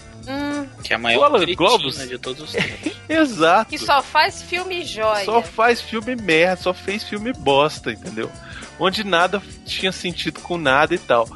Que 0.90 0.94
é 0.94 0.96
a 0.96 0.98
maior 0.98 1.30
Globus? 1.54 1.98
de 2.08 2.18
todos 2.18 2.42
os 2.42 2.50
tempos. 2.50 2.92
Exato. 3.08 3.70
que 3.70 3.78
só 3.78 4.02
faz 4.02 4.42
filme 4.42 4.84
jóia. 4.84 5.24
Só 5.24 5.40
faz 5.40 5.80
filme 5.80 6.16
merda, 6.16 6.60
só 6.60 6.74
fez 6.74 7.04
filme 7.04 7.32
bosta, 7.32 7.92
entendeu? 7.92 8.28
Onde 8.76 9.04
nada 9.04 9.40
tinha 9.64 9.92
sentido 9.92 10.40
com 10.40 10.58
nada 10.58 10.92
e 10.92 10.98
tal. 10.98 11.28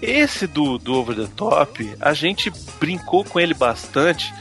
Esse 0.00 0.46
do, 0.46 0.78
do 0.78 0.94
Over 0.94 1.14
the 1.14 1.28
Top, 1.36 1.94
a 2.00 2.14
gente 2.14 2.50
brincou 2.80 3.22
com 3.22 3.38
ele 3.38 3.52
bastante. 3.52 4.32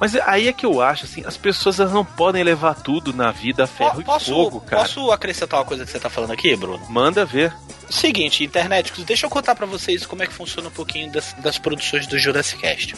Mas 0.00 0.16
aí 0.16 0.48
é 0.48 0.52
que 0.52 0.66
eu 0.66 0.82
acho, 0.82 1.04
assim, 1.04 1.22
as 1.24 1.36
pessoas 1.36 1.78
elas 1.78 1.92
não 1.92 2.04
podem 2.04 2.42
levar 2.42 2.74
tudo 2.74 3.12
na 3.14 3.30
vida 3.30 3.62
a 3.62 3.66
ferro 3.68 4.02
posso, 4.02 4.28
e 4.28 4.34
fogo, 4.34 4.60
cara. 4.60 4.82
posso 4.82 5.12
acrescentar 5.12 5.60
uma 5.60 5.66
coisa 5.66 5.84
que 5.84 5.90
você 5.92 6.00
tá 6.00 6.10
falando 6.10 6.32
aqui, 6.32 6.56
Bruno? 6.56 6.84
Manda 6.90 7.24
ver. 7.24 7.54
Seguinte, 7.88 8.42
internet, 8.42 8.92
deixa 9.04 9.26
eu 9.26 9.30
contar 9.30 9.54
pra 9.54 9.64
vocês 9.64 10.04
como 10.04 10.22
é 10.22 10.26
que 10.26 10.32
funciona 10.32 10.68
um 10.68 10.72
pouquinho 10.72 11.10
das, 11.10 11.32
das 11.34 11.56
produções 11.56 12.06
do 12.06 12.18
Jurassic 12.18 12.60
Cast. 12.60 12.94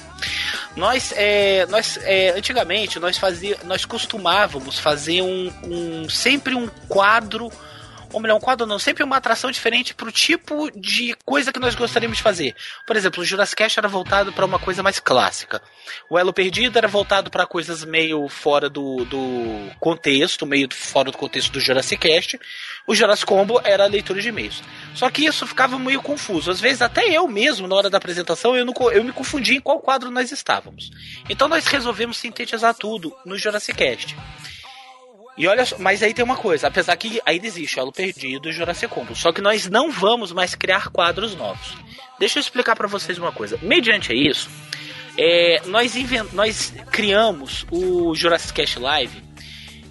Nós, 0.75 1.13
é, 1.15 1.67
nós 1.67 1.99
é, 2.03 2.31
antigamente, 2.31 2.99
nós, 2.99 3.19
fazia, 3.19 3.59
nós 3.65 3.85
costumávamos 3.85 4.79
fazer 4.79 5.21
um, 5.23 5.53
um 5.65 6.09
sempre 6.09 6.55
um 6.55 6.69
quadro, 6.89 7.51
ou 8.13 8.21
melhor, 8.21 8.37
um 8.37 8.41
quadro 8.41 8.67
não, 8.67 8.79
sempre 8.79 9.03
uma 9.03 9.17
atração 9.17 9.51
diferente 9.51 9.95
pro 9.95 10.11
tipo 10.11 10.71
de 10.71 11.15
coisa 11.25 11.53
que 11.53 11.59
nós 11.59 11.75
gostaríamos 11.75 12.19
de 12.19 12.23
fazer. 12.23 12.55
Por 12.87 12.97
exemplo, 12.97 13.23
o 13.23 13.25
Jurassic 13.25 13.57
Cast 13.57 13.79
era 13.79 13.89
voltado 13.89 14.33
para 14.33 14.45
uma 14.45 14.59
coisa 14.59 14.83
mais 14.83 14.99
clássica. 14.99 15.63
O 16.09 16.19
Elo 16.19 16.33
Perdido 16.33 16.79
era 16.79 16.89
voltado 16.89 17.31
para 17.31 17.47
coisas 17.47 17.85
meio 17.85 18.29
fora 18.29 18.69
do, 18.69 19.05
do 19.05 19.71
contexto, 19.79 20.47
meio 20.47 20.69
fora 20.73 21.11
do 21.11 21.19
contexto 21.19 21.53
do 21.53 21.61
Jurassic 21.61 22.01
Cast. 22.01 22.39
O 22.87 22.95
Jurassic 22.95 23.27
Combo 23.27 23.61
era 23.65 23.85
a 23.85 23.89
leitura 23.89 24.21
de 24.21 24.29
e-mails. 24.29 24.63
Só 24.95 25.11
que 25.11 25.25
isso 25.25 25.47
ficava 25.47 25.79
meio 25.79 26.03
confuso. 26.03 26.51
Às 26.51 26.61
vezes, 26.61 26.83
até 26.83 27.09
eu 27.09 27.29
mesmo, 27.29 27.69
na 27.69 27.75
hora 27.75 27.91
da 27.91 27.99
apresentação, 27.99 28.57
eu, 28.57 28.65
não 28.65 28.75
eu 28.91 29.05
me 29.05 29.13
confundia 29.13 29.57
em 29.57 29.61
qual 29.61 29.81
quadro 29.81 30.11
nós 30.11 30.33
estávamos. 30.33 30.91
Então, 31.29 31.49
nós 31.49 31.67
resolvemos 31.67 32.17
sintetizar 32.17 32.75
tudo 32.75 33.15
no 33.25 33.37
Jurassic 33.37 33.77
Cast. 33.77 34.17
E 35.39 35.47
olha 35.47 35.65
só, 35.65 35.77
mas 35.79 36.03
aí 36.03 36.13
tem 36.13 36.25
uma 36.25 36.37
coisa, 36.37 36.67
apesar 36.67 36.97
que 36.97 37.21
ainda 37.25 37.47
existe 37.47 37.79
o 37.79 37.81
Elo 37.81 37.93
Perdido 37.93 38.49
e 38.49 38.51
o 38.51 38.53
Jurassic 38.53 38.93
Combo, 38.93 39.15
só 39.15 39.33
que 39.33 39.41
nós 39.41 39.69
não 39.69 39.91
vamos 39.91 40.33
mais 40.33 40.57
criar 40.57 40.89
quadros 40.89 41.37
novos. 41.37 41.77
Deixa 42.19 42.39
eu 42.39 42.41
explicar 42.41 42.75
pra 42.75 42.89
vocês 42.89 43.17
uma 43.19 43.31
coisa. 43.31 43.57
Mediante 43.63 44.13
isso, 44.13 44.51
é, 45.17 45.63
nós, 45.67 45.95
nós 46.33 46.75
criamos 46.91 47.65
o 47.71 48.15
Jurassic 48.17 48.53
Cast 48.53 48.81
Live 48.81 49.23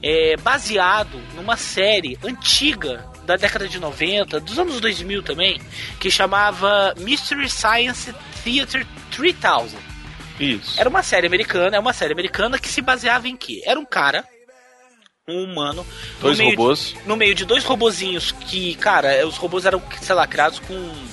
é, 0.04 0.36
baseado 0.38 1.18
numa 1.34 1.56
série 1.56 2.20
antiga 2.22 3.06
da 3.26 3.36
década 3.36 3.68
de 3.68 3.80
90, 3.80 4.40
dos 4.40 4.60
anos 4.60 4.80
2000 4.80 5.24
também, 5.24 5.62
que 6.00 6.12
chamava 6.12 6.94
Mystery 6.98 7.50
Science 7.50 8.14
Theater 8.44 8.86
3000. 9.12 9.80
Isso. 10.40 10.80
Era 10.80 10.90
uma 10.90 11.04
série 11.04 11.28
americana, 11.28 11.78
é 11.78 11.80
uma 11.80 11.94
série 11.94 12.14
americana 12.14 12.60
que 12.60 12.70
se 12.70 12.82
baseava 12.82 13.28
em 13.28 13.36
quê? 13.36 13.62
Era 13.66 13.80
um 13.80 13.86
cara, 13.86 14.26
um 15.30 15.44
humano 15.44 15.86
Dois 16.22 16.40
no 16.40 16.46
robôs. 16.46 16.94
De, 16.94 17.06
no 17.06 17.18
meio 17.18 17.36
de 17.36 17.44
dois 17.44 17.66
robozinhos 17.66 18.32
que, 18.32 18.76
cara, 18.76 19.28
os 19.28 19.36
robôs 19.36 19.66
eram, 19.66 19.84
sei 20.02 20.16
lá, 20.16 20.26
criados 20.26 20.60
com 20.60 21.08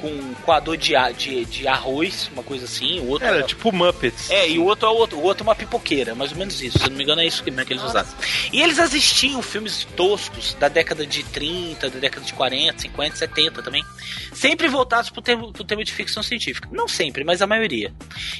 com 0.00 0.08
um 0.08 0.34
coador 0.42 0.76
de, 0.76 0.94
de, 1.16 1.44
de 1.44 1.68
arroz, 1.68 2.28
uma 2.32 2.42
coisa 2.42 2.64
assim, 2.64 2.98
o 2.98 3.06
outro 3.06 3.28
Era 3.28 3.40
tipo 3.44 3.70
Muppets. 3.70 4.30
é, 4.32 4.48
e 4.50 4.58
o 4.58 4.64
outro 4.64 4.88
é 4.88 4.90
o 4.90 4.96
outro, 4.96 5.16
o 5.16 5.22
outro 5.22 5.44
é 5.44 5.46
uma 5.46 5.54
pipoqueira, 5.54 6.12
mais 6.12 6.32
ou 6.32 6.38
menos 6.38 6.60
isso. 6.60 6.76
Se 6.76 6.86
eu 6.86 6.90
não 6.90 6.96
me 6.96 7.04
engano, 7.04 7.20
é 7.20 7.24
isso 7.24 7.40
que, 7.44 7.52
que 7.52 7.72
eles 7.72 7.84
usaram. 7.84 8.08
E 8.52 8.60
eles 8.60 8.80
assistiam 8.80 9.40
filmes 9.40 9.86
toscos 9.94 10.54
da 10.54 10.66
década 10.66 11.06
de 11.06 11.22
30, 11.22 11.88
da 11.88 12.00
década 12.00 12.26
de 12.26 12.32
40, 12.32 12.80
50, 12.82 13.14
70 13.14 13.62
também. 13.62 13.84
Sempre 14.32 14.66
voltados 14.66 15.08
pro 15.08 15.22
tema, 15.22 15.52
pro 15.52 15.62
tema 15.62 15.84
de 15.84 15.92
ficção 15.92 16.20
científica. 16.20 16.68
Não 16.72 16.88
sempre, 16.88 17.22
mas 17.22 17.40
a 17.40 17.46
maioria. 17.46 17.94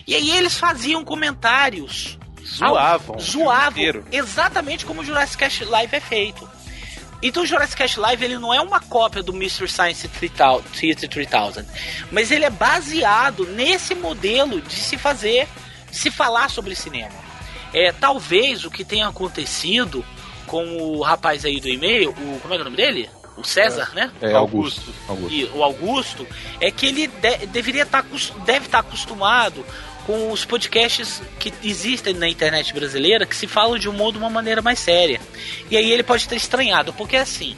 E 0.04 0.16
aí 0.16 0.36
eles 0.36 0.58
faziam 0.58 1.04
comentários. 1.04 2.18
Zoavam. 2.44 3.14
ao- 3.16 3.20
Zoavam. 3.20 4.04
Exatamente 4.10 4.84
como 4.84 5.00
o 5.00 5.04
Jurassic 5.04 5.38
Cast 5.38 5.64
Live 5.64 5.94
é 5.96 6.00
feito. 6.00 6.48
Então 7.22 7.44
o 7.44 7.46
Jurassic 7.46 7.76
Cast 7.76 8.00
Live 8.00 8.24
ele 8.24 8.36
não 8.38 8.52
é 8.52 8.60
uma 8.60 8.80
cópia 8.80 9.22
do 9.22 9.32
Mystery 9.32 9.70
Science 9.70 10.08
3000 10.08 10.62
Theater 10.78 11.08
3000, 11.08 11.64
mas 12.10 12.30
ele 12.32 12.44
é 12.44 12.50
baseado 12.50 13.46
nesse 13.46 13.94
modelo 13.94 14.60
de 14.60 14.74
se 14.74 14.98
fazer, 14.98 15.46
de 15.88 15.96
se 15.96 16.10
falar 16.10 16.50
sobre 16.50 16.74
cinema. 16.74 17.14
É, 17.72 17.92
talvez 17.92 18.64
o 18.64 18.70
que 18.70 18.84
tenha 18.84 19.06
acontecido 19.06 20.04
com 20.48 20.64
o 20.78 21.00
rapaz 21.02 21.44
aí 21.44 21.60
do 21.60 21.68
e-mail, 21.68 22.10
o 22.10 22.40
como 22.40 22.52
é, 22.54 22.56
que 22.56 22.58
é 22.58 22.60
o 22.62 22.64
nome 22.64 22.76
dele? 22.76 23.08
O 23.36 23.44
César, 23.44 23.92
né? 23.94 24.10
É, 24.20 24.34
Augusto. 24.34 24.92
Augusto. 25.08 25.32
E 25.32 25.44
o 25.54 25.62
Augusto 25.62 26.26
é 26.60 26.70
que 26.70 26.86
ele 26.86 27.06
de- 27.06 27.46
deveria 27.46 27.84
estar 27.84 28.04
deve 28.44 28.66
estar 28.66 28.80
acostumado 28.80 29.64
com 30.06 30.30
os 30.30 30.44
podcasts 30.44 31.22
que 31.38 31.52
existem 31.62 32.14
na 32.14 32.28
internet 32.28 32.72
brasileira 32.72 33.26
que 33.26 33.36
se 33.36 33.46
falam 33.46 33.78
de 33.78 33.88
humor 33.88 34.12
de 34.12 34.18
uma 34.18 34.30
maneira 34.30 34.62
mais 34.62 34.78
séria. 34.78 35.20
E 35.70 35.76
aí 35.76 35.90
ele 35.90 36.02
pode 36.02 36.28
ter 36.28 36.36
estranhado, 36.36 36.92
porque 36.92 37.16
assim, 37.16 37.56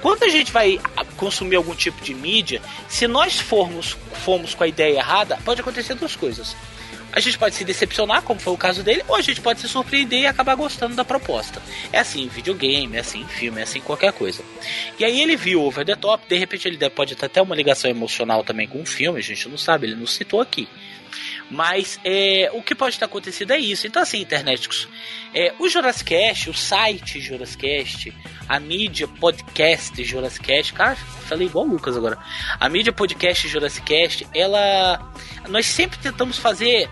quando 0.00 0.24
a 0.24 0.28
gente 0.28 0.50
vai 0.50 0.80
consumir 1.16 1.56
algum 1.56 1.74
tipo 1.74 2.02
de 2.02 2.14
mídia, 2.14 2.60
se 2.88 3.06
nós 3.06 3.38
formos 3.38 3.96
formos 4.24 4.54
com 4.54 4.64
a 4.64 4.68
ideia 4.68 4.98
errada, 4.98 5.38
pode 5.44 5.60
acontecer 5.60 5.94
duas 5.94 6.16
coisas. 6.16 6.56
A 7.12 7.20
gente 7.20 7.38
pode 7.38 7.54
se 7.54 7.64
decepcionar, 7.64 8.22
como 8.22 8.40
foi 8.40 8.54
o 8.54 8.56
caso 8.56 8.82
dele, 8.82 9.04
ou 9.06 9.14
a 9.14 9.20
gente 9.20 9.40
pode 9.40 9.60
se 9.60 9.68
surpreender 9.68 10.20
e 10.20 10.26
acabar 10.26 10.54
gostando 10.54 10.96
da 10.96 11.04
proposta. 11.04 11.60
É 11.92 11.98
assim 11.98 12.22
em 12.22 12.28
videogame, 12.28 12.96
é 12.96 13.00
assim 13.00 13.20
em 13.20 13.28
filme, 13.28 13.60
é 13.60 13.64
assim 13.64 13.80
qualquer 13.80 14.12
coisa. 14.14 14.42
E 14.98 15.04
aí 15.04 15.20
ele 15.20 15.36
viu 15.36 15.62
Over 15.62 15.84
the 15.84 15.94
Top, 15.94 16.24
de 16.26 16.38
repente 16.38 16.66
ele 16.66 16.78
pode 16.88 17.14
ter 17.14 17.26
até 17.26 17.42
uma 17.42 17.54
ligação 17.54 17.90
emocional 17.90 18.42
também 18.42 18.66
com 18.66 18.80
o 18.80 18.86
filme, 18.86 19.18
a 19.18 19.22
gente 19.22 19.46
não 19.46 19.58
sabe, 19.58 19.86
ele 19.86 19.94
não 19.94 20.06
citou 20.06 20.40
aqui. 20.40 20.66
Mas 21.52 22.00
é, 22.02 22.50
o 22.54 22.62
que 22.62 22.74
pode 22.74 22.98
ter 22.98 23.04
acontecido 23.04 23.52
é 23.52 23.58
isso. 23.58 23.86
Então, 23.86 24.00
assim, 24.00 24.18
internet, 24.18 24.88
é, 25.34 25.52
o 25.58 25.68
Jurassic 25.68 26.08
Cast, 26.08 26.48
o 26.48 26.54
site 26.54 27.20
Jurassic 27.20 27.60
Cast, 27.60 28.12
a 28.48 28.58
mídia 28.58 29.06
podcast 29.06 30.02
Jurassic 30.02 30.46
Cast, 30.46 30.72
cara, 30.72 30.96
falei 30.96 31.46
igual 31.46 31.66
o 31.66 31.68
Lucas 31.68 31.94
agora. 31.94 32.16
A 32.58 32.70
mídia 32.70 32.90
podcast 32.90 33.46
Jurassic 33.46 33.84
Cast, 33.84 34.26
ela. 34.34 35.12
Nós 35.46 35.66
sempre 35.66 35.98
tentamos 35.98 36.38
fazer 36.38 36.88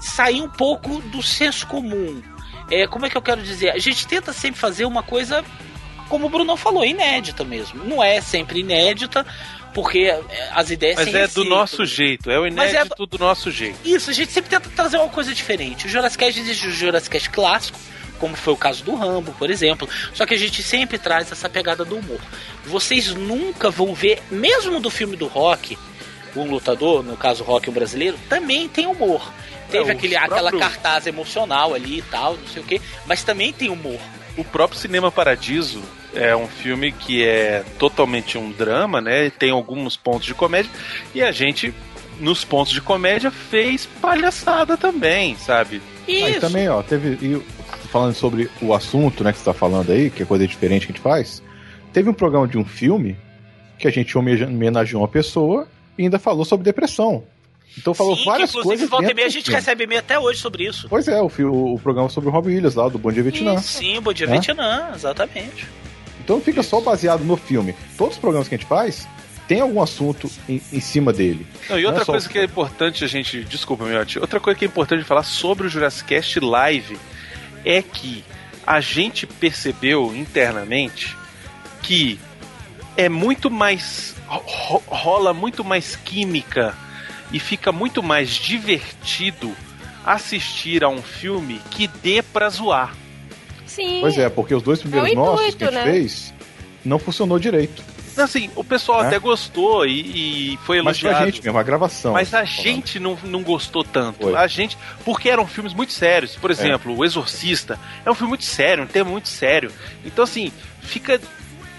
sair 0.00 0.40
um 0.40 0.48
pouco 0.48 1.00
do 1.02 1.20
senso 1.20 1.66
comum. 1.66 2.22
É, 2.70 2.86
como 2.86 3.06
é 3.06 3.10
que 3.10 3.16
eu 3.16 3.22
quero 3.22 3.42
dizer? 3.42 3.70
A 3.70 3.78
gente 3.78 4.06
tenta 4.06 4.32
sempre 4.32 4.60
fazer 4.60 4.84
uma 4.84 5.02
coisa, 5.02 5.44
como 6.08 6.26
o 6.26 6.30
Bruno 6.30 6.56
falou, 6.56 6.84
inédita 6.84 7.42
mesmo. 7.42 7.84
Não 7.84 8.00
é 8.00 8.20
sempre 8.20 8.60
inédita, 8.60 9.26
porque 9.74 9.98
é, 9.98 10.20
as 10.52 10.70
ideias 10.70 10.96
Mas 10.96 11.14
é 11.14 11.26
do 11.26 11.44
nosso 11.44 11.84
jeito, 11.84 12.30
é 12.30 12.38
o 12.38 12.44
é- 12.46 12.48
inédito 12.48 13.04
do 13.06 13.18
nosso 13.18 13.50
jeito. 13.50 13.76
Isso, 13.84 14.08
a 14.08 14.12
gente 14.12 14.32
sempre 14.32 14.48
tenta 14.48 14.70
trazer 14.70 14.96
uma 14.96 15.08
coisa 15.08 15.34
diferente. 15.34 15.86
O 15.86 15.88
Jurassic 15.88 16.24
Cast 16.24 16.40
existe 16.40 16.66
o 16.68 16.70
Jurassic 16.70 17.10
Cast 17.10 17.28
clássico, 17.30 17.78
como 18.18 18.36
foi 18.36 18.54
o 18.54 18.56
caso 18.56 18.84
do 18.84 18.94
Rambo, 18.94 19.32
por 19.38 19.50
exemplo. 19.50 19.88
Só 20.14 20.24
que 20.24 20.32
a 20.34 20.38
gente 20.38 20.62
sempre 20.62 20.96
traz 20.98 21.30
essa 21.32 21.48
pegada 21.48 21.84
do 21.84 21.96
humor. 21.96 22.20
Vocês 22.64 23.12
nunca 23.12 23.70
vão 23.70 23.92
ver, 23.94 24.22
mesmo 24.30 24.78
do 24.80 24.88
filme 24.88 25.16
do 25.16 25.26
Rock, 25.26 25.76
um 26.36 26.44
lutador, 26.50 27.02
no 27.02 27.16
caso 27.16 27.42
o 27.42 27.46
Rock, 27.46 27.68
um 27.68 27.72
brasileiro, 27.72 28.16
também 28.28 28.68
tem 28.68 28.86
humor. 28.86 29.30
Teve 29.70 29.90
É, 29.90 29.92
aquele, 29.92 30.14
aquela 30.16 30.50
próprios- 30.50 30.62
cartaz 30.62 31.06
emocional 31.06 31.74
ali 31.74 31.98
e 31.98 32.02
tal, 32.02 32.36
não 32.36 32.46
sei 32.46 32.62
o 32.62 32.64
que, 32.64 32.80
mas 33.06 33.24
também 33.24 33.52
tem 33.52 33.68
humor. 33.70 33.98
O 34.36 34.44
próprio 34.44 34.78
Cinema 34.78 35.10
Paradiso 35.10 35.82
é 36.14 36.34
um 36.36 36.46
filme 36.46 36.92
que 36.92 37.24
é 37.24 37.64
totalmente 37.78 38.38
um 38.38 38.50
drama, 38.50 39.00
né? 39.00 39.30
Tem 39.30 39.50
alguns 39.50 39.96
pontos 39.96 40.26
de 40.26 40.34
comédia 40.34 40.70
e 41.14 41.22
a 41.22 41.32
gente 41.32 41.72
nos 42.20 42.44
pontos 42.44 42.72
de 42.72 42.80
comédia 42.80 43.30
fez 43.30 43.86
palhaçada 44.00 44.76
também, 44.76 45.36
sabe? 45.36 45.82
Aí 46.06 46.32
Isso. 46.32 46.40
também, 46.40 46.68
ó, 46.68 46.82
teve. 46.82 47.18
E 47.26 47.42
falando 47.90 48.14
sobre 48.14 48.50
o 48.60 48.74
assunto, 48.74 49.22
né, 49.24 49.32
que 49.32 49.38
você 49.38 49.44
tá 49.44 49.54
falando 49.54 49.92
aí, 49.92 50.10
que 50.10 50.22
é 50.22 50.26
coisa 50.26 50.46
diferente 50.46 50.86
que 50.86 50.92
a 50.92 50.94
gente 50.94 51.02
faz. 51.02 51.42
Teve 51.92 52.08
um 52.10 52.14
programa 52.14 52.46
de 52.48 52.58
um 52.58 52.64
filme 52.64 53.16
que 53.78 53.86
a 53.86 53.90
gente 53.90 54.16
homenageou 54.16 55.00
uma 55.02 55.08
pessoa 55.08 55.68
e 55.96 56.02
ainda 56.02 56.18
falou 56.18 56.44
sobre 56.44 56.64
depressão. 56.64 57.22
Então 57.76 57.92
falou 57.92 58.14
Sim, 58.14 58.22
que, 58.22 58.28
várias 58.28 58.50
inclusive, 58.50 58.68
coisas. 58.68 58.88
volta 58.88 59.10
e 59.10 59.14
meia 59.14 59.26
a 59.26 59.30
gente 59.30 59.50
recebe 59.50 59.84
e-mail 59.84 60.00
até 60.00 60.18
hoje 60.18 60.40
sobre 60.40 60.64
isso. 60.64 60.86
Pois 60.88 61.08
é, 61.08 61.20
o, 61.20 61.26
o, 61.26 61.74
o 61.74 61.78
programa 61.80 62.08
sobre 62.08 62.28
o 62.28 62.32
Robbie 62.32 62.54
Williams 62.54 62.74
lá, 62.74 62.88
do 62.88 62.98
Bom 62.98 63.10
Dia 63.10 63.22
Vietnã. 63.22 63.58
Sim, 63.58 64.00
Bom 64.00 64.12
Dia 64.12 64.26
Né? 64.26 64.32
Vietnã, 64.34 64.90
exatamente. 64.94 65.66
Então 66.24 66.36
não 66.36 66.42
fica 66.42 66.62
só 66.62 66.80
baseado 66.80 67.22
no 67.22 67.36
filme. 67.36 67.74
Todos 67.98 68.14
os 68.14 68.20
programas 68.20 68.48
que 68.48 68.54
a 68.54 68.58
gente 68.58 68.66
faz 68.66 69.06
tem 69.46 69.60
algum 69.60 69.82
assunto 69.82 70.30
em, 70.48 70.60
em 70.72 70.80
cima 70.80 71.12
dele. 71.12 71.46
Não, 71.68 71.78
e 71.78 71.82
Não 71.82 71.88
outra 71.90 72.02
é 72.02 72.04
só 72.06 72.12
coisa 72.12 72.28
que 72.28 72.38
é 72.38 72.44
importante 72.44 73.04
a 73.04 73.06
gente. 73.06 73.44
Desculpa, 73.44 73.84
meu. 73.84 73.98
Outra 74.20 74.40
coisa 74.40 74.58
que 74.58 74.64
é 74.64 74.68
importante 74.68 75.04
falar 75.04 75.22
sobre 75.22 75.66
o 75.66 75.70
Jurassic 75.70 76.08
Cast 76.08 76.40
Live 76.40 76.98
é 77.64 77.82
que 77.82 78.24
a 78.66 78.80
gente 78.80 79.26
percebeu 79.26 80.14
internamente 80.16 81.14
que 81.82 82.18
é 82.96 83.08
muito 83.10 83.50
mais. 83.50 84.14
ro- 84.26 84.82
rola 84.86 85.34
muito 85.34 85.62
mais 85.62 85.94
química 85.94 86.74
e 87.30 87.38
fica 87.38 87.70
muito 87.70 88.02
mais 88.02 88.30
divertido 88.30 89.54
assistir 90.06 90.82
a 90.84 90.88
um 90.88 91.02
filme 91.02 91.60
que 91.70 91.86
dê 91.86 92.22
pra 92.22 92.48
zoar. 92.48 92.94
Sim. 93.66 93.98
Pois 94.00 94.16
é, 94.18 94.28
porque 94.28 94.54
os 94.54 94.62
dois 94.62 94.80
primeiros 94.80 95.10
É 95.10 95.14
nossos 95.14 95.40
intuito, 95.40 95.56
que 95.58 95.64
a 95.64 95.70
gente 95.70 95.76
né? 95.86 95.92
fez 95.92 96.34
não 96.84 96.98
funcionou 96.98 97.38
direito. 97.38 97.82
Assim, 98.16 98.48
o 98.54 98.62
pessoal 98.62 99.02
É. 99.02 99.06
até 99.08 99.18
gostou 99.18 99.84
e, 99.84 100.52
e 100.52 100.58
foi 100.58 100.76
Mas 100.82 100.98
elogiado. 101.02 101.16
pra 101.16 101.26
gente 101.26 101.42
mesmo, 101.42 101.58
a 101.58 101.62
gravação. 101.64 102.12
Mas 102.12 102.28
a 102.32 102.46
falando. 102.46 102.46
gente 102.46 103.00
não, 103.00 103.18
não 103.24 103.42
gostou 103.42 103.82
tanto. 103.82 104.22
Foi. 104.22 104.36
A 104.36 104.46
gente. 104.46 104.78
Porque 105.04 105.28
eram 105.28 105.46
filmes 105.48 105.72
muito 105.72 105.92
sérios. 105.92 106.36
Por 106.36 106.50
exemplo, 106.50 106.96
O 106.96 107.04
Exorcista 107.04 107.76
é 108.06 108.10
um 108.10 108.14
filme 108.14 108.28
muito 108.28 108.44
sério, 108.44 108.84
um 108.84 108.86
tema 108.86 109.10
muito 109.10 109.28
sério. 109.28 109.72
Então, 110.04 110.22
assim, 110.22 110.52
fica 110.80 111.20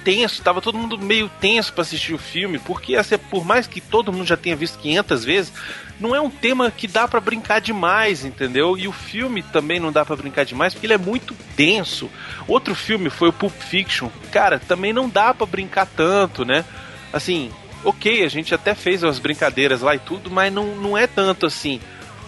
tenso. 0.06 0.42
Tava 0.42 0.62
todo 0.62 0.78
mundo 0.78 0.98
meio 0.98 1.28
tenso 1.42 1.74
pra 1.74 1.82
assistir 1.82 2.14
o 2.14 2.18
filme. 2.18 2.60
Porque, 2.60 2.96
assim, 2.96 3.18
por 3.18 3.44
mais 3.44 3.68
que 3.68 3.82
todo 3.82 4.14
mundo 4.14 4.26
já 4.26 4.38
tenha 4.38 4.56
visto 4.56 4.80
500 4.80 5.26
vezes, 5.26 5.54
não 6.00 6.16
é 6.16 6.22
um 6.22 6.30
tema 6.30 6.70
que 6.70 6.88
dá 6.88 7.08
pra 7.08 7.20
brincar 7.20 7.60
demais, 7.60 8.24
entendeu? 8.24 8.78
E 8.78 8.88
o 8.88 8.92
filme 8.92 9.42
também 9.42 9.80
não 9.80 9.92
dá 9.92 10.06
pra 10.06 10.16
brincar 10.16 10.46
demais 10.46 10.74
porque 10.74 10.86
ele 10.86 10.94
é 10.94 10.98
muito 10.98 11.36
denso. 11.58 12.10
Outro 12.48 12.76
filme 12.76 13.10
foi 13.10 13.30
o 13.30 13.34
Pulp 13.34 13.54
Fiction. 13.54 14.10
Cara, 14.32 14.60
também 14.60 14.94
não 14.94 15.10
dá 15.10 15.34
pra 15.34 15.48
brincar 15.48 15.88
tanto, 15.88 16.46
né? 16.46 16.64
Assim, 17.12 17.52
ok, 17.84 18.24
a 18.24 18.30
gente 18.30 18.54
até 18.54 18.76
fez 18.76 19.04
umas 19.04 19.20
brincadeiras 19.20 19.82
lá 19.82 19.96
e 19.96 20.00
tudo, 20.00 20.30
mas 20.30 20.54
não, 20.54 20.76
não 20.76 20.98
é 20.98 21.08
tanto 21.08 21.46
assim. 21.46 21.82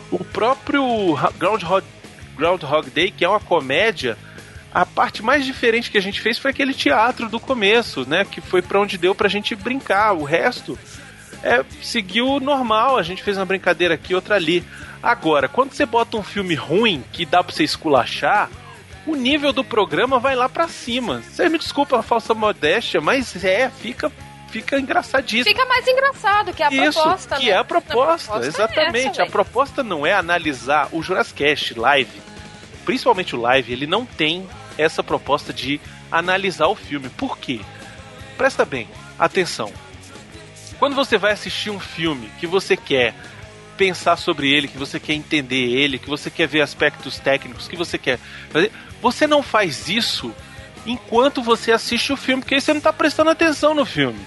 O 0.10 0.24
próprio 0.24 0.84
Groundhog, 1.38 1.86
Groundhog 2.38 2.90
Day, 2.90 3.12
que 3.12 3.26
é 3.26 3.30
uma 3.30 3.40
comédia, 3.40 4.18
a 4.74 4.86
parte 4.86 5.24
mais 5.24 5.46
diferente 5.46 5.90
que 5.90 5.98
a 5.98 6.02
gente 6.02 6.22
fez 6.22 6.38
foi 6.38 6.52
aquele 6.52 6.74
teatro 6.74 7.30
do 7.30 7.40
começo, 7.40 8.08
né? 8.08 8.26
Que 8.26 8.42
foi 8.42 8.62
pra 8.62 8.80
onde 8.80 8.98
deu 8.98 9.16
pra 9.16 9.30
gente 9.30 9.56
brincar. 9.56 10.14
O 10.14 10.24
resto 10.24 10.78
é, 11.44 11.64
seguiu 11.82 12.40
normal, 12.40 12.98
a 12.98 13.04
gente 13.04 13.24
fez 13.24 13.38
uma 13.38 13.46
brincadeira 13.46 13.94
aqui, 13.94 14.14
outra 14.14 14.36
ali. 14.36 14.64
Agora, 15.02 15.48
quando 15.48 15.74
você 15.74 15.86
bota 15.86 16.18
um 16.18 16.24
filme 16.24 16.56
ruim 16.56 17.04
que 17.12 17.26
dá 17.26 17.44
pra 17.44 17.54
você 17.54 17.64
esculachar, 17.64 18.50
o 19.06 19.16
nível 19.16 19.54
do 19.54 19.64
programa 19.64 20.20
vai 20.20 20.36
lá 20.36 20.50
pra 20.50 20.68
cima. 20.68 21.22
Você 21.22 21.48
me 21.50 21.58
desculpa 21.58 22.00
a 22.00 22.04
falsa 22.04 22.34
modéstia, 22.34 23.00
mas 23.00 23.44
é, 23.44 23.70
fica, 23.70 24.12
fica 24.50 24.80
engraçadíssimo. 24.80 25.56
Fica 25.56 25.66
mais 25.66 25.88
engraçado, 25.88 26.54
que 26.54 26.62
é 26.62 26.68
a 26.68 26.70
Isso, 26.70 27.02
proposta, 27.02 27.38
que 27.38 27.46
né? 27.46 27.52
é 27.52 27.58
a 27.58 27.64
proposta, 27.64 28.32
proposta 28.32 28.46
é 28.46 28.48
exatamente. 28.48 29.08
essa, 29.08 29.24
a 29.24 29.30
proposta 29.30 29.84
não 29.84 30.06
é 30.06 30.14
analisar 30.14 30.90
o 30.92 31.02
Jurassic 31.02 31.74
live, 31.78 32.22
principalmente 32.84 33.36
o 33.36 33.42
live, 33.42 33.72
ele 33.72 33.88
não 33.88 34.06
tem 34.06 34.48
essa 34.78 35.04
proposta 35.04 35.52
de 35.52 35.80
analisar 36.12 36.68
o 36.68 36.76
filme. 36.76 37.10
Por 37.10 37.38
quê? 37.38 37.62
Presta 38.38 38.64
bem, 38.64 38.88
atenção. 39.18 39.72
Quando 40.80 40.96
você 40.96 41.18
vai 41.18 41.32
assistir 41.32 41.70
um 41.70 41.80
filme 41.80 42.30
que 42.40 42.46
você 42.46 42.78
quer 42.78 43.16
pensar 43.78 44.16
sobre 44.18 44.52
ele, 44.52 44.68
que 44.68 44.78
você 44.78 45.00
quer 45.00 45.14
entender 45.14 45.56
ele, 45.56 46.00
que 46.00 46.10
você 46.10 46.30
quer 46.30 46.48
ver 46.48 46.62
aspectos 46.62 47.20
técnicos, 47.20 47.68
que 47.68 47.76
você 47.76 47.98
quer 47.98 48.20
fazer, 48.50 48.72
você 49.02 49.28
não 49.28 49.44
faz 49.44 49.88
isso 49.88 50.34
enquanto 50.86 51.42
você 51.42 51.72
assiste 51.72 52.14
o 52.14 52.18
filme, 52.18 52.42
porque 52.42 52.56
aí 52.56 52.62
você 52.62 52.74
não 52.74 52.82
tá 52.82 52.94
prestando 52.94 53.30
atenção 53.30 53.74
no 53.74 53.86
filme. 53.86 54.20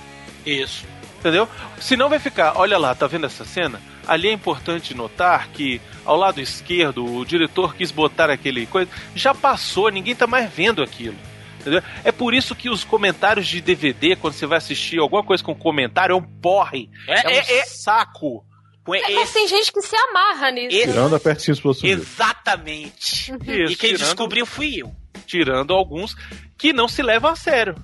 Isso. 0.44 0.84
Entendeu? 1.20 1.46
Senão 1.78 2.08
vai 2.08 2.18
ficar, 2.18 2.54
olha 2.56 2.78
lá, 2.78 2.94
tá 2.94 3.06
vendo 3.06 3.26
essa 3.26 3.44
cena? 3.44 3.80
Ali 4.08 4.28
é 4.28 4.32
importante 4.32 4.94
notar 4.94 5.48
que 5.48 5.78
ao 6.04 6.16
lado 6.16 6.40
esquerdo 6.40 7.04
o 7.04 7.24
diretor 7.24 7.74
quis 7.76 7.90
botar 7.90 8.30
aquele 8.30 8.66
coisa. 8.66 8.90
Já 9.14 9.34
passou, 9.34 9.88
ninguém 9.90 10.16
tá 10.16 10.26
mais 10.26 10.50
vendo 10.52 10.82
aquilo. 10.82 11.16
Entendeu? 11.60 11.82
É 12.02 12.10
por 12.10 12.32
isso 12.32 12.54
que 12.54 12.70
os 12.70 12.82
comentários 12.84 13.46
de 13.46 13.60
DVD, 13.60 14.16
quando 14.16 14.32
você 14.32 14.46
vai 14.46 14.56
assistir 14.56 14.98
alguma 14.98 15.22
coisa 15.22 15.44
com 15.44 15.54
comentário, 15.54 16.14
é 16.14 16.16
um 16.16 16.22
porre. 16.22 16.88
É, 17.06 17.20
É, 17.20 17.26
um 17.26 17.30
é, 17.30 17.38
é. 17.58 17.64
saco. 17.66 18.44
É, 18.92 19.14
mas 19.14 19.30
tem 19.32 19.46
gente 19.46 19.70
que 19.70 19.82
se 19.82 19.94
amarra 19.94 20.50
nisso. 20.50 20.74
Esse- 20.74 20.86
Tirando 20.88 21.14
a 21.14 21.20
Pertinho 21.20 21.52
Explosivo. 21.52 21.86
Exatamente. 22.00 23.30
Isso, 23.30 23.72
e 23.72 23.76
quem 23.76 23.90
tirando- 23.90 23.98
descobriu 23.98 24.46
fui 24.46 24.80
eu. 24.82 24.90
Tirando 25.26 25.72
alguns 25.74 26.16
que 26.58 26.72
não 26.72 26.88
se 26.88 27.02
levam 27.02 27.30
a 27.30 27.36
sério. 27.36 27.76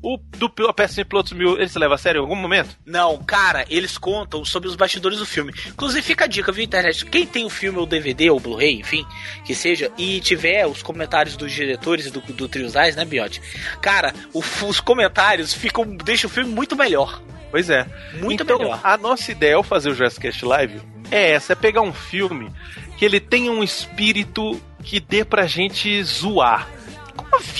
O 0.00 0.16
do 0.36 0.50
a 0.68 0.72
peça 0.72 1.04
Pilotos 1.04 1.32
Mil, 1.32 1.56
ele 1.56 1.68
se 1.68 1.78
leva 1.78 1.96
a 1.96 1.98
sério 1.98 2.18
em 2.20 2.22
algum 2.22 2.36
momento? 2.36 2.70
Não, 2.86 3.18
cara, 3.18 3.64
eles 3.68 3.98
contam 3.98 4.44
sobre 4.44 4.68
os 4.68 4.76
bastidores 4.76 5.18
do 5.18 5.26
filme. 5.26 5.52
Inclusive, 5.66 6.02
fica 6.02 6.24
a 6.24 6.28
dica, 6.28 6.52
viu, 6.52 6.62
internet? 6.64 7.04
Quem 7.06 7.26
tem 7.26 7.44
o 7.44 7.50
filme 7.50 7.78
ou 7.80 7.86
DVD 7.86 8.30
ou 8.30 8.38
Blu-ray, 8.38 8.74
enfim, 8.78 9.04
que 9.44 9.54
seja, 9.56 9.90
e 9.98 10.20
tiver 10.20 10.66
os 10.66 10.82
comentários 10.84 11.36
dos 11.36 11.50
diretores 11.52 12.06
e 12.06 12.10
do, 12.10 12.20
do 12.20 12.48
Triosais, 12.48 12.94
né, 12.94 13.04
Biote? 13.04 13.42
Cara, 13.80 14.14
o- 14.32 14.42
os 14.66 14.78
comentários 14.80 15.52
ficam. 15.52 15.84
deixam 15.84 16.30
o 16.30 16.32
filme 16.32 16.50
muito 16.50 16.76
melhor. 16.76 17.20
Pois 17.50 17.68
é. 17.68 17.84
Muito 18.20 18.44
então, 18.44 18.58
melhor. 18.58 18.78
a 18.84 18.96
nossa 18.96 19.32
ideia 19.32 19.56
ao 19.56 19.62
fazer 19.64 19.90
o 19.90 19.94
Jurassic 19.94 20.20
Cast 20.22 20.44
Live 20.44 20.80
é 21.10 21.32
essa, 21.32 21.54
é 21.54 21.56
pegar 21.56 21.80
um 21.80 21.92
filme 21.92 22.52
que 22.96 23.04
ele 23.04 23.18
tenha 23.18 23.50
um 23.50 23.64
espírito 23.64 24.60
que 24.82 25.00
dê 25.00 25.24
pra 25.24 25.46
gente 25.46 26.00
zoar. 26.04 26.68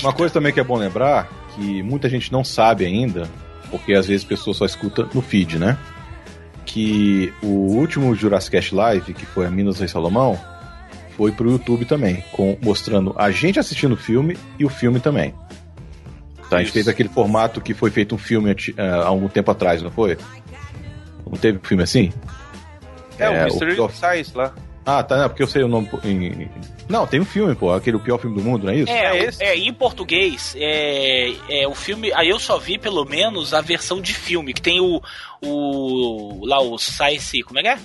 Uma 0.01 0.13
coisa 0.13 0.33
também 0.33 0.53
que 0.53 0.59
é 0.59 0.63
bom 0.63 0.77
lembrar, 0.77 1.27
que 1.59 1.83
muita 1.83 2.07
gente 2.09 2.31
não 2.31 2.43
sabe 2.43 2.85
ainda, 2.85 3.27
porque 3.69 3.93
às 3.93 4.07
vezes 4.07 4.25
a 4.25 4.29
pessoa 4.29 4.53
só 4.53 4.65
escuta 4.65 5.07
no 5.13 5.21
feed, 5.21 5.59
né? 5.59 5.77
Que 6.65 7.33
o 7.41 7.47
último 7.47 8.15
Jurassic 8.15 8.55
Cast 8.55 8.73
Live, 8.73 9.13
que 9.13 9.25
foi 9.25 9.45
a 9.45 9.49
Minas 9.51 9.79
Rei 9.79 9.87
Salomão, 9.87 10.39
foi 11.17 11.31
pro 11.31 11.51
YouTube 11.51 11.83
também, 11.85 12.23
com, 12.31 12.57
mostrando 12.61 13.13
a 13.17 13.29
gente 13.31 13.59
assistindo 13.59 13.93
o 13.93 13.97
filme 13.97 14.37
e 14.57 14.63
o 14.65 14.69
filme 14.69 14.99
também. 14.99 15.33
Tá, 16.49 16.57
a 16.57 16.59
gente 16.59 16.67
Isso. 16.67 16.73
fez 16.73 16.87
aquele 16.87 17.09
formato 17.09 17.59
que 17.61 17.73
foi 17.73 17.91
feito 17.91 18.15
um 18.15 18.17
filme 18.17 18.55
ah, 18.77 18.81
há 19.03 19.07
algum 19.07 19.27
tempo 19.27 19.51
atrás, 19.51 19.81
não 19.81 19.91
foi? 19.91 20.17
Não 21.29 21.37
teve 21.37 21.57
um 21.59 21.61
filme 21.61 21.83
assim? 21.83 22.11
É, 23.19 23.25
É, 23.25 23.29
o 23.29 23.41
o 23.41 23.43
Mystery 23.45 23.75
pior- 23.75 23.91
Science 23.91 24.31
lá. 24.35 24.53
Ah, 24.85 25.03
tá, 25.03 25.17
não, 25.17 25.29
porque 25.29 25.43
eu 25.43 25.47
sei 25.47 25.63
o 25.63 25.67
nome 25.67 25.89
em... 26.03 26.49
Não, 26.89 27.05
tem 27.05 27.19
um 27.19 27.25
filme, 27.25 27.53
pô, 27.53 27.71
aquele 27.71 27.97
o 27.97 27.99
pior 27.99 28.17
filme 28.17 28.35
do 28.35 28.43
mundo, 28.43 28.65
não 28.65 28.73
é 28.73 28.77
isso? 28.77 28.91
É, 28.91 29.17
É 29.17 29.25
esse? 29.25 29.43
é, 29.43 29.55
em 29.55 29.71
português, 29.71 30.55
é, 30.57 31.31
é 31.47 31.67
o 31.67 31.75
filme. 31.75 32.11
Aí 32.13 32.27
eu 32.29 32.39
só 32.39 32.57
vi 32.57 32.79
pelo 32.79 33.05
menos 33.05 33.53
a 33.53 33.61
versão 33.61 34.01
de 34.01 34.13
filme, 34.13 34.53
que 34.53 34.61
tem 34.61 34.79
o. 34.79 34.99
o 35.41 36.45
lá 36.45 36.59
o 36.59 36.79
Science. 36.79 37.43
Como 37.43 37.59
é 37.59 37.61
que 37.61 37.67
é? 37.67 37.77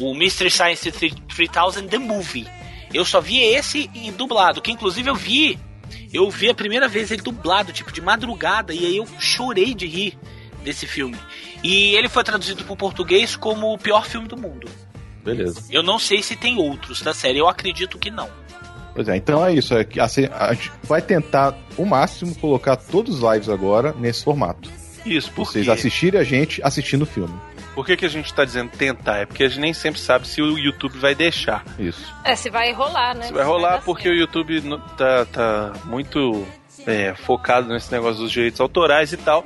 O 0.00 0.12
Mystery 0.14 0.50
Science 0.50 0.90
3000 0.90 1.88
The 1.88 1.98
Movie. 1.98 2.48
Eu 2.92 3.04
só 3.04 3.20
vi 3.20 3.40
esse 3.40 3.88
em 3.94 4.10
dublado, 4.10 4.60
que 4.60 4.72
inclusive 4.72 5.08
eu 5.08 5.14
vi. 5.14 5.56
Eu 6.12 6.28
vi 6.28 6.50
a 6.50 6.54
primeira 6.54 6.88
vez 6.88 7.12
ele 7.12 7.22
dublado, 7.22 7.72
tipo, 7.72 7.92
de 7.92 8.00
madrugada, 8.00 8.74
e 8.74 8.84
aí 8.84 8.96
eu 8.96 9.06
chorei 9.20 9.74
de 9.74 9.86
rir 9.86 10.18
desse 10.64 10.86
filme. 10.86 11.16
E 11.62 11.94
ele 11.94 12.08
foi 12.08 12.24
traduzido 12.24 12.64
para 12.64 12.72
o 12.72 12.76
português 12.76 13.36
como 13.36 13.72
o 13.72 13.78
pior 13.78 14.04
filme 14.04 14.26
do 14.26 14.36
mundo. 14.36 14.68
Beleza. 15.24 15.64
Eu 15.70 15.82
não 15.82 15.98
sei 15.98 16.22
se 16.22 16.36
tem 16.36 16.58
outros 16.58 17.02
da 17.02 17.12
série, 17.12 17.38
eu 17.38 17.48
acredito 17.48 17.98
que 17.98 18.10
não. 18.10 18.28
Pois 18.94 19.08
é, 19.08 19.16
então 19.16 19.44
é 19.44 19.52
isso. 19.52 19.74
É 19.74 19.84
que, 19.84 20.00
assim, 20.00 20.28
a 20.32 20.52
gente 20.52 20.70
vai 20.82 21.00
tentar 21.00 21.56
o 21.76 21.84
máximo 21.84 22.34
colocar 22.34 22.76
todos 22.76 23.22
os 23.22 23.32
lives 23.32 23.48
agora 23.48 23.94
nesse 23.98 24.24
formato. 24.24 24.70
Isso, 25.04 25.30
por 25.32 25.46
Vocês 25.46 25.64
quê? 25.64 25.70
assistirem 25.70 26.20
a 26.20 26.24
gente 26.24 26.60
assistindo 26.62 27.02
o 27.02 27.06
filme. 27.06 27.34
Por 27.74 27.86
que, 27.86 27.96
que 27.96 28.04
a 28.04 28.08
gente 28.10 28.32
tá 28.34 28.44
dizendo 28.44 28.70
tentar? 28.70 29.18
É 29.18 29.26
porque 29.26 29.44
a 29.44 29.48
gente 29.48 29.60
nem 29.60 29.72
sempre 29.72 30.00
sabe 30.00 30.26
se 30.26 30.42
o 30.42 30.58
YouTube 30.58 30.98
vai 30.98 31.14
deixar. 31.14 31.64
Isso. 31.78 32.12
É, 32.24 32.34
se 32.34 32.50
vai 32.50 32.72
rolar, 32.72 33.14
né? 33.14 33.28
Se 33.28 33.32
vai 33.32 33.44
rolar 33.44 33.76
dar 33.76 33.82
porque 33.82 34.02
certo. 34.02 34.16
o 34.16 34.18
YouTube 34.18 34.60
tá, 34.96 35.24
tá 35.26 35.72
muito 35.84 36.46
é, 36.86 37.14
focado 37.14 37.68
nesse 37.68 37.90
negócio 37.92 38.20
dos 38.20 38.30
direitos 38.30 38.60
autorais 38.60 39.12
e 39.12 39.16
tal. 39.16 39.44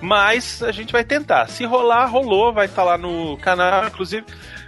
Mas 0.00 0.62
a 0.62 0.72
gente 0.72 0.92
vai 0.92 1.04
tentar. 1.04 1.48
Se 1.48 1.64
rolar, 1.64 2.06
rolou, 2.06 2.52
vai 2.52 2.66
estar 2.66 2.84
lá 2.84 2.96
no 2.96 3.36
canal, 3.38 3.86
inclusive. 3.86 4.24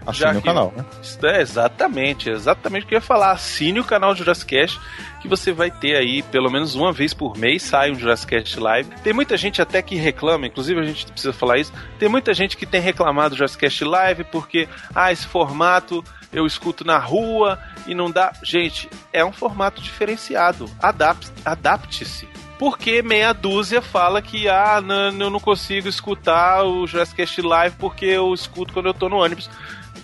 Assine 0.06 0.38
o 0.38 0.42
canal, 0.42 0.72
né? 0.76 0.84
É, 1.24 1.40
exatamente, 1.40 2.30
exatamente 2.30 2.84
o 2.84 2.88
que 2.88 2.94
eu 2.94 2.98
ia 2.98 3.02
falar. 3.02 3.32
Assine 3.32 3.80
o 3.80 3.84
canal 3.84 4.14
Jurassic 4.14 4.48
Cast, 4.56 4.80
que 5.20 5.28
você 5.28 5.52
vai 5.52 5.70
ter 5.70 5.96
aí, 5.96 6.22
pelo 6.22 6.50
menos 6.50 6.74
uma 6.74 6.92
vez 6.92 7.12
por 7.12 7.36
mês, 7.36 7.62
sai 7.62 7.90
um 7.90 7.94
Jurassic 7.94 8.30
Cast 8.30 8.58
Live. 8.58 8.90
Tem 9.02 9.12
muita 9.12 9.36
gente 9.36 9.60
até 9.60 9.82
que 9.82 9.94
reclama, 9.96 10.46
inclusive 10.46 10.80
a 10.80 10.84
gente 10.84 11.06
precisa 11.06 11.32
falar 11.32 11.58
isso, 11.58 11.72
tem 11.98 12.08
muita 12.08 12.32
gente 12.34 12.56
que 12.56 12.66
tem 12.66 12.80
reclamado 12.80 13.30
do 13.30 13.36
Jurassic 13.36 13.60
Cast 13.60 13.84
Live 13.84 14.24
porque, 14.24 14.68
ah, 14.94 15.12
esse 15.12 15.26
formato 15.26 16.02
eu 16.32 16.46
escuto 16.46 16.84
na 16.84 16.96
rua 16.98 17.58
e 17.86 17.94
não 17.94 18.10
dá. 18.10 18.32
Gente, 18.42 18.88
é 19.12 19.24
um 19.24 19.32
formato 19.32 19.82
diferenciado. 19.82 20.70
Adap- 20.80 21.26
Adapte-se. 21.44 22.28
Porque 22.58 23.00
meia 23.02 23.32
dúzia 23.32 23.80
fala 23.80 24.20
que, 24.20 24.46
ah, 24.46 24.82
não, 24.82 25.10
eu 25.18 25.30
não 25.30 25.40
consigo 25.40 25.88
escutar 25.88 26.62
o 26.62 26.86
Jurassic 26.86 27.16
Cast 27.16 27.40
Live 27.40 27.76
porque 27.78 28.04
eu 28.04 28.32
escuto 28.34 28.72
quando 28.74 28.86
eu 28.86 28.94
tô 28.94 29.08
no 29.08 29.16
ônibus. 29.16 29.48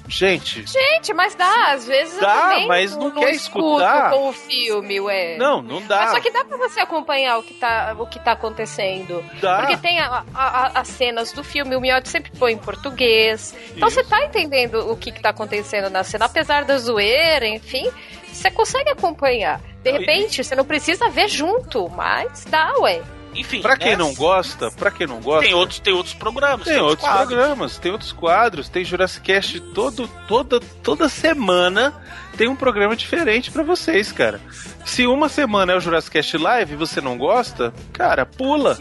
Gente, 0.08 0.64
Gente, 0.66 1.12
mas 1.12 1.34
dá, 1.34 1.72
às 1.72 1.86
vezes 1.86 2.18
Dá, 2.20 2.60
mas 2.68 2.96
não 2.96 3.10
quer 3.10 3.30
escuto 3.32 3.66
escutar. 3.76 4.10
com 4.10 4.28
o 4.28 4.32
filme, 4.32 5.00
ué. 5.00 5.36
Não, 5.36 5.60
não 5.60 5.82
dá. 5.82 5.98
Mas 6.02 6.10
só 6.12 6.20
que 6.20 6.30
dá 6.30 6.44
pra 6.44 6.56
você 6.56 6.80
acompanhar 6.80 7.38
o 7.38 7.42
que 7.42 7.54
tá, 7.54 7.94
o 7.98 8.06
que 8.06 8.18
tá 8.20 8.32
acontecendo. 8.32 9.24
Dá. 9.40 9.58
Porque 9.58 9.76
tem 9.76 9.98
a- 9.98 10.24
a- 10.34 10.46
a- 10.66 10.80
as 10.80 10.88
cenas 10.88 11.32
do 11.32 11.42
filme, 11.42 11.74
o 11.76 11.80
Miotti 11.80 12.08
sempre 12.08 12.30
põe 12.38 12.52
em 12.52 12.58
português. 12.58 13.54
Então 13.74 13.88
Isso. 13.88 13.96
você 14.00 14.04
tá 14.08 14.24
entendendo 14.24 14.90
o 14.90 14.96
que, 14.96 15.10
que 15.10 15.20
tá 15.20 15.30
acontecendo 15.30 15.90
na 15.90 16.04
cena. 16.04 16.26
Apesar 16.26 16.64
da 16.64 16.78
zoeira, 16.78 17.46
enfim, 17.46 17.90
você 18.32 18.50
consegue 18.50 18.90
acompanhar. 18.90 19.60
De 19.82 19.92
Não, 19.92 19.98
repente, 20.00 20.42
você 20.42 20.54
não 20.54 20.64
precisa 20.64 21.08
ver 21.10 21.28
junto, 21.28 21.88
mas 21.90 22.44
dá, 22.48 22.72
ué. 22.80 23.02
Enfim. 23.36 23.60
Pra 23.60 23.76
quem 23.76 23.90
né? 23.92 23.96
não 23.96 24.14
gosta, 24.14 24.70
pra 24.70 24.90
quem 24.90 25.06
não 25.06 25.20
gosta, 25.20 25.44
Tem 25.44 25.54
outros, 25.54 25.78
tem 25.78 25.92
outros 25.92 26.14
programas. 26.14 26.66
tem 26.66 26.80
outros 26.80 27.08
quadros. 27.08 27.26
programas, 27.26 27.78
tem 27.78 27.92
outros 27.92 28.12
quadros, 28.12 28.68
tem 28.68 28.84
Jurassic 28.84 29.24
Cast 29.24 29.60
todo, 29.60 30.08
toda, 30.26 30.60
toda 30.82 31.08
semana 31.08 31.94
tem 32.36 32.48
um 32.48 32.56
programa 32.56 32.96
diferente 32.96 33.50
pra 33.50 33.62
vocês, 33.62 34.12
cara. 34.12 34.40
Se 34.84 35.06
uma 35.06 35.28
semana 35.28 35.72
é 35.72 35.76
o 35.76 35.80
Jurassic 35.80 36.12
Cast 36.12 36.36
Live 36.36 36.72
e 36.72 36.76
você 36.76 37.00
não 37.00 37.16
gosta, 37.18 37.72
cara, 37.92 38.24
pula. 38.26 38.78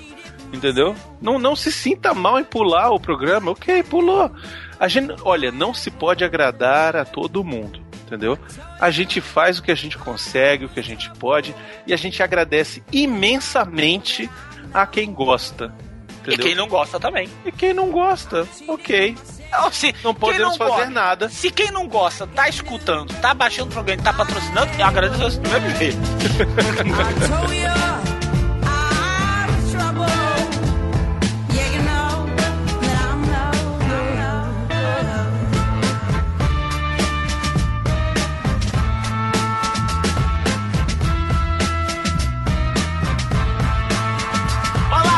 Entendeu? 0.54 0.96
Não, 1.22 1.38
não 1.38 1.56
se 1.56 1.72
sinta 1.72 2.14
mal 2.14 2.40
em 2.40 2.44
pular 2.44 2.92
o 2.92 3.00
programa. 3.00 3.52
Ok, 3.52 3.84
pulou. 3.84 4.32
A 4.80 4.88
gente, 4.88 5.14
olha, 5.24 5.52
não 5.52 5.74
se 5.74 5.90
pode 5.92 6.24
agradar 6.24 6.96
a 6.96 7.04
todo 7.04 7.44
mundo. 7.44 7.85
Entendeu? 8.06 8.38
A 8.80 8.92
gente 8.92 9.20
faz 9.20 9.58
o 9.58 9.64
que 9.64 9.72
a 9.72 9.76
gente 9.76 9.98
consegue, 9.98 10.66
o 10.66 10.70
que 10.70 10.80
a 10.80 10.84
gente 10.84 11.10
pode, 11.12 11.56
e 11.88 11.94
a 11.94 11.98
gente 11.98 12.22
agradece 12.22 12.84
imensamente 12.92 14.30
a 14.74 14.86
quem 14.86 15.12
gosta. 15.12 15.74
E 16.10 16.28
Entendeu? 16.30 16.46
quem 16.46 16.56
não 16.56 16.68
gosta 16.68 17.00
também. 17.00 17.30
E 17.46 17.52
quem 17.52 17.74
não 17.74 17.90
gosta, 17.92 18.48
ok. 18.68 19.16
Não, 19.52 19.72
se, 19.72 19.94
Não 20.04 20.14
podemos 20.14 20.58
fazer 20.58 20.72
gosta- 20.72 20.90
nada. 20.90 21.30
Se 21.30 21.50
quem 21.52 21.72
não 21.72 21.88
gosta, 21.88 22.28
tá 22.28 22.50
escutando, 22.50 23.14
tá 23.22 23.34
baixando 23.34 23.70
o 23.70 23.74
programa, 23.74 24.04
tá 24.04 24.12
patrocinando, 24.14 24.72
eu 24.78 24.86
agradeço 24.86 25.40
do 25.40 25.50
mesmo 25.50 25.70
jeito. 25.78 25.98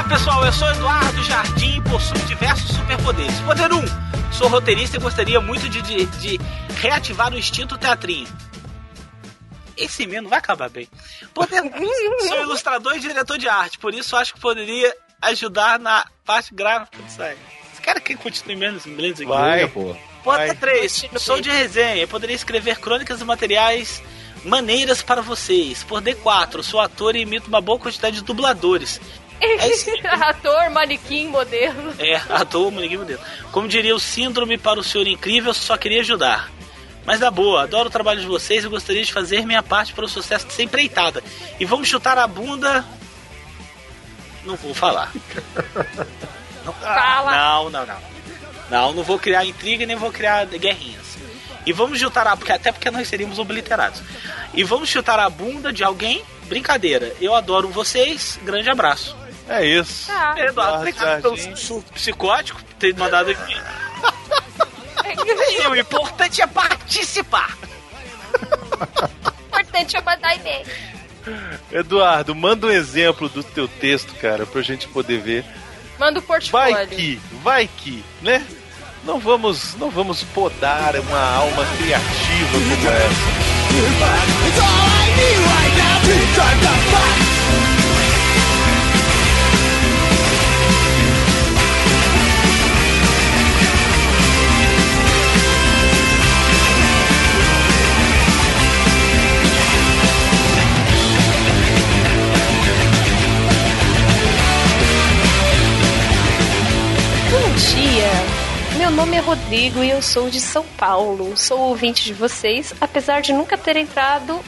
pessoal, 0.07 0.45
eu 0.45 0.53
sou 0.53 0.69
Eduardo 0.69 1.21
Jardim 1.23 1.77
e 1.77 1.81
possuo 1.81 2.17
diversos 2.19 2.75
superpoderes. 2.75 3.39
Poder 3.41 3.73
1. 3.73 3.83
Sou 4.31 4.47
roteirista 4.47 4.95
e 4.95 4.99
gostaria 4.99 5.41
muito 5.41 5.67
de, 5.67 5.81
de, 5.81 6.05
de 6.05 6.39
reativar 6.79 7.33
o 7.33 7.37
instinto 7.37 7.77
teatrinho. 7.77 8.27
Esse 9.75 10.03
e-mail 10.03 10.21
não 10.21 10.29
vai 10.29 10.39
acabar 10.39 10.69
bem. 10.69 10.87
Poder 11.33 11.61
2. 11.61 12.27
Sou 12.27 12.41
ilustrador 12.41 12.95
e 12.95 12.99
diretor 12.99 13.37
de 13.37 13.49
arte, 13.49 13.77
por 13.77 13.93
isso 13.93 14.15
acho 14.15 14.33
que 14.33 14.39
poderia 14.39 14.95
ajudar 15.21 15.77
na 15.77 16.05
parte 16.25 16.53
gráfica 16.53 17.03
do 17.03 17.11
site. 17.11 17.39
Esse 17.73 17.81
cara 17.81 17.99
quer 17.99 18.17
continuar 18.17 18.57
menos 18.57 18.85
inglês 18.85 19.15
aqui. 19.15 19.25
Vai. 19.25 19.67
pô. 19.67 19.93
Poder 20.23 20.55
3. 20.55 21.05
Sou 21.17 21.41
de 21.41 21.49
resenha 21.49 22.03
e 22.03 22.07
poderia 22.07 22.35
escrever 22.35 22.79
crônicas 22.79 23.19
e 23.19 23.25
materiais 23.25 24.01
maneiras 24.45 25.01
para 25.01 25.21
vocês. 25.21 25.83
Poder 25.83 26.15
4. 26.15 26.63
Sou 26.63 26.79
ator 26.79 27.15
e 27.15 27.21
imito 27.21 27.49
uma 27.49 27.59
boa 27.59 27.77
quantidade 27.77 28.17
de 28.17 28.23
dubladores. 28.23 29.01
É. 29.39 30.07
Ator, 30.29 30.69
manequim, 30.71 31.27
modelo. 31.27 31.93
É, 31.99 32.15
ator, 32.29 32.71
ninguém 32.71 32.97
modelo. 32.97 33.19
Como 33.51 33.67
diria 33.67 33.95
o 33.95 33.99
síndrome 33.99 34.57
para 34.57 34.79
o 34.79 34.83
senhor 34.83 35.07
incrível, 35.07 35.53
só 35.53 35.77
queria 35.77 36.01
ajudar. 36.01 36.49
Mas 37.05 37.19
na 37.19 37.31
boa, 37.31 37.63
adoro 37.63 37.87
o 37.87 37.91
trabalho 37.91 38.19
de 38.19 38.27
vocês 38.27 38.65
e 38.65 38.67
gostaria 38.67 39.03
de 39.03 39.13
fazer 39.13 39.45
minha 39.45 39.63
parte 39.63 39.93
para 39.93 40.03
o 40.03 40.09
sucesso 40.09 40.45
de 40.45 40.53
ser 40.53 40.63
empreitada. 40.63 41.23
E 41.59 41.65
vamos 41.65 41.87
chutar 41.87 42.17
a 42.17 42.27
bunda. 42.27 42.83
Não 44.43 44.55
vou 44.55 44.73
falar. 44.73 45.13
Não, 46.65 46.73
Fala. 46.73 47.31
Não, 47.31 47.69
não, 47.69 47.85
não. 47.85 47.97
Não, 48.69 48.93
não 48.93 49.03
vou 49.03 49.17
criar 49.17 49.45
intriga 49.45 49.85
nem 49.85 49.95
vou 49.95 50.11
criar 50.11 50.45
guerrinhas. 50.47 51.17
E 51.65 51.71
vamos 51.71 51.99
chutar 51.99 52.27
a. 52.27 52.35
Porque, 52.35 52.51
até 52.51 52.71
porque 52.71 52.91
nós 52.91 53.07
seríamos 53.07 53.39
obliterados. 53.39 54.01
E 54.53 54.63
vamos 54.63 54.89
chutar 54.89 55.19
a 55.19 55.29
bunda 55.29 55.71
de 55.71 55.83
alguém 55.83 56.23
brincadeira. 56.47 57.15
Eu 57.21 57.33
adoro 57.33 57.69
vocês. 57.69 58.37
Grande 58.43 58.69
abraço. 58.69 59.15
É 59.49 59.65
isso. 59.65 60.07
Tá. 60.07 60.35
Eduardo, 60.37 60.77
obrigado 60.77 61.21
pelo 61.21 61.81
psicótico 61.93 62.63
por 62.63 62.73
ter 62.75 62.95
mandado 62.95 63.31
aqui. 63.31 63.55
E 65.49 65.67
o 65.67 65.75
importante 65.75 66.41
é 66.41 66.47
participar. 66.47 67.57
importante 69.47 69.95
é 69.95 70.01
mandar 70.01 70.35
e-mail. 70.35 70.65
Eduardo, 71.71 72.35
manda 72.35 72.67
um 72.67 72.71
exemplo 72.71 73.27
do 73.29 73.41
teu 73.43 73.67
texto, 73.67 74.13
cara, 74.15 74.45
pra 74.45 74.61
gente 74.61 74.87
poder 74.87 75.19
ver. 75.19 75.45
Manda 75.97 76.19
o 76.19 76.21
Vai 76.21 76.39
portfólio. 76.39 76.87
que, 76.89 77.21
vai 77.43 77.67
que, 77.67 78.03
né? 78.21 78.45
Não 79.03 79.19
vamos, 79.19 79.75
não 79.75 79.89
vamos 79.89 80.23
podar 80.23 80.95
uma 80.97 81.19
alma 81.19 81.65
criativa 81.77 82.51
como 82.51 82.89
essa. 82.89 83.67
Meu 108.87 108.95
nome 108.95 109.17
é 109.17 109.19
Rodrigo 109.19 109.83
e 109.83 109.89
eu 109.89 110.01
sou 110.01 110.29
de 110.29 110.39
São 110.39 110.63
Paulo. 110.77 111.35
Sou 111.35 111.59
ouvinte 111.59 112.05
de 112.05 112.13
vocês, 112.13 112.73
apesar 112.79 113.21
de 113.21 113.33
nunca 113.33 113.57
ter 113.57 113.75
entrado 113.75 114.39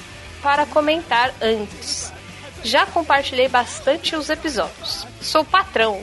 para 0.41 0.65
comentar 0.65 1.33
antes. 1.41 2.13
Já 2.63 2.85
compartilhei 2.85 3.49
bastante 3.49 4.15
os 4.15 4.29
episódios. 4.29 5.05
Sou 5.19 5.43
patrão, 5.43 6.01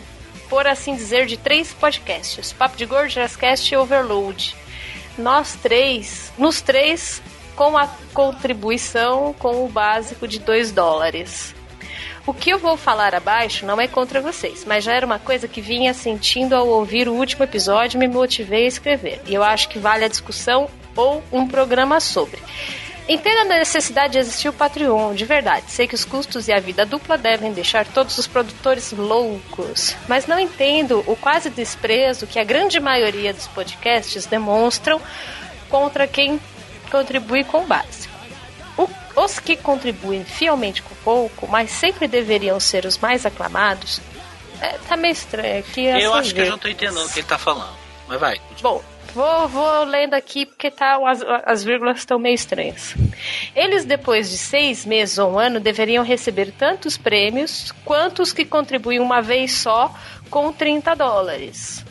por 0.50 0.66
assim 0.66 0.94
dizer, 0.94 1.24
de 1.24 1.38
três 1.38 1.72
podcasts: 1.72 2.52
Papo 2.52 2.76
de 2.76 2.84
Gordo, 2.84 3.08
Jazzcast 3.08 3.72
e 3.72 3.76
Overload. 3.78 4.54
Nós 5.16 5.54
três, 5.54 6.30
nos 6.36 6.60
três, 6.60 7.22
com 7.56 7.74
a 7.74 7.88
contribuição 8.12 9.34
com 9.38 9.64
o 9.64 9.68
básico 9.68 10.28
de 10.28 10.40
2 10.40 10.72
dólares. 10.72 11.55
O 12.26 12.34
que 12.34 12.50
eu 12.50 12.58
vou 12.58 12.76
falar 12.76 13.14
abaixo 13.14 13.64
não 13.64 13.80
é 13.80 13.86
contra 13.86 14.20
vocês, 14.20 14.64
mas 14.64 14.82
já 14.82 14.92
era 14.92 15.06
uma 15.06 15.18
coisa 15.18 15.46
que 15.46 15.60
vinha 15.60 15.94
sentindo 15.94 16.56
ao 16.56 16.66
ouvir 16.66 17.08
o 17.08 17.14
último 17.14 17.44
episódio 17.44 17.96
e 17.96 18.00
me 18.00 18.08
motivei 18.12 18.64
a 18.64 18.68
escrever. 18.68 19.20
E 19.26 19.34
eu 19.34 19.44
acho 19.44 19.68
que 19.68 19.78
vale 19.78 20.04
a 20.04 20.08
discussão 20.08 20.68
ou 20.96 21.22
um 21.30 21.46
programa 21.46 22.00
sobre. 22.00 22.40
Entendo 23.08 23.52
a 23.52 23.58
necessidade 23.58 24.14
de 24.14 24.18
existir 24.18 24.48
o 24.48 24.52
Patreon, 24.52 25.14
de 25.14 25.24
verdade. 25.24 25.70
Sei 25.70 25.86
que 25.86 25.94
os 25.94 26.04
custos 26.04 26.48
e 26.48 26.52
a 26.52 26.58
vida 26.58 26.84
dupla 26.84 27.16
devem 27.16 27.52
deixar 27.52 27.86
todos 27.86 28.18
os 28.18 28.26
produtores 28.26 28.90
loucos, 28.90 29.94
mas 30.08 30.26
não 30.26 30.40
entendo 30.40 31.04
o 31.06 31.14
quase 31.14 31.48
desprezo 31.48 32.26
que 32.26 32.40
a 32.40 32.44
grande 32.44 32.80
maioria 32.80 33.32
dos 33.32 33.46
podcasts 33.46 34.26
demonstram 34.26 35.00
contra 35.68 36.08
quem 36.08 36.40
contribui 36.90 37.44
com 37.44 37.64
básico. 37.64 38.15
Os 39.16 39.38
que 39.38 39.56
contribuem 39.56 40.24
fielmente 40.24 40.82
com 40.82 40.94
pouco, 40.96 41.48
mas 41.48 41.70
sempre 41.70 42.06
deveriam 42.06 42.60
ser 42.60 42.84
os 42.84 42.98
mais 42.98 43.24
aclamados, 43.24 44.00
é, 44.60 44.78
tá 44.88 44.96
meio 44.96 45.12
estranho 45.12 45.58
aqui. 45.60 45.86
Eu 45.86 46.12
assim 46.12 46.20
acho 46.20 46.34
que 46.34 46.40
eu 46.42 46.46
já 46.46 46.58
tô 46.58 46.68
entendendo 46.68 47.04
o 47.04 47.08
que 47.08 47.20
ele 47.20 47.26
tá 47.26 47.38
falando. 47.38 47.74
Mas 48.06 48.20
vai. 48.20 48.40
Bom, 48.60 48.82
vou, 49.14 49.48
vou 49.48 49.84
lendo 49.84 50.14
aqui 50.14 50.46
porque 50.46 50.70
tá, 50.70 50.98
as, 51.08 51.22
as 51.44 51.64
vírgulas 51.64 51.98
estão 51.98 52.18
meio 52.18 52.34
estranhas. 52.34 52.94
Eles, 53.54 53.84
depois 53.84 54.30
de 54.30 54.36
seis 54.36 54.84
meses 54.84 55.18
ou 55.18 55.32
um 55.32 55.38
ano, 55.38 55.58
deveriam 55.58 56.04
receber 56.04 56.52
tantos 56.52 56.96
prêmios 56.96 57.72
quanto 57.84 58.22
os 58.22 58.32
que 58.32 58.44
contribuem 58.44 59.00
uma 59.00 59.20
vez 59.22 59.52
só 59.52 59.92
com 60.30 60.52
30 60.52 60.94
dólares. 60.94 61.84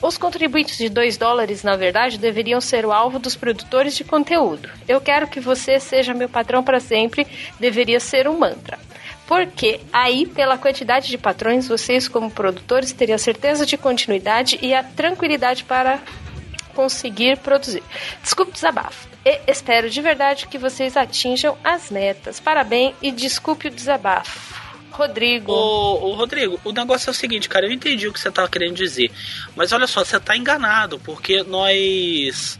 Os 0.00 0.18
contribuintes 0.18 0.78
de 0.78 0.88
2 0.88 1.16
dólares, 1.16 1.62
na 1.62 1.76
verdade, 1.76 2.18
deveriam 2.18 2.60
ser 2.60 2.84
o 2.84 2.92
alvo 2.92 3.18
dos 3.18 3.36
produtores 3.36 3.96
de 3.96 4.04
conteúdo. 4.04 4.68
Eu 4.88 5.00
quero 5.00 5.28
que 5.28 5.40
você 5.40 5.78
seja 5.78 6.14
meu 6.14 6.28
patrão 6.28 6.62
para 6.62 6.80
sempre, 6.80 7.26
deveria 7.58 8.00
ser 8.00 8.28
um 8.28 8.38
mantra. 8.38 8.78
Porque 9.26 9.80
aí, 9.92 10.26
pela 10.26 10.58
quantidade 10.58 11.08
de 11.08 11.16
patrões, 11.16 11.68
vocês, 11.68 12.08
como 12.08 12.30
produtores, 12.30 12.92
teriam 12.92 13.16
certeza 13.16 13.64
de 13.64 13.76
continuidade 13.76 14.58
e 14.60 14.74
a 14.74 14.82
tranquilidade 14.82 15.62
para 15.62 16.00
conseguir 16.74 17.36
produzir. 17.38 17.82
Desculpe 18.22 18.50
o 18.50 18.54
desabafo. 18.54 19.08
E 19.24 19.40
espero 19.46 19.88
de 19.88 20.00
verdade 20.00 20.48
que 20.48 20.58
vocês 20.58 20.96
atinjam 20.96 21.56
as 21.62 21.90
metas. 21.90 22.40
Parabéns 22.40 22.94
e 23.00 23.12
desculpe 23.12 23.68
o 23.68 23.70
desabafo. 23.70 24.59
Rodrigo. 24.90 25.52
Ô, 25.52 26.10
ô, 26.10 26.14
Rodrigo, 26.14 26.60
o 26.64 26.72
negócio 26.72 27.08
é 27.08 27.12
o 27.12 27.14
seguinte, 27.14 27.48
cara, 27.48 27.66
eu 27.66 27.72
entendi 27.72 28.06
o 28.08 28.12
que 28.12 28.20
você 28.20 28.30
tava 28.30 28.48
querendo 28.48 28.74
dizer. 28.74 29.10
Mas 29.56 29.72
olha 29.72 29.86
só, 29.86 30.04
você 30.04 30.18
tá 30.20 30.36
enganado, 30.36 30.98
porque 30.98 31.42
nós. 31.42 32.58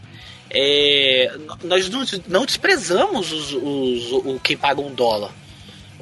é, 0.49 1.31
nós 1.63 1.89
não, 1.89 2.03
não 2.27 2.45
desprezamos 2.45 3.31
os, 3.31 3.53
os- 3.53 4.11
o 4.11 4.39
quem 4.43 4.57
paga 4.57 4.81
um 4.81 4.93
dólar. 4.93 5.31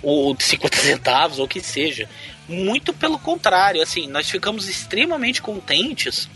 Ou 0.02 0.34
de 0.34 0.44
50 0.44 0.78
centavos, 0.78 1.40
ou 1.40 1.46
o 1.46 1.48
que 1.48 1.60
seja. 1.62 2.08
Muito 2.48 2.94
pelo 2.94 3.20
contrário, 3.20 3.82
assim, 3.82 4.08
nós 4.08 4.30
ficamos 4.30 4.70
extremamente 4.70 5.42
contentes 5.42 6.30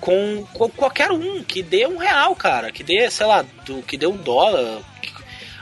com, 0.00 0.46
com 0.52 0.68
qualquer 0.70 1.10
um 1.10 1.42
que 1.42 1.62
dê 1.62 1.86
um 1.86 1.96
real, 1.98 2.34
cara. 2.36 2.70
Que 2.70 2.82
dê, 2.84 3.10
sei 3.10 3.26
lá, 3.26 3.44
do, 3.64 3.82
que 3.82 3.96
dê 3.98 4.06
um 4.06 4.16
dólar. 4.16 4.80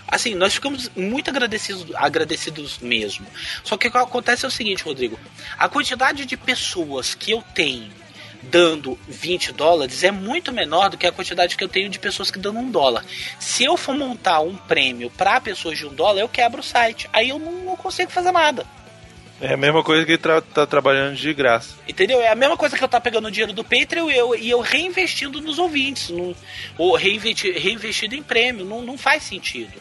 Assim, 0.06 0.34
nós 0.34 0.54
ficamos 0.54 0.90
muito 0.94 1.30
agradecidos, 1.30 1.86
agradecidos 1.94 2.78
mesmo. 2.78 3.26
Só 3.62 3.76
que 3.76 3.88
o 3.88 3.90
que 3.90 3.96
acontece 3.98 4.44
é 4.44 4.48
o 4.48 4.50
seguinte, 4.50 4.84
Rodrigo. 4.84 5.18
A 5.58 5.68
quantidade 5.68 6.26
de 6.26 6.36
pessoas 6.36 7.14
que 7.14 7.30
eu 7.30 7.42
tenho 7.54 7.90
dando 8.42 8.98
20 9.08 9.52
dólares 9.52 10.04
é 10.04 10.10
muito 10.10 10.52
menor 10.52 10.90
do 10.90 10.98
que 10.98 11.06
a 11.06 11.12
quantidade 11.12 11.56
que 11.56 11.64
eu 11.64 11.68
tenho 11.68 11.88
de 11.88 11.98
pessoas 11.98 12.30
que 12.30 12.38
dão 12.38 12.54
um 12.54 12.70
dólar. 12.70 13.02
Se 13.38 13.64
eu 13.64 13.76
for 13.76 13.96
montar 13.96 14.40
um 14.40 14.54
prêmio 14.54 15.10
para 15.10 15.40
pessoas 15.40 15.78
de 15.78 15.86
um 15.86 15.94
dólar, 15.94 16.20
eu 16.20 16.28
quebro 16.28 16.60
o 16.60 16.64
site. 16.64 17.08
Aí 17.12 17.30
eu 17.30 17.38
não, 17.38 17.52
não 17.64 17.76
consigo 17.76 18.10
fazer 18.10 18.32
nada. 18.32 18.66
É 19.40 19.54
a 19.54 19.56
mesma 19.56 19.82
coisa 19.82 20.06
que 20.06 20.16
tra- 20.16 20.40
tá 20.42 20.66
trabalhando 20.66 21.16
de 21.16 21.32
graça. 21.34 21.74
Entendeu? 21.88 22.20
É 22.20 22.28
a 22.28 22.34
mesma 22.36 22.56
coisa 22.56 22.76
que 22.76 22.84
eu 22.84 22.88
tá 22.88 23.00
pegando 23.00 23.26
o 23.28 23.30
dinheiro 23.30 23.52
do 23.52 23.64
Patreon 23.64 24.08
e 24.10 24.16
eu, 24.16 24.34
e 24.34 24.48
eu 24.48 24.60
reinvestindo 24.60 25.40
nos 25.40 25.58
ouvintes. 25.58 26.10
Não, 26.10 26.36
ou 26.78 26.94
reinvesti, 26.94 27.50
reinvestido 27.50 28.14
em 28.14 28.22
prêmio. 28.22 28.64
Não, 28.64 28.82
não 28.82 28.96
faz 28.96 29.22
sentido. 29.24 29.72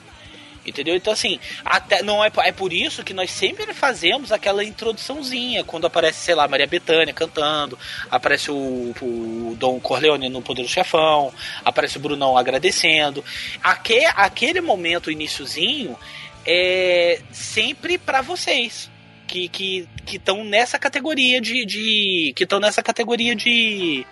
Entendeu? 0.65 0.95
Então, 0.95 1.11
assim, 1.11 1.39
até, 1.65 2.01
não 2.01 2.23
é, 2.23 2.31
é 2.45 2.51
por 2.51 2.71
isso 2.71 3.03
que 3.03 3.13
nós 3.13 3.31
sempre 3.31 3.73
fazemos 3.73 4.31
aquela 4.31 4.63
introduçãozinha, 4.63 5.63
quando 5.63 5.85
aparece, 5.85 6.19
sei 6.19 6.35
lá, 6.35 6.47
Maria 6.47 6.67
Bethânia 6.67 7.13
cantando, 7.13 7.77
aparece 8.09 8.49
o, 8.49 8.93
o 9.01 9.55
Dom 9.57 9.79
Corleone 9.79 10.29
no 10.29 10.41
Poder 10.41 10.63
do 10.63 10.69
Chefão, 10.69 11.33
aparece 11.65 11.97
o 11.97 11.99
Brunão 11.99 12.37
agradecendo. 12.37 13.23
Aque, 13.61 14.05
aquele 14.15 14.61
momento, 14.61 15.11
iniciozinho, 15.11 15.97
é 16.45 17.21
sempre 17.31 17.97
para 17.97 18.21
vocês 18.21 18.89
que 19.27 19.47
que 19.47 19.87
que 20.05 20.17
estão 20.17 20.43
nessa 20.43 20.77
categoria 20.77 21.39
de, 21.39 21.65
de 21.65 22.33
que 22.35 22.43
estão 22.43 22.59
nessa 22.59 22.83
categoria 22.83 23.35
de 23.35 24.05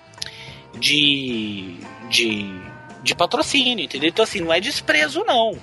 de 0.79 1.75
de 2.09 2.61
de 3.03 3.15
patrocínio, 3.15 3.83
entendeu? 3.83 4.09
Então 4.09 4.23
assim, 4.23 4.39
não 4.39 4.53
é 4.53 4.59
desprezo 4.59 5.23
não. 5.25 5.57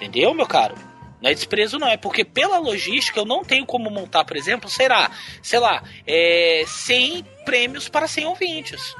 Entendeu, 0.00 0.32
meu 0.32 0.46
caro? 0.46 0.76
Não 1.20 1.28
é 1.28 1.34
desprezo, 1.34 1.78
não. 1.78 1.88
É 1.88 1.96
porque 1.96 2.24
pela 2.24 2.58
logística 2.58 3.18
eu 3.18 3.24
não 3.24 3.44
tenho 3.44 3.66
como 3.66 3.90
montar, 3.90 4.24
por 4.24 4.36
exemplo, 4.36 4.70
será, 4.70 5.10
sei 5.42 5.58
lá, 5.58 5.82
é, 6.06 6.62
100 6.66 7.24
prêmios 7.44 7.88
para 7.88 8.06
100 8.06 8.26
ouvintes. 8.26 8.94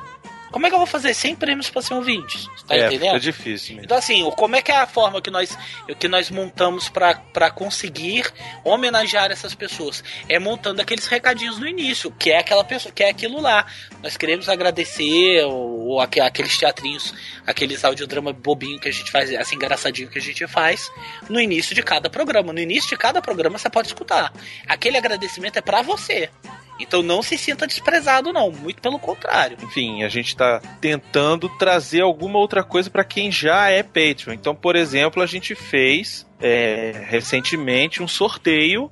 Como 0.50 0.66
é 0.66 0.68
que 0.68 0.74
eu 0.74 0.78
vou 0.78 0.86
fazer 0.86 1.12
100 1.14 1.36
prêmios 1.36 1.70
para 1.70 1.82
100 1.82 1.96
ouvintes? 1.96 2.48
Tá 2.66 2.74
é, 2.76 2.86
entendendo? 2.86 3.08
fica 3.08 3.20
difícil 3.20 3.74
mesmo. 3.76 3.84
Então, 3.84 3.96
assim, 3.98 4.30
como 4.32 4.56
é 4.56 4.62
que 4.62 4.72
é 4.72 4.76
a 4.76 4.86
forma 4.86 5.20
que 5.20 5.30
nós, 5.30 5.56
que 5.98 6.08
nós 6.08 6.30
montamos 6.30 6.88
para 6.88 7.50
conseguir 7.50 8.30
homenagear 8.64 9.30
essas 9.30 9.54
pessoas? 9.54 10.02
É 10.28 10.38
montando 10.38 10.80
aqueles 10.82 11.06
recadinhos 11.06 11.58
no 11.58 11.66
início, 11.66 12.10
que 12.10 12.30
é 12.30 12.38
aquela 12.38 12.64
pessoa, 12.64 12.92
que 12.92 13.02
é 13.02 13.10
aquilo 13.10 13.40
lá. 13.40 13.66
Nós 14.02 14.16
queremos 14.16 14.48
agradecer, 14.48 15.44
ou, 15.44 15.88
ou 15.88 16.00
aque- 16.00 16.20
aqueles 16.20 16.56
teatrinhos, 16.56 17.14
aqueles 17.46 17.84
audiodrama 17.84 18.32
bobinho 18.32 18.80
que 18.80 18.88
a 18.88 18.92
gente 18.92 19.10
faz, 19.10 19.32
assim, 19.34 19.56
engraçadinho 19.56 20.08
que 20.08 20.18
a 20.18 20.22
gente 20.22 20.46
faz, 20.46 20.90
no 21.28 21.40
início 21.40 21.74
de 21.74 21.82
cada 21.82 22.08
programa. 22.08 22.52
No 22.52 22.60
início 22.60 22.88
de 22.88 22.96
cada 22.96 23.20
programa 23.20 23.58
você 23.58 23.68
pode 23.70 23.88
escutar. 23.88 24.32
Aquele 24.66 24.96
agradecimento 24.96 25.56
é 25.58 25.62
para 25.62 25.82
você. 25.82 26.30
Então 26.78 27.02
não 27.02 27.22
se 27.22 27.36
sinta 27.36 27.66
desprezado, 27.66 28.32
não. 28.32 28.50
Muito 28.50 28.80
pelo 28.80 28.98
contrário. 28.98 29.56
Enfim, 29.62 30.02
a 30.02 30.08
gente 30.08 30.36
tá 30.36 30.60
tentando 30.80 31.48
trazer 31.48 32.02
alguma 32.02 32.38
outra 32.38 32.62
coisa 32.62 32.88
para 32.88 33.04
quem 33.04 33.30
já 33.30 33.68
é 33.70 33.82
Patreon. 33.82 34.34
Então, 34.34 34.54
por 34.54 34.76
exemplo, 34.76 35.22
a 35.22 35.26
gente 35.26 35.54
fez 35.54 36.26
é, 36.40 37.04
recentemente 37.08 38.02
um 38.02 38.08
sorteio 38.08 38.90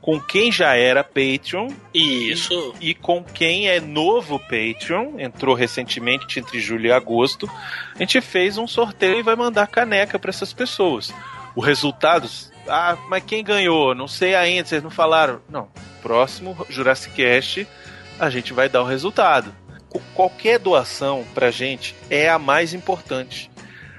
com 0.00 0.18
quem 0.18 0.50
já 0.50 0.74
era 0.74 1.04
Patreon 1.04 1.68
Isso. 1.92 2.74
e 2.80 2.94
com 2.94 3.22
quem 3.22 3.68
é 3.68 3.78
novo 3.78 4.38
Patreon, 4.38 5.18
entrou 5.18 5.54
recentemente 5.54 6.40
entre 6.40 6.60
julho 6.60 6.86
e 6.86 6.92
agosto. 6.92 7.46
A 7.94 7.98
gente 7.98 8.20
fez 8.22 8.56
um 8.56 8.66
sorteio 8.66 9.18
e 9.18 9.22
vai 9.22 9.36
mandar 9.36 9.66
caneca 9.66 10.18
para 10.18 10.30
essas 10.30 10.52
pessoas. 10.54 11.12
O 11.54 11.60
resultado 11.60 12.26
Ah, 12.68 12.96
mas 13.08 13.22
quem 13.24 13.42
ganhou? 13.42 13.94
Não 13.94 14.06
sei 14.08 14.34
ainda, 14.34 14.68
vocês 14.68 14.82
não 14.82 14.90
falaram. 14.90 15.40
Não, 15.48 15.68
próximo 16.02 16.56
Jurassic 16.68 17.14
Cast 17.14 17.66
a 18.18 18.30
gente 18.30 18.52
vai 18.52 18.68
dar 18.68 18.82
o 18.82 18.86
resultado. 18.86 19.54
Qu- 19.88 20.02
Qualquer 20.14 20.58
doação 20.58 21.24
pra 21.34 21.50
gente 21.50 21.94
é 22.10 22.28
a 22.28 22.38
mais 22.38 22.74
importante. 22.74 23.50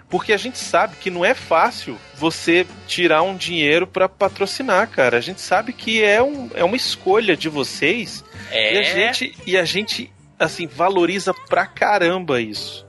Porque 0.10 0.34
a 0.34 0.38
gente 0.38 0.58
sabe 0.58 0.96
que 1.00 1.12
não 1.12 1.24
é 1.24 1.36
fácil 1.36 1.96
você 2.16 2.66
tirar 2.88 3.22
um 3.22 3.38
dinheiro 3.38 3.86
pra 3.86 4.10
patrocinar, 4.10 4.90
cara. 4.90 5.18
A 5.18 5.22
gente 5.22 5.40
sabe 5.40 5.72
que 5.72 6.04
é, 6.04 6.22
um, 6.22 6.50
é 6.56 6.64
uma 6.64 6.76
escolha 6.76 7.38
de 7.38 7.48
vocês 7.48 8.26
É, 8.50 8.74
e 8.74 8.78
a 8.80 8.84
gente, 8.84 9.38
e 9.46 9.56
a 9.58 9.64
gente 9.64 10.12
assim, 10.40 10.66
valoriza 10.66 11.32
pra 11.48 11.66
caramba 11.68 12.42
isso. 12.42 12.88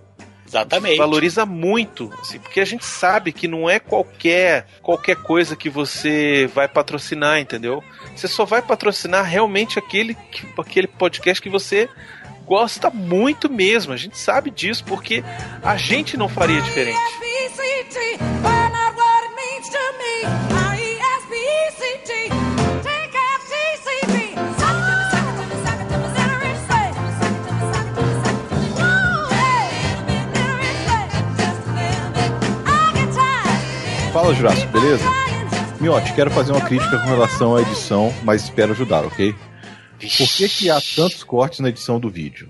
Exatamente. 0.51 0.97
Valoriza 0.99 1.47
muito, 1.47 2.11
assim, 2.21 2.39
porque 2.41 2.61
a 2.61 2.65
gente 2.65 2.85
sabe 2.85 3.33
que 3.33 3.47
não 3.47 3.71
é 3.71 3.79
qualquer 3.79 4.67
qualquer 4.83 5.17
coisa 5.17 5.55
que 5.55 5.71
você 5.71 6.51
vai 6.55 6.67
patrocinar, 6.67 7.39
entendeu? 7.39 7.83
Você 8.17 8.27
só 8.29 8.45
vai 8.45 8.61
patrocinar 8.61 9.25
realmente 9.25 9.79
aquele, 9.79 10.15
que- 10.15 10.47
aquele 10.59 10.87
podcast 10.89 11.41
que 11.41 11.49
você 11.49 11.89
gosta 12.45 12.91
muito 12.91 13.49
mesmo. 13.51 13.93
A 13.93 13.97
gente 13.97 14.19
sabe 14.19 14.51
disso, 14.51 14.83
porque 14.85 15.23
a 15.63 15.77
gente 15.77 16.17
não 16.17 16.29
faria 16.29 16.61
diferente. 16.61 16.99
Fala, 34.13 34.35
Jurássico, 34.35 34.73
beleza? 34.73 35.05
Miotti, 35.81 36.13
quero 36.15 36.31
fazer 36.31 36.53
uma 36.53 36.61
crítica 36.61 36.99
com 36.99 37.09
relação 37.09 37.57
à 37.57 37.63
edição, 37.63 38.13
mas 38.25 38.45
espero 38.45 38.73
ajudar, 38.73 39.05
ok? 39.05 39.33
Por 39.99 40.29
que, 40.37 40.49
que 40.49 40.71
há 40.71 40.81
tantos 40.81 41.23
cortes 41.23 41.61
na 41.61 41.69
edição 41.69 41.99
do 42.01 42.11
vídeo? 42.11 42.49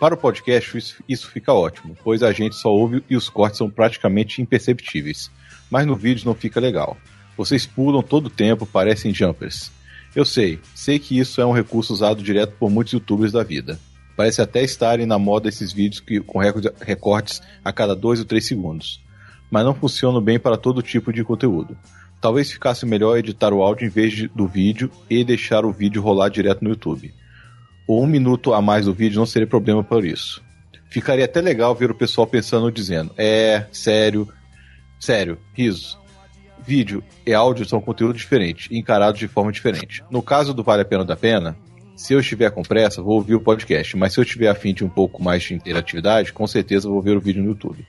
Para 0.00 0.14
o 0.14 0.16
podcast, 0.16 0.76
isso, 0.76 1.02
isso 1.08 1.30
fica 1.30 1.52
ótimo, 1.52 1.96
pois 2.02 2.22
a 2.22 2.32
gente 2.32 2.56
só 2.56 2.68
ouve 2.70 3.02
e 3.08 3.16
os 3.16 3.28
cortes 3.28 3.58
são 3.58 3.70
praticamente 3.70 4.40
imperceptíveis. 4.42 5.30
Mas 5.70 5.86
no 5.86 5.94
vídeo 5.96 6.24
não 6.26 6.34
fica 6.34 6.60
legal. 6.60 6.96
Vocês 7.36 7.66
pulam 7.66 8.02
todo 8.02 8.26
o 8.26 8.30
tempo, 8.30 8.66
parecem 8.66 9.12
jumpers. 9.14 9.70
Eu 10.14 10.24
sei, 10.24 10.60
sei 10.74 10.98
que 10.98 11.18
isso 11.18 11.40
é 11.40 11.46
um 11.46 11.52
recurso 11.52 11.92
usado 11.92 12.22
direto 12.22 12.54
por 12.58 12.70
muitos 12.70 12.92
youtubers 12.92 13.32
da 13.32 13.42
vida. 13.42 13.78
Parece 14.16 14.40
até 14.40 14.62
estarem 14.62 15.06
na 15.06 15.18
moda 15.18 15.48
esses 15.48 15.72
vídeos 15.72 16.00
que, 16.00 16.20
com 16.20 16.38
recorde- 16.38 16.70
recortes 16.80 17.42
a 17.64 17.72
cada 17.72 17.96
2 17.96 18.20
ou 18.20 18.24
3 18.24 18.46
segundos. 18.46 19.02
Mas 19.54 19.64
não 19.64 19.72
funcionam 19.72 20.20
bem 20.20 20.36
para 20.36 20.56
todo 20.56 20.82
tipo 20.82 21.12
de 21.12 21.22
conteúdo. 21.22 21.78
Talvez 22.20 22.50
ficasse 22.50 22.84
melhor 22.84 23.16
editar 23.18 23.52
o 23.52 23.62
áudio 23.62 23.86
em 23.86 23.88
vez 23.88 24.12
de- 24.12 24.26
do 24.26 24.48
vídeo 24.48 24.90
e 25.08 25.22
deixar 25.22 25.64
o 25.64 25.70
vídeo 25.70 26.02
rolar 26.02 26.28
direto 26.28 26.64
no 26.64 26.70
YouTube. 26.70 27.14
Ou 27.86 28.02
um 28.02 28.06
minuto 28.08 28.52
a 28.52 28.60
mais 28.60 28.86
do 28.86 28.92
vídeo 28.92 29.16
não 29.20 29.26
seria 29.26 29.46
problema 29.46 29.84
por 29.84 30.04
isso. 30.04 30.42
Ficaria 30.90 31.24
até 31.24 31.40
legal 31.40 31.72
ver 31.72 31.88
o 31.88 31.94
pessoal 31.94 32.26
pensando 32.26 32.68
dizendo: 32.72 33.12
É, 33.16 33.66
sério, 33.70 34.26
sério, 34.98 35.38
risos. 35.52 35.96
Vídeo 36.66 37.04
e 37.24 37.32
áudio 37.32 37.64
são 37.64 37.80
conteúdo 37.80 38.14
diferente, 38.18 38.76
encarados 38.76 39.20
de 39.20 39.28
forma 39.28 39.52
diferente. 39.52 40.02
No 40.10 40.20
caso 40.20 40.52
do 40.52 40.64
Vale 40.64 40.82
a 40.82 40.84
Pena 40.84 41.04
da 41.04 41.14
Pena, 41.14 41.56
se 41.94 42.12
eu 42.12 42.18
estiver 42.18 42.50
com 42.50 42.62
pressa, 42.64 43.00
vou 43.00 43.14
ouvir 43.14 43.36
o 43.36 43.40
podcast, 43.40 43.96
mas 43.96 44.12
se 44.14 44.18
eu 44.18 44.24
estiver 44.24 44.48
afim 44.48 44.74
de 44.74 44.84
um 44.84 44.88
pouco 44.88 45.22
mais 45.22 45.44
de 45.44 45.54
interatividade, 45.54 46.32
com 46.32 46.44
certeza 46.44 46.88
vou 46.88 47.00
ver 47.00 47.16
o 47.16 47.20
vídeo 47.20 47.40
no 47.40 47.50
YouTube. 47.50 47.86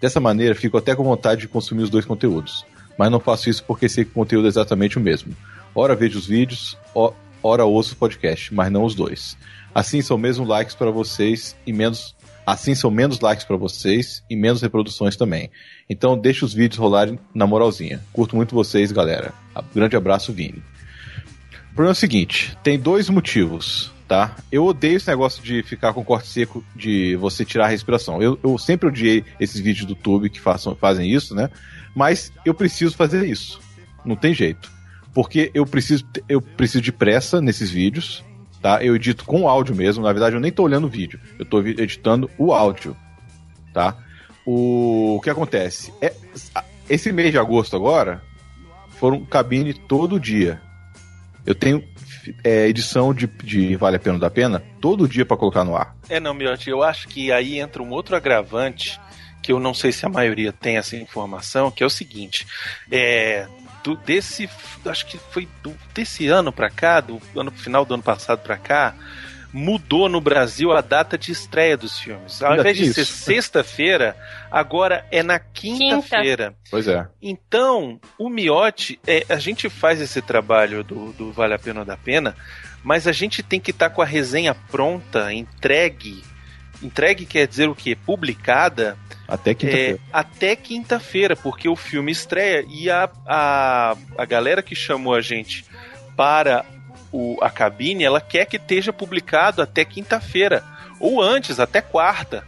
Dessa 0.00 0.20
maneira, 0.20 0.54
fico 0.54 0.76
até 0.76 0.94
com 0.94 1.04
vontade 1.04 1.42
de 1.42 1.48
consumir 1.48 1.82
os 1.82 1.90
dois 1.90 2.04
conteúdos, 2.04 2.64
mas 2.98 3.10
não 3.10 3.20
faço 3.20 3.48
isso 3.48 3.64
porque 3.64 3.88
sei 3.88 4.04
que 4.04 4.10
o 4.10 4.14
conteúdo 4.14 4.46
é 4.46 4.48
exatamente 4.48 4.98
o 4.98 5.00
mesmo. 5.00 5.34
Ora 5.74 5.94
vejo 5.94 6.18
os 6.18 6.26
vídeos, 6.26 6.76
ora 7.42 7.64
ouço 7.64 7.94
o 7.94 7.96
podcast, 7.96 8.54
mas 8.54 8.70
não 8.70 8.84
os 8.84 8.94
dois. 8.94 9.36
Assim 9.74 10.00
são 10.00 10.16
mesmo 10.16 10.44
likes 10.44 10.74
para 10.74 10.90
vocês 10.90 11.56
e 11.66 11.72
menos 11.72 12.14
assim 12.46 12.74
são 12.76 12.90
menos 12.90 13.18
likes 13.18 13.44
para 13.44 13.56
vocês 13.56 14.22
e 14.30 14.36
menos 14.36 14.62
reproduções 14.62 15.16
também. 15.16 15.50
Então 15.90 16.16
deixa 16.16 16.44
os 16.44 16.54
vídeos 16.54 16.78
rolarem 16.78 17.18
na 17.34 17.46
moralzinha. 17.46 18.00
Curto 18.12 18.36
muito 18.36 18.54
vocês, 18.54 18.92
galera. 18.92 19.34
Grande 19.74 19.96
abraço, 19.96 20.32
Vini. 20.32 20.62
O 21.72 21.74
problema 21.74 21.90
é 21.90 21.92
o 21.92 21.94
seguinte, 21.94 22.56
tem 22.62 22.78
dois 22.78 23.10
motivos, 23.10 23.92
tá? 24.08 24.36
Eu 24.50 24.64
odeio 24.64 24.96
esse 24.96 25.08
negócio 25.08 25.42
de 25.42 25.62
ficar 25.62 25.92
com 25.92 26.04
corte 26.04 26.28
seco, 26.28 26.64
de 26.74 27.16
você 27.16 27.44
tirar 27.44 27.66
a 27.66 27.68
respiração. 27.68 28.22
Eu, 28.22 28.38
eu 28.42 28.56
sempre 28.58 28.88
odiei 28.88 29.24
esses 29.40 29.60
vídeos 29.60 29.86
do 29.86 29.92
YouTube 29.92 30.30
que 30.30 30.40
façam, 30.40 30.74
fazem 30.74 31.10
isso, 31.10 31.34
né? 31.34 31.50
Mas 31.94 32.32
eu 32.44 32.54
preciso 32.54 32.96
fazer 32.96 33.26
isso. 33.26 33.60
Não 34.04 34.14
tem 34.14 34.32
jeito. 34.32 34.70
Porque 35.12 35.50
eu 35.54 35.66
preciso, 35.66 36.04
eu 36.28 36.40
preciso 36.40 36.82
de 36.82 36.92
pressa 36.92 37.40
nesses 37.40 37.70
vídeos, 37.70 38.22
tá? 38.62 38.84
Eu 38.84 38.94
edito 38.94 39.24
com 39.24 39.48
áudio 39.48 39.74
mesmo. 39.74 40.04
Na 40.04 40.12
verdade, 40.12 40.36
eu 40.36 40.40
nem 40.40 40.52
tô 40.52 40.62
olhando 40.62 40.86
o 40.86 40.90
vídeo. 40.90 41.18
Eu 41.38 41.44
tô 41.44 41.60
editando 41.60 42.30
o 42.38 42.52
áudio, 42.52 42.96
tá? 43.72 43.96
O, 44.44 45.16
o 45.16 45.20
que 45.20 45.30
acontece? 45.30 45.92
É, 46.00 46.14
esse 46.88 47.10
mês 47.10 47.32
de 47.32 47.38
agosto 47.38 47.74
agora, 47.74 48.22
foram 49.00 49.24
cabine 49.24 49.74
todo 49.74 50.20
dia. 50.20 50.60
Eu 51.44 51.54
tenho 51.54 51.82
é, 52.42 52.66
edição 52.66 53.12
de, 53.12 53.26
de 53.26 53.76
Vale 53.76 53.96
a 53.96 54.00
Pena 54.00 54.18
da 54.18 54.30
Pena 54.30 54.62
todo 54.80 55.08
dia 55.08 55.24
pra 55.24 55.36
colocar 55.36 55.64
no 55.64 55.76
ar. 55.76 55.96
É, 56.08 56.18
não, 56.18 56.34
Miotti, 56.34 56.70
eu 56.70 56.82
acho 56.82 57.08
que 57.08 57.30
aí 57.32 57.58
entra 57.58 57.82
um 57.82 57.90
outro 57.90 58.16
agravante 58.16 59.00
que 59.42 59.52
eu 59.52 59.60
não 59.60 59.72
sei 59.72 59.92
se 59.92 60.04
a 60.04 60.08
maioria 60.08 60.52
tem 60.52 60.76
essa 60.76 60.96
informação, 60.96 61.70
que 61.70 61.82
é 61.82 61.86
o 61.86 61.90
seguinte: 61.90 62.46
é, 62.90 63.46
do, 63.84 63.96
desse, 63.96 64.50
acho 64.84 65.06
que 65.06 65.18
foi 65.18 65.48
do, 65.62 65.72
desse 65.94 66.26
ano 66.26 66.52
pra 66.52 66.68
cá, 66.68 67.00
do 67.00 67.20
ano 67.36 67.52
final 67.52 67.84
do 67.84 67.94
ano 67.94 68.02
passado 68.02 68.40
pra 68.40 68.56
cá, 68.56 68.94
mudou 69.56 70.06
no 70.06 70.20
Brasil 70.20 70.70
a 70.70 70.82
data 70.82 71.16
de 71.16 71.32
estreia 71.32 71.78
dos 71.78 71.98
filmes. 71.98 72.42
Ao 72.42 72.50
Ainda 72.50 72.60
invés 72.60 72.76
de 72.76 72.92
ser 72.92 73.06
sexta-feira, 73.06 74.14
agora 74.50 75.06
é 75.10 75.22
na 75.22 75.38
quinta-feira. 75.38 76.54
Pois 76.70 76.86
é. 76.86 77.08
Então, 77.22 77.98
o 78.18 78.28
Miotti, 78.28 79.00
é, 79.06 79.24
a 79.30 79.36
gente 79.36 79.70
faz 79.70 79.98
esse 79.98 80.20
trabalho 80.20 80.84
do, 80.84 81.10
do 81.14 81.32
Vale 81.32 81.54
a 81.54 81.58
Pena 81.58 81.80
ou 81.80 81.86
da 81.86 81.96
Pena, 81.96 82.36
mas 82.84 83.06
a 83.06 83.12
gente 83.12 83.42
tem 83.42 83.58
que 83.58 83.70
estar 83.70 83.88
com 83.88 84.02
a 84.02 84.04
resenha 84.04 84.54
pronta, 84.54 85.32
entregue. 85.32 86.22
Entregue 86.82 87.24
quer 87.24 87.48
dizer 87.48 87.66
o 87.70 87.74
quê? 87.74 87.96
Publicada 87.96 88.98
Até 89.26 89.54
quinta-feira. 89.54 89.96
é, 89.96 89.98
até 90.12 90.54
quinta-feira, 90.54 91.34
porque 91.34 91.66
o 91.66 91.76
filme 91.76 92.12
estreia 92.12 92.62
e 92.68 92.90
a, 92.90 93.08
a, 93.24 93.96
a 94.18 94.24
galera 94.26 94.62
que 94.62 94.74
chamou 94.74 95.14
a 95.14 95.22
gente 95.22 95.64
para 96.14 96.62
o, 97.12 97.38
a 97.42 97.50
cabine, 97.50 98.04
ela 98.04 98.20
quer 98.20 98.46
que 98.46 98.56
esteja 98.56 98.92
publicado 98.92 99.62
até 99.62 99.84
quinta-feira, 99.84 100.64
ou 100.98 101.22
antes, 101.22 101.60
até 101.60 101.80
quarta. 101.80 102.44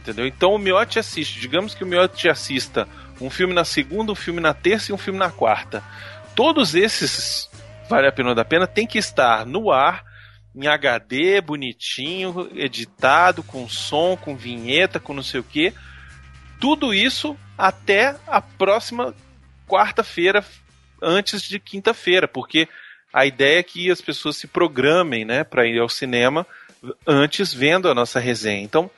Entendeu? 0.00 0.26
Então 0.26 0.54
o 0.54 0.58
Miotti 0.58 0.98
assiste, 0.98 1.40
digamos 1.40 1.74
que 1.74 1.82
o 1.82 1.86
Miotti 1.86 2.28
assista 2.28 2.86
um 3.20 3.30
filme 3.30 3.54
na 3.54 3.64
segunda, 3.64 4.12
um 4.12 4.16
filme 4.16 4.40
na 4.40 4.52
terça 4.52 4.90
e 4.90 4.94
um 4.94 4.98
filme 4.98 5.18
na 5.18 5.30
quarta. 5.30 5.82
Todos 6.34 6.74
esses 6.74 7.48
Vale 7.88 8.06
a 8.06 8.12
Pena 8.12 8.30
ou 8.30 8.34
da 8.34 8.44
Pena 8.44 8.66
tem 8.66 8.86
que 8.86 8.98
estar 8.98 9.44
no 9.44 9.70
ar 9.70 10.04
em 10.54 10.66
HD, 10.66 11.40
bonitinho, 11.40 12.48
editado, 12.54 13.42
com 13.42 13.68
som, 13.68 14.16
com 14.16 14.36
vinheta, 14.36 15.00
com 15.00 15.12
não 15.12 15.22
sei 15.22 15.40
o 15.40 15.44
que. 15.44 15.74
Tudo 16.60 16.94
isso 16.94 17.36
até 17.58 18.16
a 18.26 18.40
próxima 18.40 19.14
quarta-feira, 19.66 20.44
antes 21.02 21.42
de 21.42 21.58
quinta-feira, 21.58 22.28
porque 22.28 22.68
a 23.14 23.24
ideia 23.24 23.60
é 23.60 23.62
que 23.62 23.92
as 23.92 24.00
pessoas 24.00 24.36
se 24.36 24.48
programem, 24.48 25.24
né, 25.24 25.44
para 25.44 25.64
ir 25.64 25.78
ao 25.78 25.88
cinema 25.88 26.44
antes 27.06 27.54
vendo 27.54 27.88
a 27.88 27.94
nossa 27.94 28.18
resenha. 28.18 28.60
Então 28.60 28.90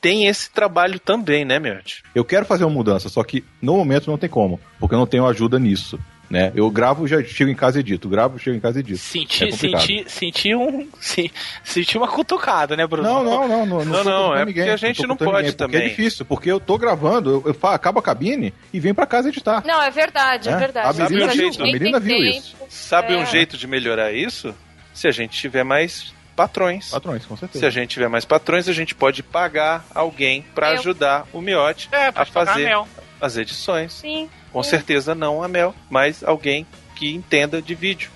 tem 0.00 0.26
esse 0.28 0.48
trabalho 0.48 1.00
também, 1.00 1.44
né, 1.44 1.58
Mert? 1.58 2.02
Eu 2.14 2.24
quero 2.24 2.46
fazer 2.46 2.62
uma 2.64 2.72
mudança, 2.72 3.08
só 3.08 3.24
que 3.24 3.42
no 3.60 3.76
momento 3.76 4.08
não 4.08 4.16
tem 4.16 4.28
como, 4.28 4.60
porque 4.78 4.94
eu 4.94 4.98
não 4.98 5.06
tenho 5.06 5.26
ajuda 5.26 5.58
nisso. 5.58 5.98
Né? 6.30 6.50
Eu 6.54 6.68
gravo, 6.70 7.06
já 7.06 7.22
chego 7.22 7.50
em 7.50 7.54
casa 7.54 7.78
e 7.78 7.80
edito. 7.80 8.08
Gravo, 8.08 8.38
chego 8.38 8.56
em 8.56 8.60
casa 8.60 8.78
e 8.78 8.80
edito. 8.80 8.98
Senti, 8.98 9.44
É 9.44 9.50
senti, 9.52 10.04
senti 10.08 10.54
um. 10.54 10.88
se- 11.00 11.30
Senti 11.62 11.96
uma 11.98 12.08
cutucada, 12.08 12.76
né, 12.76 12.86
Bruno? 12.86 13.06
Não, 13.08 13.22
não, 13.22 13.48
não. 13.48 13.66
Não, 13.66 13.66
Não, 13.66 13.84
não, 13.84 14.02
culpando 14.02 14.34
é 14.36 14.44
ninguém, 14.46 14.64
porque 14.64 14.70
a 14.70 14.76
gente 14.76 15.06
não 15.06 15.16
pode 15.16 15.30
ninguém, 15.30 15.44
porque 15.52 15.56
também. 15.74 15.82
É 15.82 15.88
difícil, 15.90 16.24
porque 16.24 16.50
eu 16.50 16.58
tô 16.58 16.78
gravando, 16.78 17.30
eu, 17.30 17.42
eu 17.46 17.54
fa- 17.54 17.74
acabo 17.74 17.98
a 17.98 18.02
cabine 18.02 18.52
e 18.72 18.80
venho 18.80 18.94
pra 18.94 19.06
casa 19.06 19.28
editar. 19.28 19.62
Não, 19.66 19.80
é 19.82 19.90
verdade, 19.90 20.48
é, 20.48 20.52
É, 20.52 20.56
verdade. 20.56 21.02
a 21.02 21.08
Melina 21.08 21.32
viu, 21.32 21.50
ninguém 21.50 21.60
a 21.60 21.72
Melina 21.72 22.00
viu 22.00 22.16
tempo. 22.16 22.38
isso. 22.38 22.56
Sabe 22.68 23.14
É. 23.14 23.16
um 23.18 23.26
jeito 23.26 23.56
de 23.56 23.66
melhorar 23.66 24.12
isso? 24.12 24.54
Se 24.92 25.06
a 25.06 25.10
gente 25.12 25.38
tiver 25.38 25.62
mais 25.64 26.12
patrões. 26.34 26.90
Patrões, 26.90 27.24
com 27.26 27.36
Se 27.36 27.40
certeza. 27.40 27.66
a 27.66 27.70
gente 27.70 27.90
tiver 27.90 28.08
mais 28.08 28.24
patrões, 28.24 28.68
a 28.68 28.72
gente 28.72 28.94
pode 28.94 29.22
pagar 29.22 29.84
alguém 29.94 30.44
para 30.54 30.70
ajudar 30.70 31.26
o 31.32 31.40
Miote 31.40 31.88
É, 31.92 32.10
a 32.14 32.24
fazer 32.24 32.64
mel. 32.64 32.88
As 33.24 33.36
edições. 33.36 33.92
Sim, 33.94 34.28
Com 34.52 34.62
sim. 34.62 34.70
certeza 34.70 35.14
não 35.14 35.42
a 35.42 35.48
Mel, 35.48 35.74
mas 35.90 36.22
alguém 36.22 36.66
que 36.94 37.12
entenda 37.12 37.60
de 37.62 37.74
vídeo. 37.74 38.10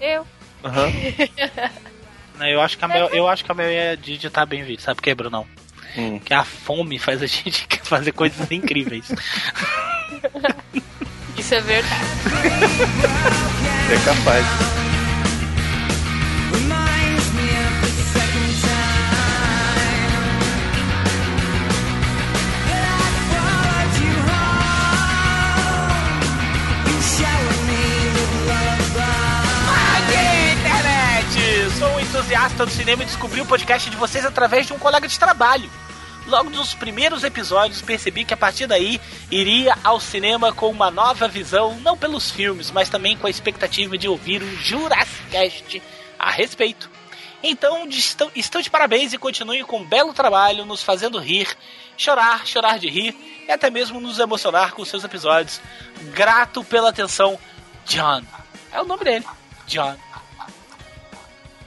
eu. 0.00 0.26
Aham. 0.64 0.90
Não, 2.38 2.46
Eu 2.48 2.60
acho 2.60 2.76
que 2.76 2.84
a 2.84 2.88
Mel, 2.88 3.08
eu 3.12 3.28
acho 3.28 3.44
que 3.44 3.52
a 3.52 3.54
Mel 3.54 3.70
ia 3.70 3.96
digitar 3.96 4.44
bem 4.44 4.64
vídeo, 4.64 4.82
sabe 4.82 4.96
por 4.96 5.02
quê, 5.02 5.14
Brunão? 5.14 5.46
Hum. 5.96 6.18
Que 6.18 6.34
a 6.34 6.42
fome 6.44 6.98
faz 6.98 7.22
a 7.22 7.26
gente 7.26 7.64
fazer 7.84 8.10
coisas 8.10 8.50
incríveis. 8.50 9.06
Isso 11.38 11.54
é 11.54 11.60
verdade. 11.60 12.04
É 13.92 14.04
capaz. 14.04 14.44
Entusiasta 32.44 32.66
do 32.66 32.70
cinema 32.70 33.02
e 33.02 33.06
descobri 33.06 33.40
o 33.40 33.46
podcast 33.46 33.88
de 33.88 33.96
vocês 33.96 34.24
através 34.24 34.66
de 34.66 34.72
um 34.74 34.78
colega 34.78 35.08
de 35.08 35.18
trabalho. 35.18 35.70
Logo 36.26 36.50
nos 36.50 36.74
primeiros 36.74 37.24
episódios 37.24 37.80
percebi 37.80 38.24
que 38.24 38.34
a 38.34 38.36
partir 38.36 38.66
daí 38.66 39.00
iria 39.30 39.76
ao 39.82 39.98
cinema 39.98 40.52
com 40.52 40.70
uma 40.70 40.90
nova 40.90 41.26
visão, 41.26 41.78
não 41.80 41.96
pelos 41.96 42.30
filmes, 42.30 42.70
mas 42.70 42.90
também 42.90 43.16
com 43.16 43.26
a 43.26 43.30
expectativa 43.30 43.96
de 43.96 44.08
ouvir 44.08 44.42
um 44.42 44.56
Jurassic 44.56 45.82
a 46.18 46.30
respeito. 46.30 46.90
Então 47.42 47.86
estão, 47.88 48.30
estão 48.34 48.60
de 48.60 48.70
parabéns 48.70 49.12
e 49.12 49.18
continuem 49.18 49.64
com 49.64 49.78
um 49.78 49.84
belo 49.84 50.12
trabalho, 50.12 50.66
nos 50.66 50.82
fazendo 50.82 51.18
rir, 51.18 51.48
chorar, 51.96 52.46
chorar 52.46 52.78
de 52.78 52.88
rir 52.88 53.14
e 53.46 53.52
até 53.52 53.70
mesmo 53.70 54.00
nos 54.00 54.18
emocionar 54.18 54.72
com 54.72 54.84
seus 54.84 55.04
episódios. 55.04 55.60
Grato 56.12 56.62
pela 56.64 56.90
atenção, 56.90 57.38
John. 57.86 58.22
É 58.72 58.80
o 58.80 58.84
nome 58.84 59.04
dele, 59.04 59.24
John. 59.66 59.96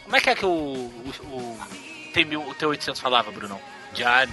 Como 0.07 0.15
é 0.15 0.21
que 0.21 0.29
é 0.29 0.35
que 0.35 0.45
o, 0.45 0.49
o, 0.49 1.11
o 1.25 1.57
tem 2.13 2.23
mil, 2.23 2.41
o 2.41 2.55
T800 2.55 2.97
falava, 2.97 3.29
Brunão? 3.29 3.59
John. 3.93 4.31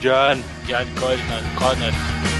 John. 0.00 0.42
John 0.66 0.84
Connor. 0.98 1.42
Connor. 1.56 2.33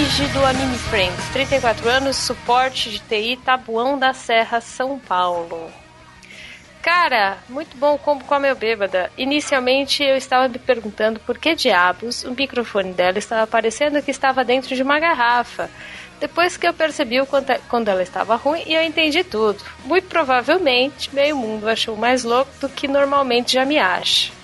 Shinji 0.00 0.28
do 0.28 0.42
Anime 0.46 0.78
Friends, 0.78 1.28
34 1.30 1.86
anos, 1.90 2.16
suporte 2.16 2.88
de 2.88 3.00
TI, 3.00 3.36
Tabuão 3.44 3.98
da 3.98 4.14
Serra, 4.14 4.58
São 4.58 4.98
Paulo. 4.98 5.70
Cara, 6.80 7.36
muito 7.50 7.76
bom 7.76 7.98
como 7.98 8.24
com 8.24 8.32
a 8.32 8.40
meu 8.40 8.56
bêbada. 8.56 9.12
Inicialmente 9.18 10.02
eu 10.02 10.16
estava 10.16 10.48
me 10.48 10.58
perguntando 10.58 11.20
por 11.20 11.36
que 11.36 11.54
diabos 11.54 12.24
o 12.24 12.30
microfone 12.30 12.94
dela 12.94 13.18
estava 13.18 13.46
parecendo 13.46 14.00
que 14.00 14.10
estava 14.10 14.42
dentro 14.42 14.74
de 14.74 14.82
uma 14.82 14.98
garrafa. 14.98 15.68
Depois 16.18 16.56
que 16.56 16.66
eu 16.66 16.72
percebi 16.72 17.20
o 17.20 17.26
quanto, 17.26 17.52
quando 17.68 17.88
ela 17.88 18.02
estava 18.02 18.36
ruim 18.36 18.62
e 18.66 18.74
eu 18.74 18.82
entendi 18.82 19.22
tudo. 19.22 19.62
Muito 19.84 20.08
provavelmente 20.08 21.14
meio 21.14 21.36
mundo 21.36 21.68
achou 21.68 21.94
mais 21.94 22.24
louco 22.24 22.50
do 22.58 22.70
que 22.70 22.88
normalmente 22.88 23.52
já 23.52 23.66
me 23.66 23.78
acha. 23.78 24.39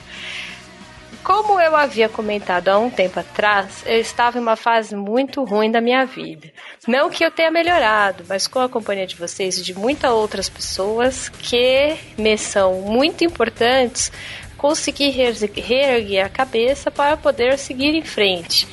Como 1.26 1.60
eu 1.60 1.74
havia 1.74 2.08
comentado 2.08 2.68
há 2.68 2.78
um 2.78 2.88
tempo 2.88 3.18
atrás, 3.18 3.82
eu 3.84 3.98
estava 3.98 4.38
em 4.38 4.40
uma 4.40 4.54
fase 4.54 4.94
muito 4.94 5.42
ruim 5.42 5.72
da 5.72 5.80
minha 5.80 6.06
vida. 6.06 6.52
Não 6.86 7.10
que 7.10 7.24
eu 7.24 7.32
tenha 7.32 7.50
melhorado, 7.50 8.22
mas 8.28 8.46
com 8.46 8.60
a 8.60 8.68
companhia 8.68 9.08
de 9.08 9.16
vocês 9.16 9.58
e 9.58 9.62
de 9.64 9.74
muitas 9.74 10.12
outras 10.12 10.48
pessoas 10.48 11.28
que 11.28 11.96
me 12.16 12.38
são 12.38 12.74
muito 12.82 13.24
importantes, 13.24 14.12
consegui 14.56 15.10
reergue- 15.10 15.60
reerguer 15.60 16.24
a 16.24 16.28
cabeça 16.28 16.92
para 16.92 17.16
poder 17.16 17.58
seguir 17.58 17.96
em 17.96 18.04
frente. 18.04 18.68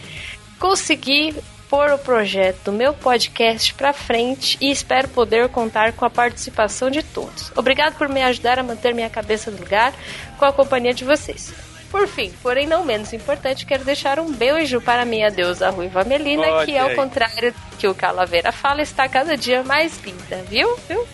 Consegui 0.59 1.33
pôr 1.67 1.89
o 1.89 1.97
projeto 1.97 2.65
do 2.65 2.71
meu 2.71 2.93
podcast 2.93 3.73
para 3.73 3.93
frente 3.93 4.59
e 4.61 4.69
espero 4.69 5.07
poder 5.07 5.49
contar 5.49 5.93
com 5.93 6.05
a 6.05 6.09
participação 6.11 6.91
de 6.91 7.01
todos. 7.01 7.51
Obrigado 7.55 7.97
por 7.97 8.07
me 8.07 8.21
ajudar 8.21 8.59
a 8.59 8.63
manter 8.63 8.93
minha 8.93 9.09
cabeça 9.09 9.49
no 9.49 9.57
lugar 9.57 9.91
com 10.37 10.45
a 10.45 10.53
companhia 10.53 10.93
de 10.93 11.03
vocês. 11.03 11.72
Por 11.93 12.07
fim, 12.07 12.33
porém 12.41 12.65
não 12.65 12.83
menos 12.83 13.13
importante, 13.13 13.67
quero 13.67 13.85
deixar 13.85 14.19
um 14.19 14.31
beijo 14.33 14.81
para 14.81 15.05
minha 15.05 15.29
deusa 15.29 15.69
Ruiva 15.69 16.03
Melina, 16.03 16.41
Olha 16.41 16.65
que 16.65 16.75
ao 16.75 16.87
aí. 16.89 16.95
contrário 16.95 17.51
do 17.53 17.77
que 17.77 17.87
o 17.87 17.93
Calaveira 17.93 18.51
fala, 18.51 18.81
está 18.81 19.07
cada 19.07 19.37
dia 19.37 19.63
mais 19.63 19.99
linda, 20.03 20.43
viu? 20.49 20.75
viu? 20.89 21.07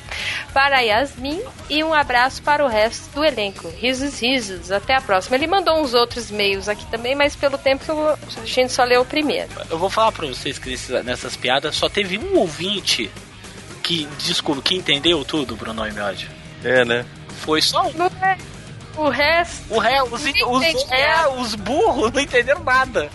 Para 0.54 0.80
Yasmin 0.80 1.42
e 1.70 1.84
um 1.84 1.94
abraço 1.94 2.42
para 2.42 2.64
o 2.64 2.68
resto 2.70 3.10
do 3.14 3.26
elenco. 3.26 3.68
Risos, 3.78 4.22
risos. 4.22 4.72
Até 4.72 4.96
a 4.96 5.02
próxima. 5.02 5.36
Ele 5.36 5.48
mandou 5.48 5.82
uns 5.82 5.94
outros 5.94 6.30
e-mails 6.30 6.70
aqui 6.70 6.86
também, 6.86 7.14
mas 7.14 7.36
pelo 7.36 7.58
tempo 7.58 7.84
eu- 7.92 8.18
a 8.42 8.46
gente 8.46 8.72
só 8.72 8.86
leu 8.86 9.02
o 9.02 9.06
primeiro. 9.06 9.50
Eu 9.70 9.78
vou 9.78 9.90
falar 9.90 10.14
pra 10.14 10.28
vocês 10.28 10.58
que 10.58 10.78
nessas 11.04 11.36
piadas 11.36 11.76
só 11.76 11.90
teve 11.90 12.18
um 12.18 12.38
ouvinte 12.38 13.12
que, 13.84 14.08
desculpa, 14.18 14.62
que 14.62 14.76
entendeu 14.76 15.26
tudo, 15.26 15.58
Bruno 15.58 15.86
e 15.86 15.92
Miodio. 15.92 16.30
É, 16.64 16.86
né? 16.86 17.06
Foi 17.42 17.62
só 17.62 17.86
um. 17.88 17.92
Não 17.94 18.06
é? 18.22 18.38
O 19.00 19.10
resto. 19.10 19.74
O 19.74 19.80
ré, 19.80 20.04
os, 20.04 20.12
os, 20.12 20.92
é, 20.92 21.28
os 21.38 21.56
burros 21.56 22.12
não 22.12 22.22
entenderam 22.22 22.64
nada. 22.64 23.10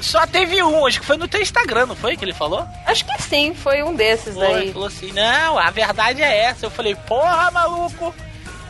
Só 0.00 0.26
teve 0.26 0.62
um, 0.62 0.84
acho 0.86 1.00
que 1.00 1.06
foi 1.06 1.16
no 1.16 1.28
teu 1.28 1.40
Instagram, 1.40 1.86
não 1.86 1.96
foi 1.96 2.16
que 2.16 2.24
ele 2.24 2.34
falou? 2.34 2.66
Acho 2.84 3.04
que 3.06 3.22
sim, 3.22 3.54
foi 3.54 3.82
um 3.82 3.94
desses 3.94 4.34
Foi, 4.34 4.46
daí. 4.46 4.72
falou 4.72 4.88
assim, 4.88 5.12
não, 5.12 5.56
a 5.58 5.70
verdade 5.70 6.20
é 6.22 6.44
essa. 6.46 6.66
Eu 6.66 6.70
falei, 6.70 6.94
porra, 6.94 7.50
maluco, 7.50 8.14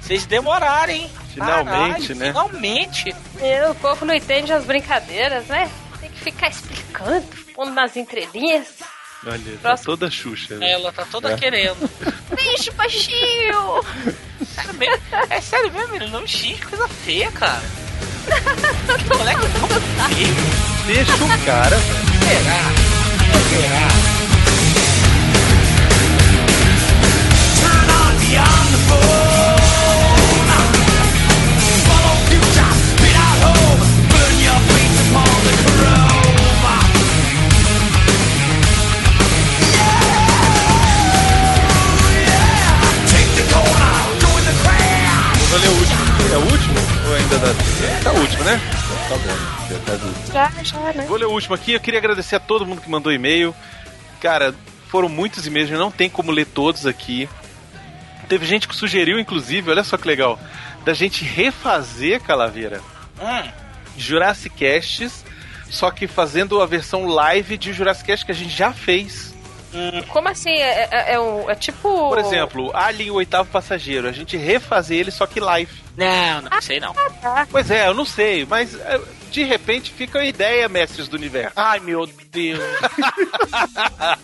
vocês 0.00 0.26
demoraram, 0.26 0.92
hein? 0.92 1.10
Finalmente, 1.32 2.08
Caralho, 2.08 2.14
né? 2.16 2.26
Finalmente. 2.26 3.16
O 3.70 3.74
povo 3.76 4.04
não 4.04 4.14
entende 4.14 4.52
as 4.52 4.64
brincadeiras, 4.64 5.46
né? 5.46 5.70
Tem 6.00 6.10
que 6.10 6.20
ficar 6.20 6.48
explicando, 6.50 7.26
pondo 7.54 7.72
nas 7.72 7.96
entrelinhas. 7.96 8.68
Olha, 9.26 9.38
tá 9.54 9.58
Próximo. 9.62 9.86
toda 9.86 10.10
Xuxa. 10.10 10.54
Né? 10.56 10.72
Ela 10.72 10.92
tá 10.92 11.04
toda 11.10 11.30
É. 11.32 11.36
querendo. 11.36 11.90
Bicho 12.36 12.72
baixinho! 12.72 13.82
Sério 14.54 14.74
mesmo? 14.74 15.02
É 15.30 15.40
sério 15.40 15.72
mesmo, 15.72 15.94
ele 15.96 16.06
não 16.08 16.26
xinga, 16.26 16.58
que 16.58 16.66
coisa 16.66 16.88
feia, 16.88 17.30
cara. 17.32 17.62
Que 18.98 19.08
moleque 19.16 19.40
tão 19.58 19.68
feio. 20.08 20.34
Deixa 20.86 21.12
o 21.14 21.44
cara. 21.44 21.76
Será? 21.78 22.93
Já, 50.64 50.92
né? 50.92 51.04
Vou 51.06 51.16
ler 51.16 51.26
o 51.26 51.32
último 51.32 51.54
aqui. 51.54 51.72
Eu 51.72 51.80
queria 51.80 51.98
agradecer 51.98 52.36
a 52.36 52.40
todo 52.40 52.66
mundo 52.66 52.80
que 52.80 52.90
mandou 52.90 53.12
e-mail. 53.12 53.54
Cara, 54.20 54.54
foram 54.88 55.08
muitos 55.08 55.46
e-mails, 55.46 55.70
não 55.70 55.90
tem 55.90 56.08
como 56.08 56.30
ler 56.30 56.46
todos 56.46 56.86
aqui. 56.86 57.28
Teve 58.28 58.46
gente 58.46 58.66
que 58.66 58.74
sugeriu, 58.74 59.18
inclusive, 59.18 59.70
olha 59.70 59.84
só 59.84 59.96
que 59.96 60.08
legal, 60.08 60.38
da 60.84 60.94
gente 60.94 61.24
refazer 61.24 62.22
Calaveira 62.22 62.80
Hum, 63.20 63.50
Jurassic 63.96 64.56
Casts, 64.58 65.24
só 65.70 65.90
que 65.90 66.06
fazendo 66.06 66.60
a 66.60 66.66
versão 66.66 67.06
live 67.06 67.56
de 67.56 67.72
Jurassic 67.72 68.06
Cast 68.06 68.26
que 68.26 68.32
a 68.32 68.34
gente 68.34 68.56
já 68.56 68.72
fez. 68.72 69.34
Como 70.08 70.28
assim? 70.28 70.50
É, 70.50 70.88
é, 70.90 71.14
é 71.14 71.20
um, 71.20 71.50
é 71.50 71.54
tipo. 71.54 72.08
Por 72.08 72.18
exemplo, 72.18 72.70
Alien 72.74 73.10
o 73.10 73.14
Oitavo 73.14 73.50
Passageiro, 73.50 74.08
a 74.08 74.12
gente 74.12 74.36
refazer 74.36 74.98
ele 74.98 75.10
só 75.10 75.26
que 75.26 75.40
live. 75.40 75.83
Não, 75.96 76.42
não 76.42 76.60
sei 76.62 76.80
não. 76.80 76.94
Pois 77.50 77.70
é, 77.70 77.86
eu 77.88 77.94
não 77.94 78.04
sei, 78.04 78.44
mas 78.44 78.74
é, 78.74 79.00
de 79.30 79.42
repente 79.44 79.92
fica 79.92 80.18
a 80.20 80.24
ideia, 80.24 80.68
mestres 80.68 81.08
do 81.08 81.16
universo. 81.16 81.52
Ai, 81.56 81.80
meu 81.80 82.06
Deus. 82.30 82.60
ah, 83.52 84.18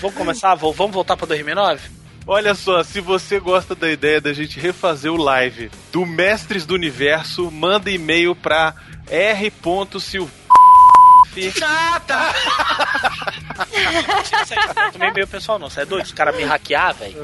vamos 0.00 0.16
começar? 0.16 0.54
Vou- 0.54 0.72
Vamos 0.72 0.94
voltar 0.94 1.16
pra 1.16 1.26
2009? 1.26 1.90
Olha 2.26 2.54
só, 2.54 2.82
se 2.82 3.00
você 3.00 3.38
gosta 3.38 3.74
da 3.74 3.88
ideia 3.90 4.20
da 4.20 4.32
gente 4.32 4.58
refazer 4.58 5.12
o 5.12 5.16
live 5.16 5.70
do 5.92 6.04
Mestres 6.04 6.66
do 6.66 6.74
Universo, 6.74 7.50
manda 7.52 7.88
e-mail 7.90 8.34
pra 8.34 8.74
r.sil. 11.40 11.64
Ah, 11.66 12.00
tá. 12.00 12.34
Isso 14.42 14.54
aí, 14.54 14.66
não 14.74 14.92
tomei 14.92 15.10
meio 15.12 15.26
pessoal 15.26 15.58
não, 15.58 15.70
você 15.70 15.82
é 15.82 15.84
doido? 15.84 16.04
Os 16.04 16.12
caras 16.12 16.36
me 16.36 16.44
hackear, 16.44 16.94
velho. 16.94 17.16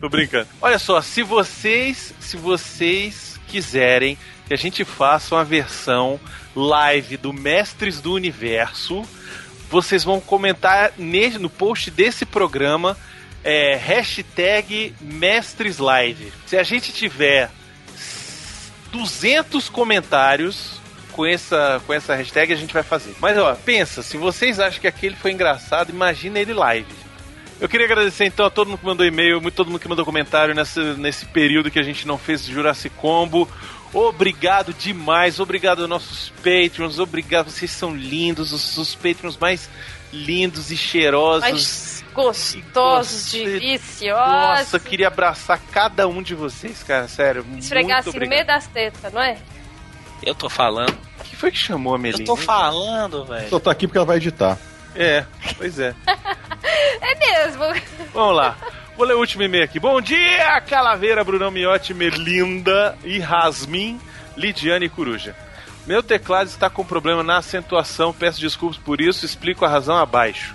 Tô 0.00 0.08
brincando. 0.08 0.48
Olha 0.60 0.78
só, 0.78 1.00
se 1.00 1.22
vocês, 1.22 2.14
se 2.20 2.36
vocês 2.36 3.40
quiserem 3.48 4.18
que 4.46 4.54
a 4.54 4.56
gente 4.56 4.84
faça 4.84 5.34
uma 5.34 5.44
versão 5.44 6.20
live 6.54 7.16
do 7.16 7.32
Mestres 7.32 8.00
do 8.00 8.12
Universo, 8.12 9.04
vocês 9.70 10.04
vão 10.04 10.20
comentar 10.20 10.92
no 11.40 11.50
post 11.50 11.90
desse 11.90 12.24
programa 12.24 12.96
é, 13.42 13.76
hashtag 13.76 14.94
Mestres 15.00 15.78
Live. 15.78 16.32
Se 16.46 16.56
a 16.56 16.62
gente 16.62 16.92
tiver 16.92 17.50
200 18.90 19.68
comentários 19.68 20.80
com 21.14 21.24
essa, 21.24 21.80
com 21.86 21.92
essa 21.94 22.14
hashtag 22.14 22.52
a 22.52 22.56
gente 22.56 22.74
vai 22.74 22.82
fazer. 22.82 23.14
Mas 23.20 23.38
ó, 23.38 23.54
pensa, 23.54 24.02
se 24.02 24.16
vocês 24.16 24.58
acham 24.58 24.80
que 24.80 24.86
aquele 24.88 25.14
foi 25.14 25.30
engraçado, 25.32 25.90
imagina 25.90 26.38
ele 26.40 26.52
live. 26.52 26.92
Eu 27.60 27.68
queria 27.68 27.86
agradecer 27.86 28.24
então 28.24 28.44
a 28.44 28.50
todo 28.50 28.68
mundo 28.68 28.78
que 28.80 28.84
mandou 28.84 29.06
e-mail, 29.06 29.40
todo 29.52 29.68
mundo 29.70 29.78
que 29.80 29.88
mandou 29.88 30.04
comentário 30.04 30.54
nessa, 30.54 30.94
nesse 30.94 31.24
período 31.26 31.70
que 31.70 31.78
a 31.78 31.82
gente 31.84 32.06
não 32.06 32.18
fez 32.18 32.44
Jurassic 32.44 32.94
Combo. 32.96 33.48
Obrigado 33.92 34.74
demais, 34.74 35.38
obrigado 35.38 35.82
aos 35.82 35.88
nossos 35.88 36.30
Patreons, 36.42 36.98
obrigado, 36.98 37.48
vocês 37.48 37.70
são 37.70 37.94
lindos, 37.94 38.52
os, 38.52 38.76
os 38.76 38.94
Patreons 38.96 39.36
mais 39.36 39.70
lindos 40.12 40.72
e 40.72 40.76
cheirosos. 40.76 41.42
Mais 41.42 42.04
gostosos, 42.12 43.34
E 43.34 43.38
você- 43.38 43.44
deliciosos. 43.44 44.58
Nossa, 44.58 44.76
eu 44.76 44.80
queria 44.80 45.06
abraçar 45.06 45.60
cada 45.70 46.08
um 46.08 46.22
de 46.22 46.34
vocês, 46.34 46.82
cara, 46.82 47.06
sério. 47.06 47.46
Esfregar 47.56 47.98
muito 48.02 48.08
assim 48.10 48.18
no 48.18 48.28
meio 48.28 48.44
das 48.46 48.66
tetas, 48.66 49.12
não 49.12 49.22
é? 49.22 49.36
Eu 50.24 50.34
tô 50.34 50.48
falando. 50.48 50.96
Quem 51.24 51.38
foi 51.38 51.50
que 51.50 51.58
chamou 51.58 51.94
a 51.94 51.98
Melina? 51.98 52.22
Eu 52.22 52.26
tô 52.26 52.36
falando, 52.36 53.24
velho. 53.24 53.48
Só 53.48 53.58
tá 53.58 53.70
aqui 53.70 53.86
porque 53.86 53.98
ela 53.98 54.06
vai 54.06 54.16
editar. 54.16 54.58
É, 54.94 55.24
pois 55.56 55.78
é. 55.78 55.94
É 57.00 57.14
mesmo. 57.18 57.64
Vamos 58.14 58.36
lá. 58.36 58.56
Vou 58.96 59.06
ler 59.06 59.14
o 59.14 59.18
último 59.18 59.42
e-mail 59.42 59.64
aqui. 59.64 59.78
Bom 59.78 60.00
dia, 60.00 60.60
Calaveira, 60.62 61.22
Brunão 61.24 61.50
Miotti, 61.50 61.92
Melinda 61.92 62.96
e 63.04 63.18
Rasmin, 63.18 64.00
Lidiane 64.36 64.86
e 64.86 64.88
Coruja. 64.88 65.36
Meu 65.86 66.02
teclado 66.02 66.46
está 66.46 66.70
com 66.70 66.84
problema 66.84 67.22
na 67.22 67.38
acentuação, 67.38 68.12
peço 68.14 68.40
desculpas 68.40 68.78
por 68.78 69.00
isso, 69.00 69.26
explico 69.26 69.64
a 69.64 69.68
razão 69.68 69.96
abaixo. 69.96 70.54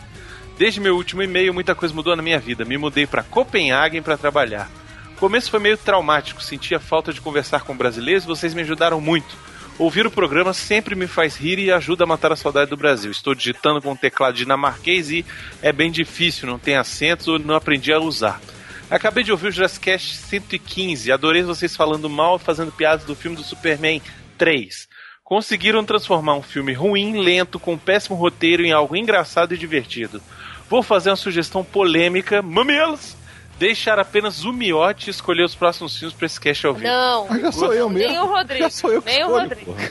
Desde 0.58 0.80
meu 0.80 0.96
último 0.96 1.22
e-mail, 1.22 1.54
muita 1.54 1.76
coisa 1.76 1.94
mudou 1.94 2.16
na 2.16 2.24
minha 2.24 2.40
vida. 2.40 2.66
Me 2.66 2.78
mudei 2.78 3.06
para 3.06 3.24
Copenhague 3.24 4.02
para 4.02 4.18
trabalhar. 4.18 4.70
O 5.16 5.20
começo 5.20 5.52
foi 5.52 5.60
meio 5.60 5.78
traumático, 5.78 6.42
sentia 6.42 6.80
falta 6.80 7.14
de 7.14 7.22
conversar 7.22 7.62
com 7.62 7.76
brasileiros, 7.76 8.26
vocês 8.26 8.54
me 8.54 8.62
ajudaram 8.62 9.00
muito. 9.00 9.38
Ouvir 9.80 10.06
o 10.06 10.12
programa 10.12 10.54
sempre 10.54 10.94
me 10.94 11.08
faz 11.08 11.38
rir 11.38 11.58
e 11.58 11.72
ajuda 11.72 12.04
a 12.04 12.08
matar 12.08 12.34
a 12.34 12.36
saudade 12.36 12.70
do 12.70 12.76
Brasil. 12.76 13.10
Estou 13.10 13.34
digitando 13.34 13.82
com 13.82 13.94
um 13.94 13.96
teclado 13.96 14.36
dinamarquês 14.36 15.10
e 15.10 15.26
é 15.62 15.72
bem 15.72 15.90
difícil, 15.90 16.50
não 16.50 16.60
tem 16.60 16.76
acentos 16.76 17.30
ou 17.30 17.40
não 17.40 17.56
aprendi 17.56 17.94
a 17.94 17.98
usar. 17.98 18.42
Acabei 18.90 19.24
de 19.24 19.32
ouvir 19.32 19.48
o 19.48 19.52
Jurassic 19.52 19.86
Cast 19.86 20.18
115, 20.18 21.10
adorei 21.14 21.44
vocês 21.44 21.78
falando 21.78 22.10
mal 22.10 22.36
e 22.36 22.40
fazendo 22.40 22.74
piadas 22.74 23.06
do 23.06 23.16
filme 23.16 23.38
do 23.38 23.44
Superman 23.44 24.02
3. 24.38 24.90
Conseguiram 25.24 25.86
transformar 25.86 26.36
um 26.36 26.42
filme 26.42 26.74
ruim, 26.74 27.18
lento, 27.22 27.58
com 27.58 27.76
um 27.76 27.78
péssimo 27.78 28.18
roteiro 28.18 28.66
em 28.66 28.74
algo 28.74 28.98
engraçado 28.98 29.54
e 29.54 29.58
divertido. 29.58 30.22
Vou 30.70 30.84
fazer 30.84 31.10
uma 31.10 31.16
sugestão 31.16 31.64
polêmica, 31.64 32.42
mamilos! 32.42 33.16
Deixar 33.60 34.00
apenas 34.00 34.46
o 34.46 34.54
Miotti 34.54 35.10
escolher 35.10 35.44
os 35.44 35.54
próximos 35.54 36.00
filmes 36.00 36.16
para 36.16 36.26
esse 36.26 36.40
cast 36.40 36.66
ao 36.66 36.74
vivo. 36.74 36.88
Não. 36.88 37.28
Mas 37.28 37.42
já 37.42 37.52
sou 37.52 37.74
eu 37.74 37.90
mesmo. 37.90 38.08
Nem 38.08 38.20
o 38.22 38.26
Rodrigo. 38.26 38.64
Já 38.64 38.70
sou 38.70 38.90
eu 38.90 39.02
que 39.02 39.12
Nem 39.12 39.26
o 39.26 39.28
escolho, 39.28 39.42
Rodrigo. 39.50 39.74
porra. 39.74 39.90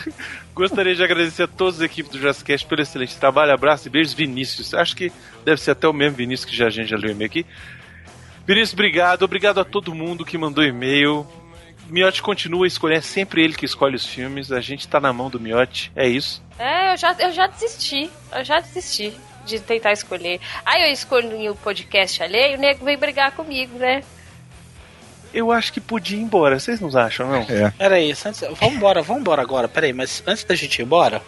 Gostaria 0.55 0.95
de 0.95 1.05
agradecer 1.05 1.43
a 1.43 1.47
todas 1.47 1.75
as 1.77 1.83
equipes 1.83 2.11
do 2.11 2.19
Jurassic 2.19 2.47
Cast 2.47 2.66
pelo 2.66 2.81
excelente 2.81 3.14
trabalho. 3.16 3.53
Abraço 3.53 3.87
e 3.87 3.91
beijos, 3.91 4.14
Vinícius. 4.14 4.73
Acho 4.73 4.97
que 4.97 5.12
deve 5.45 5.61
ser 5.61 5.73
até 5.73 5.87
o 5.87 5.93
mesmo 5.93 6.16
Vinícius 6.16 6.49
que 6.49 6.57
já, 6.57 6.69
a 6.69 6.71
gente 6.71 6.89
já 6.89 6.97
leu 6.97 7.11
o 7.11 7.12
e-mail 7.12 7.27
aqui. 7.27 7.45
Vinícius, 8.47 8.73
obrigado. 8.73 9.23
Obrigado 9.23 9.61
a 9.61 9.64
todo 9.66 9.95
mundo 9.95 10.25
que 10.25 10.39
mandou 10.39 10.64
e-mail. 10.64 11.27
Miotti 11.91 12.23
continua 12.23 12.64
a 12.64 12.69
escolher, 12.69 12.97
é 12.97 13.01
sempre 13.03 13.45
ele 13.45 13.53
que 13.55 13.66
escolhe 13.66 13.97
os 13.97 14.07
filmes. 14.07 14.51
A 14.51 14.62
gente 14.62 14.89
tá 14.89 14.99
na 14.99 15.12
mão 15.12 15.29
do 15.29 15.39
Miotti, 15.39 15.93
é 15.95 16.09
isso. 16.09 16.43
É, 16.59 16.95
eu 16.95 16.97
já, 16.97 17.16
eu 17.19 17.33
já 17.33 17.47
desisti. 17.47 18.11
Eu 18.35 18.45
já 18.45 18.61
desisti 18.61 19.12
de 19.49 19.61
tentar 19.61 19.92
escolher. 19.92 20.40
Aí 20.64 20.82
eu 20.82 20.92
escolhi 20.92 21.49
o 21.49 21.55
podcast 21.57 22.22
alheio, 22.22 22.59
o 22.59 22.61
nego 22.61 22.84
veio 22.84 22.99
brigar 22.99 23.32
comigo, 23.32 23.78
né? 23.78 24.03
Eu 25.32 25.53
acho 25.53 25.72
que 25.72 25.80
podia 25.80 26.18
ir 26.18 26.22
embora, 26.22 26.59
vocês 26.59 26.80
não 26.80 26.88
acham, 26.99 27.28
não? 27.28 27.42
É. 27.42 27.70
Pera 27.72 27.96
aí, 27.96 28.12
antes, 28.12 28.40
vamos 28.40 28.76
embora, 28.76 29.03
vamos 29.03 29.20
embora 29.20 29.42
agora. 29.42 29.68
Pera 29.68 29.86
aí, 29.86 29.92
mas 29.92 30.22
antes 30.26 30.44
da 30.44 30.55
gente 30.55 30.78
ir 30.78 30.84
embora, 30.84 31.22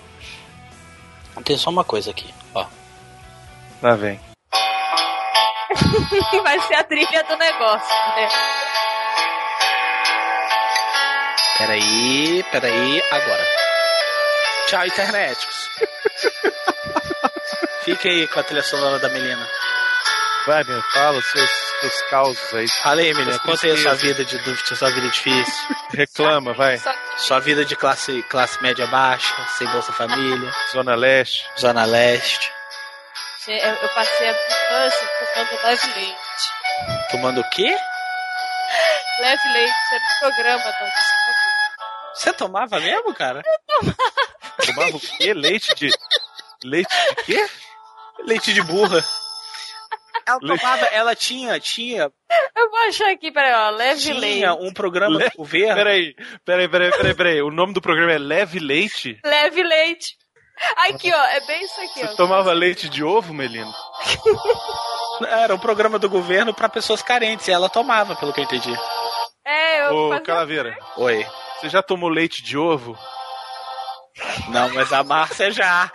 tem 1.44 1.56
só 1.56 1.70
uma 1.70 1.84
coisa 1.84 2.10
aqui, 2.10 2.32
ó. 2.54 2.66
Lá 3.82 3.94
vem. 3.96 4.18
Vai 6.42 6.60
ser 6.60 6.74
a 6.74 6.84
trilha 6.84 7.24
do 7.24 7.36
negócio, 7.36 7.94
né? 8.16 8.28
Pera 11.58 11.72
aí, 11.74 12.42
pera 12.50 12.66
aí, 12.66 13.02
agora. 13.10 13.46
Tchau, 14.66 14.86
internéticos. 14.86 15.68
Fique 17.84 18.08
aí 18.08 18.28
com 18.28 18.40
a 18.40 18.42
trilha 18.42 18.62
sonora 18.62 18.98
da 18.98 19.08
Melina. 19.08 19.48
Vai, 20.46 20.64
meu, 20.64 20.82
fala 20.82 21.18
os 21.18 21.26
seus, 21.26 21.50
seus 21.80 22.02
causos 22.02 22.54
aí. 22.54 22.68
Fala 22.68 23.00
aí, 23.00 23.12
Melina, 23.12 23.32
Suas 23.32 23.42
conta 23.42 23.66
aí 23.66 23.72
a 23.72 23.76
sua 23.76 23.94
vida 23.94 24.24
de 24.24 24.38
dúvida, 24.38 24.74
sua 24.74 24.90
vida 24.90 25.08
difícil. 25.08 25.76
Reclama, 25.90 26.52
vai. 26.54 26.80
Sua 27.16 27.38
vida 27.40 27.64
de 27.64 27.76
classe, 27.76 28.22
classe 28.24 28.62
média 28.62 28.86
baixa, 28.86 29.34
sem 29.58 29.66
Bolsa 29.68 29.92
Família, 29.92 30.50
Zona 30.72 30.94
Leste. 30.94 31.46
Zona 31.58 31.84
Leste. 31.84 32.52
eu, 33.48 33.56
eu 33.56 33.88
passei 33.90 34.28
a 34.28 34.32
infância 34.32 35.08
tomando 35.34 35.62
leve 35.62 35.86
leite. 35.94 37.08
Tomando 37.10 37.40
o 37.40 37.50
quê? 37.50 37.76
Leve 39.20 39.52
leite 39.52 39.74
era 39.92 40.02
um 40.02 40.18
programa 40.20 40.64
do 40.64 42.14
Você 42.14 42.32
tomava 42.32 42.80
mesmo, 42.80 43.14
cara? 43.14 43.42
Tomava 44.66 44.96
o 44.96 45.00
quê? 45.00 45.34
Leite 45.34 45.74
de. 45.74 45.90
Leite 46.64 46.90
de 46.90 47.24
quê? 47.24 47.50
Leite 48.26 48.52
de 48.52 48.62
burra. 48.62 49.02
Ela 50.26 50.38
Leite- 50.42 50.60
tomava, 50.62 50.84
ela 50.86 51.14
tinha, 51.14 51.58
tinha, 51.58 52.10
Eu 52.56 52.70
vou 52.70 52.78
achar 52.88 53.10
aqui, 53.10 53.32
peraí, 53.32 53.52
ó, 53.52 53.70
leve 53.70 54.12
leite. 54.12 54.34
tinha 54.36 54.54
um 54.54 54.72
programa 54.72 55.16
Le- 55.18 55.30
do 55.30 55.36
governo. 55.38 55.74
Peraí, 55.74 56.14
peraí, 56.44 56.68
peraí, 56.68 56.90
peraí, 56.90 57.14
peraí. 57.14 57.42
O 57.42 57.50
nome 57.50 57.72
do 57.72 57.80
programa 57.80 58.12
é 58.12 58.18
Leve 58.18 58.58
Leite? 58.58 59.18
Leve 59.24 59.62
leite. 59.62 60.16
Aqui, 60.76 61.10
ó, 61.12 61.24
é 61.24 61.40
bem 61.46 61.64
isso 61.64 61.80
aqui, 61.80 62.00
Você 62.00 62.12
ó. 62.12 62.16
tomava 62.16 62.52
leite 62.52 62.88
de 62.88 63.02
ovo, 63.02 63.32
Melino? 63.32 63.72
Era 65.26 65.54
um 65.54 65.58
programa 65.58 65.98
do 65.98 66.08
governo 66.08 66.52
pra 66.54 66.68
pessoas 66.68 67.02
carentes. 67.02 67.48
E 67.48 67.52
ela 67.52 67.68
tomava, 67.68 68.14
pelo 68.16 68.32
que 68.32 68.40
eu 68.40 68.44
entendi. 68.44 68.74
É, 69.44 69.86
eu 69.88 69.94
Ô, 69.94 70.08
fazia- 70.10 70.24
Calaveira, 70.24 70.78
Oi. 70.98 71.26
você 71.58 71.68
já 71.70 71.82
tomou 71.82 72.08
leite 72.10 72.42
de 72.42 72.56
ovo? 72.58 72.96
Não, 74.48 74.72
mas 74.74 74.92
a 74.92 75.02
Márcia 75.04 75.50
já. 75.50 75.90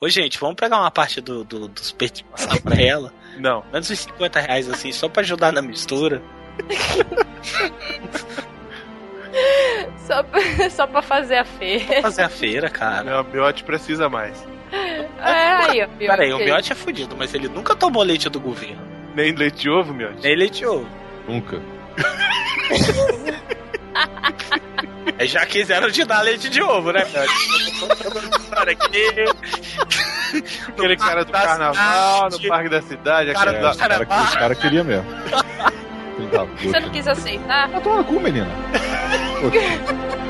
Ô, 0.00 0.08
gente, 0.08 0.38
vamos 0.38 0.54
pegar 0.56 0.78
uma 0.78 0.90
parte 0.90 1.20
do, 1.20 1.42
do, 1.42 1.66
dos 1.68 1.90
peitos 1.92 2.20
e 2.20 2.24
passar 2.24 2.60
pra 2.62 2.80
ela. 2.80 3.12
Não. 3.36 3.64
Menos 3.72 3.90
uns 3.90 3.98
50 4.00 4.40
reais, 4.40 4.68
assim, 4.70 4.92
só 4.92 5.08
pra 5.08 5.22
ajudar 5.22 5.52
na 5.52 5.60
mistura. 5.60 6.22
Só, 10.06 10.22
pra- 10.22 10.70
só 10.70 10.86
pra 10.86 11.02
fazer 11.02 11.36
a 11.38 11.44
feira. 11.44 12.02
Fazer 12.02 12.22
a 12.22 12.28
feira, 12.28 12.70
cara. 12.70 13.02
Não, 13.04 13.20
o 13.20 13.24
Biote 13.24 13.64
precisa 13.64 14.08
mais. 14.08 14.46
É, 15.18 15.70
aí, 15.70 15.82
ó. 15.84 15.88
Pera 15.98 16.22
aí, 16.22 16.32
o. 16.32 16.38
Miote 16.38 16.72
é 16.72 16.74
fudido, 16.74 17.16
mas 17.16 17.34
ele 17.34 17.48
nunca 17.48 17.74
tomou 17.74 18.02
leite 18.02 18.28
do 18.28 18.40
governo. 18.40 18.80
Nem 19.14 19.32
leite 19.32 19.62
de 19.62 19.70
ovo, 19.70 19.92
Miote? 19.92 20.22
Nem 20.22 20.36
leite 20.36 20.58
de 20.58 20.66
ovo. 20.66 20.86
Nunca. 21.26 21.60
Aí 25.18 25.26
já 25.26 25.44
quiseram 25.46 25.90
te 25.90 26.04
dar 26.04 26.22
leite 26.22 26.48
de 26.48 26.62
ovo, 26.62 26.92
né, 26.92 27.04
Miote? 27.04 27.32
Aqui. 28.70 29.06
Aquele 30.68 30.96
cara 30.96 31.24
do 31.24 31.32
carnaval, 31.32 32.28
no 32.30 32.40
parque 32.48 32.68
da 32.68 32.82
cidade, 32.82 33.32
Cara 33.32 33.50
aquele 33.50 33.56
É, 33.58 33.62
da... 33.66 33.70
os 33.72 33.76
caras 33.76 34.06
que- 34.08 34.14
os 34.14 34.34
caras 34.36 34.58
queriam 34.58 34.84
mesmo. 34.84 35.06
Você 36.62 36.80
não 36.80 36.90
quis 36.90 37.08
aceitar? 37.08 37.70
Tá 37.70 37.80
tomando 37.80 38.04
cu, 38.04 38.20
menina. 38.20 38.48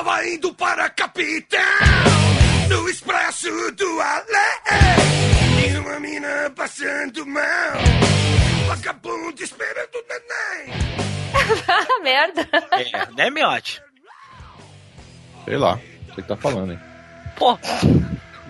Poxa. 0.00 0.04
Tava 0.04 0.26
indo 0.26 0.54
para 0.54 0.84
a 0.86 0.90
capital 0.90 1.60
No 2.68 2.88
expresso 2.88 3.50
do 3.72 4.00
Alé 4.00 4.60
Tinha 5.60 5.80
uma 5.80 6.00
mina 6.00 6.50
passando 6.56 7.26
mal 7.26 7.44
Vagabundo 8.66 9.42
esperando 9.42 9.94
o 9.94 10.04
neném 10.08 10.80
Ah, 11.68 12.00
merda. 12.02 12.48
É, 12.72 13.14
né, 13.14 13.30
Miote? 13.30 13.82
Sei 15.44 15.56
lá. 15.56 15.78
O 16.10 16.14
que 16.14 16.22
tá 16.22 16.36
falando, 16.36 16.72
hein? 16.72 16.80
Pô, 17.36 17.58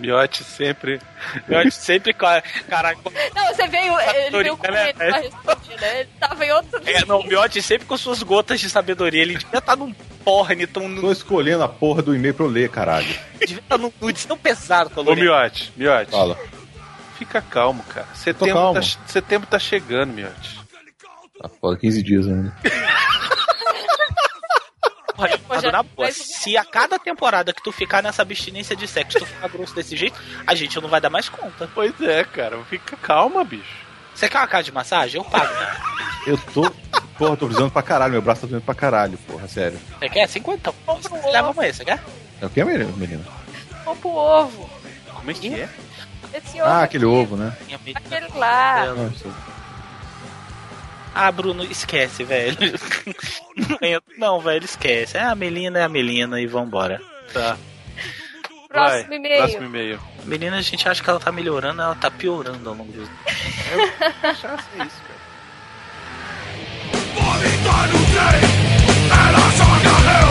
Miote 0.01 0.43
sempre. 0.43 1.01
Miote 1.49 1.71
sempre. 1.73 2.13
ca- 2.13 2.43
Caralho. 2.69 2.99
Não, 3.35 3.47
você 3.55 3.67
veio, 3.69 3.99
ele 4.01 4.43
veio 4.43 4.57
com 4.57 4.71
né? 4.71 4.85
ele 4.89 4.93
pra 4.95 5.17
responder, 5.19 5.81
né? 5.81 6.01
Ele 6.01 6.09
tava 6.19 6.45
em 6.47 6.53
outro 6.53 6.81
É, 6.87 7.05
não, 7.05 7.21
o 7.21 7.27
Miote 7.27 7.61
sempre 7.63 7.87
com 7.87 7.97
suas 7.97 8.23
gotas 8.23 8.59
de 8.61 8.69
sabedoria. 8.71 9.23
Ele 9.23 9.37
devia 9.37 9.59
estar 9.59 9.77
num 9.77 9.93
porra, 10.25 10.55
tão, 10.67 10.95
Tô 11.01 11.13
escolhendo 11.13 11.63
a 11.63 11.69
porra 11.69 12.03
do 12.03 12.15
e-mail 12.15 12.35
pra 12.35 12.45
eu 12.47 12.51
ler, 12.51 12.69
caralho. 12.71 13.07
devia 13.39 13.59
estar 13.59 13.79
num 13.79 13.93
nude 14.01 14.27
tão 14.27 14.37
pesado, 14.37 14.91
Ô. 15.13 15.15
Miote, 15.15 15.73
Miote. 15.77 16.11
Fala. 16.11 16.39
Fica 17.19 17.43
calmo, 17.43 17.83
cara. 17.85 18.07
Setembro, 18.15 18.55
calmo. 18.55 18.75
Tá, 18.81 18.87
setembro 19.07 19.47
tá 19.49 19.59
chegando, 19.59 20.13
Miote. 20.13 20.59
Tá 21.41 21.49
foda, 21.49 21.79
15 21.79 22.03
dias 22.03 22.27
ainda. 22.27 22.55
Porra, 25.29 25.61
Pô, 25.63 25.71
na 25.71 25.83
boa, 25.83 26.11
se 26.13 26.57
a 26.57 26.65
cada 26.65 26.99
temporada 26.99 27.53
que 27.53 27.63
tu 27.63 27.71
ficar 27.73 28.03
nessa 28.03 28.23
abstinência 28.23 28.75
de 28.75 28.87
sexo, 28.89 29.19
tu 29.19 29.27
ficar 29.27 29.49
grosso 29.49 29.75
desse 29.75 29.97
jeito, 29.97 30.19
a 30.47 30.55
gente 30.55 30.81
não 30.81 30.89
vai 30.89 31.01
dar 31.01 31.11
mais 31.11 31.29
conta. 31.29 31.69
Pois 31.75 31.99
é, 32.01 32.25
cara. 32.25 32.59
Fica 32.65 32.97
calma, 32.97 33.45
bicho. 33.45 33.65
Você 34.15 34.29
quer 34.29 34.39
uma 34.39 34.47
casa 34.47 34.65
de 34.65 34.73
massagem? 34.73 35.21
Eu 35.21 35.25
pago. 35.25 35.53
Eu 36.27 36.39
tô. 36.53 36.71
Porra, 37.17 37.37
tô 37.37 37.47
precisando 37.47 37.71
pra 37.71 37.83
caralho. 37.83 38.13
Meu 38.13 38.23
braço 38.23 38.43
tá 38.43 38.47
doendo 38.47 38.65
pra 38.65 38.75
caralho, 38.75 39.19
porra, 39.27 39.47
sério. 39.47 39.79
Você 39.99 40.09
quer? 40.09 40.27
50? 40.29 40.75
Leva 41.33 41.51
amanhã, 41.51 41.73
você 41.73 41.85
quer? 41.85 42.03
É 42.41 42.47
o 42.47 42.51
que, 42.51 42.65
menino? 42.65 42.93
menino? 42.97 43.25
Compra 43.85 44.09
o 44.09 44.15
ovo. 44.17 44.71
Como 45.15 45.31
é 45.31 45.35
que 45.35 45.55
é? 45.55 45.69
Esse 46.33 46.61
ovo. 46.61 46.71
Ah, 46.71 46.83
aquele 46.83 47.05
aqui. 47.05 47.15
ovo, 47.15 47.37
né? 47.37 47.57
Aquele 47.95 48.27
lá. 48.35 48.87
Não, 48.95 49.09
isso- 49.09 49.35
Ah, 51.15 51.31
Bruno, 51.33 51.65
esquece, 51.65 52.25
velho. 52.25 52.57
Não, 54.17 54.41
velho, 54.41 54.65
esquece. 54.65 55.17
É 55.17 55.23
a 55.23 55.35
Melina, 55.35 55.81
é 55.81 55.83
a 55.83 55.89
Melina 55.89 56.41
e 56.41 56.47
vambora. 56.47 57.01
Tá. 57.33 57.57
Próximo 58.69 59.09
Vai, 59.09 59.17
e-mail. 59.19 59.39
Próximo 59.39 59.65
e-mail. 59.65 60.01
A 60.23 60.27
Melina, 60.27 60.57
a 60.59 60.63
gente 60.63 60.89
acha 60.89 61.03
que 61.03 61.11
ela 61.11 61.19
tá 61.19 61.33
melhorando, 61.33 61.83
ela 61.83 61.95
tá 61.97 62.11
piorando 62.11 62.69
ao 62.69 62.75
longo 62.77 62.93
do. 62.93 63.05
Já 63.05 64.57
sei 64.59 64.87
isso, 64.87 65.01
cara. 65.03 65.21
Vomitar 67.15 67.89
no 67.89 67.99
trem 68.07 68.41
Ela 69.11 69.51
joga 69.57 69.93
réu 70.09 70.29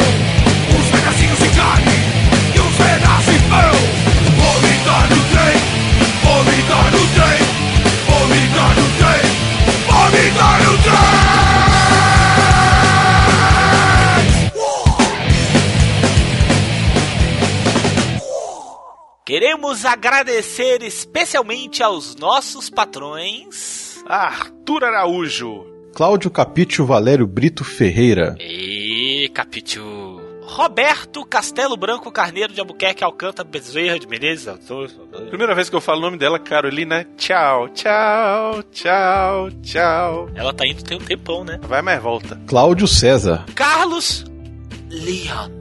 Uns 0.78 0.88
pedacinhos 0.92 1.40
de 1.40 1.50
carne 1.56 1.96
E 2.56 2.60
uns 2.60 2.76
pedaços 2.78 3.42
pão 3.50 3.76
Vomitar 4.38 5.10
no 5.10 5.20
trem 5.30 5.58
Vomitar 6.24 6.92
no 6.92 7.04
trem 7.14 7.40
Vomitar 8.08 8.76
no 8.76 8.86
trem 8.98 9.24
Vomitar 9.88 10.60
no 10.60 10.64
trem 10.64 10.69
Queremos 19.30 19.86
agradecer 19.86 20.82
especialmente 20.82 21.84
aos 21.84 22.16
nossos 22.16 22.68
patrões. 22.68 24.04
Arthur 24.08 24.84
Araújo. 24.86 25.68
Cláudio 25.94 26.32
Capítio 26.32 26.84
Valério 26.84 27.28
Brito 27.28 27.64
Ferreira. 27.64 28.36
E 28.40 29.30
Capitu. 29.32 30.20
Roberto 30.42 31.24
Castelo 31.24 31.78
Branco 31.78 32.12
Carneiro 32.12 32.52
de 32.52 32.60
Albuquerque 32.60 33.04
Alcântara 33.04 33.48
Bezerra 33.48 34.00
de 34.00 34.08
Menezes. 34.08 34.48
Autor- 34.48 34.90
Primeira 35.30 35.54
vez 35.54 35.70
que 35.70 35.76
eu 35.76 35.82
falo 35.82 36.00
o 36.00 36.02
nome 36.06 36.18
dela, 36.18 36.40
Carolina. 36.40 37.06
Tchau, 37.16 37.70
tchau, 37.70 38.64
tchau, 38.72 39.52
tchau. 39.62 40.30
Ela 40.34 40.52
tá 40.52 40.66
indo 40.66 40.84
tem 40.84 40.98
um 40.98 41.02
tempão, 41.02 41.44
né? 41.44 41.60
Vai, 41.62 41.84
mais 41.84 42.02
volta. 42.02 42.42
Cláudio 42.48 42.88
César. 42.88 43.46
Carlos 43.54 44.26
Leon 44.90 45.52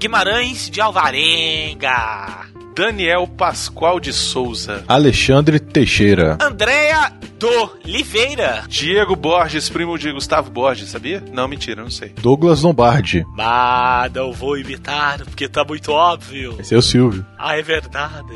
Guimarães 0.00 0.68
de 0.68 0.80
Alvarenga. 0.80 2.52
Daniel 2.74 3.28
Pascoal 3.28 4.00
de 4.00 4.12
Souza. 4.12 4.82
Alexandre 4.88 5.60
Teixeira. 5.60 6.36
Andréa 6.42 7.12
do 7.38 7.70
Oliveira. 7.84 8.64
Diego 8.66 9.14
Borges, 9.14 9.68
primo 9.68 9.96
de 9.96 10.10
Gustavo 10.10 10.50
Borges, 10.50 10.88
sabia? 10.88 11.22
Não, 11.32 11.46
mentira, 11.46 11.82
não 11.82 11.90
sei. 11.90 12.08
Douglas 12.20 12.62
Lombardi. 12.62 13.24
Mas 13.36 14.12
não 14.12 14.32
vou 14.32 14.58
imitar, 14.58 15.18
porque 15.24 15.48
tá 15.48 15.64
muito 15.64 15.92
óbvio. 15.92 16.56
Esse 16.58 16.74
é 16.74 16.78
o 16.78 16.82
Silvio. 16.82 17.24
Ah, 17.46 17.58
é 17.58 17.62
verdade. 17.62 18.32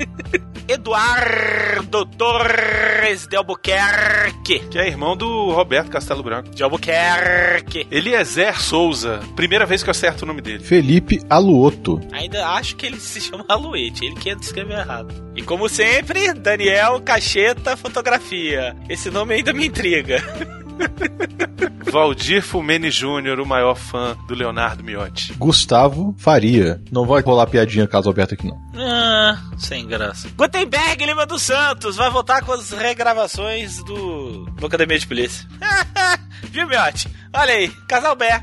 Eduardo 0.66 2.06
Torres 2.06 3.26
de 3.26 3.36
Albuquerque. 3.36 4.60
Que 4.70 4.78
é 4.78 4.86
irmão 4.88 5.14
do 5.14 5.50
Roberto 5.50 5.90
Castelo 5.90 6.22
Branco. 6.22 6.48
De 6.48 6.62
Albuquerque. 6.62 7.86
Eliezer 7.90 8.58
Souza. 8.58 9.20
Primeira 9.36 9.66
vez 9.66 9.82
que 9.82 9.90
eu 9.90 9.92
acerto 9.92 10.24
o 10.24 10.26
nome 10.26 10.40
dele. 10.40 10.64
Felipe 10.64 11.20
Aluoto. 11.28 12.00
Ainda 12.12 12.48
acho 12.48 12.76
que 12.76 12.86
ele 12.86 12.98
se 12.98 13.20
chama 13.20 13.44
Aluete, 13.46 14.06
ele 14.06 14.14
que 14.14 14.30
escreveu 14.30 14.78
errado. 14.78 15.12
E 15.36 15.42
como 15.42 15.68
sempre, 15.68 16.32
Daniel 16.32 16.98
Cacheta 17.02 17.76
Fotografia. 17.76 18.74
Esse 18.88 19.10
nome 19.10 19.34
ainda 19.34 19.52
me 19.52 19.66
intriga. 19.66 20.22
Valdir 21.90 22.42
Fumene 22.42 22.90
Júnior, 22.90 23.40
o 23.40 23.46
maior 23.46 23.74
fã 23.74 24.16
do 24.28 24.34
Leonardo 24.34 24.84
Miotti. 24.84 25.32
Gustavo 25.34 26.14
Faria. 26.18 26.80
Não 26.90 27.04
vai 27.04 27.20
rolar 27.22 27.46
piadinha 27.46 27.86
caso 27.86 28.08
Alberto 28.08 28.34
aqui 28.34 28.46
não. 28.46 28.58
Ah, 28.76 29.36
sem 29.58 29.86
graça. 29.86 30.28
Gutenberg 30.36 31.04
Lima 31.04 31.26
dos 31.26 31.42
Santos 31.42 31.96
vai 31.96 32.10
voltar 32.10 32.42
com 32.42 32.52
as 32.52 32.70
regravações 32.70 33.82
do, 33.82 34.44
do 34.44 34.66
Academia 34.66 34.98
de 34.98 35.06
Polícia. 35.06 35.46
Viu, 36.50 36.66
Miotti? 36.66 37.08
Olha 37.34 37.52
aí, 37.52 37.68
Casal 37.88 38.16
Bé. 38.16 38.42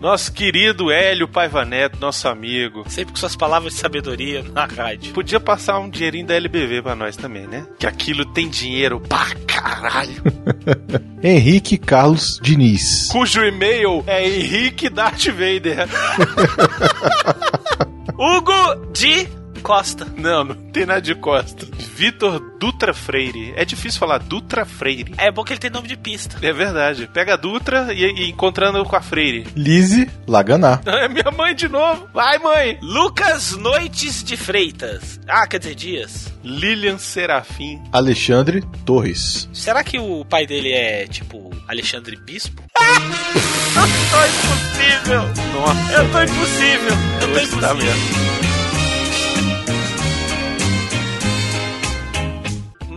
Nosso 0.00 0.32
querido 0.32 0.90
Hélio 0.90 1.28
Paiva 1.28 1.64
Neto, 1.64 1.98
nosso 2.00 2.28
amigo. 2.28 2.84
Sempre 2.88 3.12
com 3.12 3.18
suas 3.18 3.36
palavras 3.36 3.74
de 3.74 3.78
sabedoria 3.78 4.42
na 4.52 4.64
rádio. 4.64 5.12
Podia 5.12 5.40
passar 5.40 5.78
um 5.78 5.88
dinheirinho 5.88 6.26
da 6.26 6.34
LBV 6.34 6.82
pra 6.82 6.94
nós 6.94 7.16
também, 7.16 7.46
né? 7.46 7.66
Que 7.78 7.86
aquilo 7.86 8.24
tem 8.26 8.48
dinheiro 8.48 9.00
pra 9.00 9.26
caralho. 9.46 10.22
Henrique 11.22 11.78
Carlos 11.78 12.38
Diniz. 12.42 13.08
Cujo 13.08 13.44
e-mail 13.44 14.02
é 14.06 14.26
Henrique 14.26 14.88
Darth 14.88 15.26
Vader. 15.26 15.88
Hugo 18.18 18.86
de 18.92 19.28
Costa. 19.62 20.06
Não, 20.16 20.44
não 20.44 20.54
tem 20.54 20.84
nada 20.84 21.00
de 21.00 21.14
Costa. 21.14 21.66
Vitor 21.96 22.40
Dutra 22.58 22.92
Freire. 22.92 23.52
É 23.56 23.64
difícil 23.64 23.98
falar 23.98 24.18
Dutra 24.18 24.64
Freire. 24.64 25.14
É 25.16 25.30
bom 25.30 25.44
que 25.44 25.52
ele 25.52 25.60
tem 25.60 25.70
nome 25.70 25.88
de 25.88 25.96
pista. 25.96 26.36
É 26.42 26.52
verdade. 26.52 27.08
Pega 27.12 27.34
a 27.34 27.36
Dutra 27.36 27.92
e, 27.92 28.04
e 28.04 28.30
encontrando 28.30 28.84
com 28.84 28.96
a 28.96 29.00
Freire. 29.00 29.46
Lise 29.56 30.10
Laganá. 30.26 30.80
É 30.86 31.08
minha 31.08 31.30
mãe 31.36 31.54
de 31.54 31.68
novo. 31.68 32.08
Vai, 32.12 32.38
mãe. 32.38 32.78
Lucas 32.82 33.56
Noites 33.56 34.22
de 34.22 34.36
Freitas. 34.36 35.20
Ah, 35.28 35.46
quer 35.46 35.58
dizer 35.58 35.74
Dias. 35.74 36.32
Lilian 36.44 36.98
Serafim. 36.98 37.82
Alexandre 37.92 38.62
Torres. 38.84 39.48
Será 39.52 39.82
que 39.82 39.98
o 39.98 40.24
pai 40.24 40.46
dele 40.46 40.72
é 40.72 41.06
tipo 41.06 41.50
Alexandre 41.68 42.16
Bispo? 42.16 42.62
eu 42.76 43.82
tô 44.10 44.24
impossível! 44.26 45.22
Nossa, 45.54 45.92
Eu 45.92 46.10
tô 46.10 46.22
impossível! 46.22 46.96
Eu 47.20 47.28
tô 47.28 47.60
tá 47.60 47.74
impossível! 47.74 48.51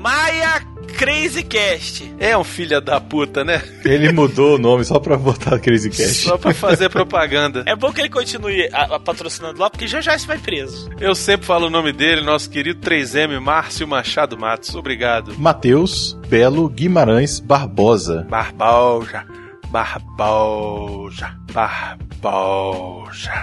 Maia 0.09 0.61
Crazy 0.99 1.41
Cast. 1.43 2.13
É 2.19 2.37
um 2.37 2.43
filho 2.43 2.79
da 2.79 3.01
puta, 3.01 3.43
né? 3.43 3.59
Ele 3.83 4.11
mudou 4.11 4.53
o 4.55 4.57
nome 4.59 4.85
só 4.85 4.99
pra 4.99 5.17
botar 5.17 5.57
Crazy 5.57 5.89
Cash. 5.89 6.17
Só 6.25 6.37
pra 6.37 6.53
fazer 6.53 6.89
propaganda. 6.89 7.63
É 7.65 7.75
bom 7.75 7.91
que 7.91 8.01
ele 8.01 8.09
continue 8.11 8.69
a- 8.71 8.95
a 8.95 8.99
patrocinando 8.99 9.59
lá, 9.59 9.67
porque 9.67 9.87
já 9.87 10.01
já 10.01 10.15
isso 10.15 10.27
vai 10.27 10.37
preso. 10.37 10.91
Eu 10.99 11.15
sempre 11.15 11.47
falo 11.47 11.65
o 11.65 11.69
nome 11.71 11.91
dele, 11.91 12.21
nosso 12.21 12.47
querido 12.51 12.79
3M, 12.81 13.39
Márcio 13.39 13.87
Machado 13.87 14.37
Matos. 14.37 14.75
Obrigado. 14.75 15.33
Matheus 15.39 16.13
Belo 16.29 16.69
Guimarães 16.69 17.39
Barbosa. 17.39 18.27
Barbosa. 18.29 19.25
Barbosa. 19.71 21.35
Barbosa. 21.51 22.14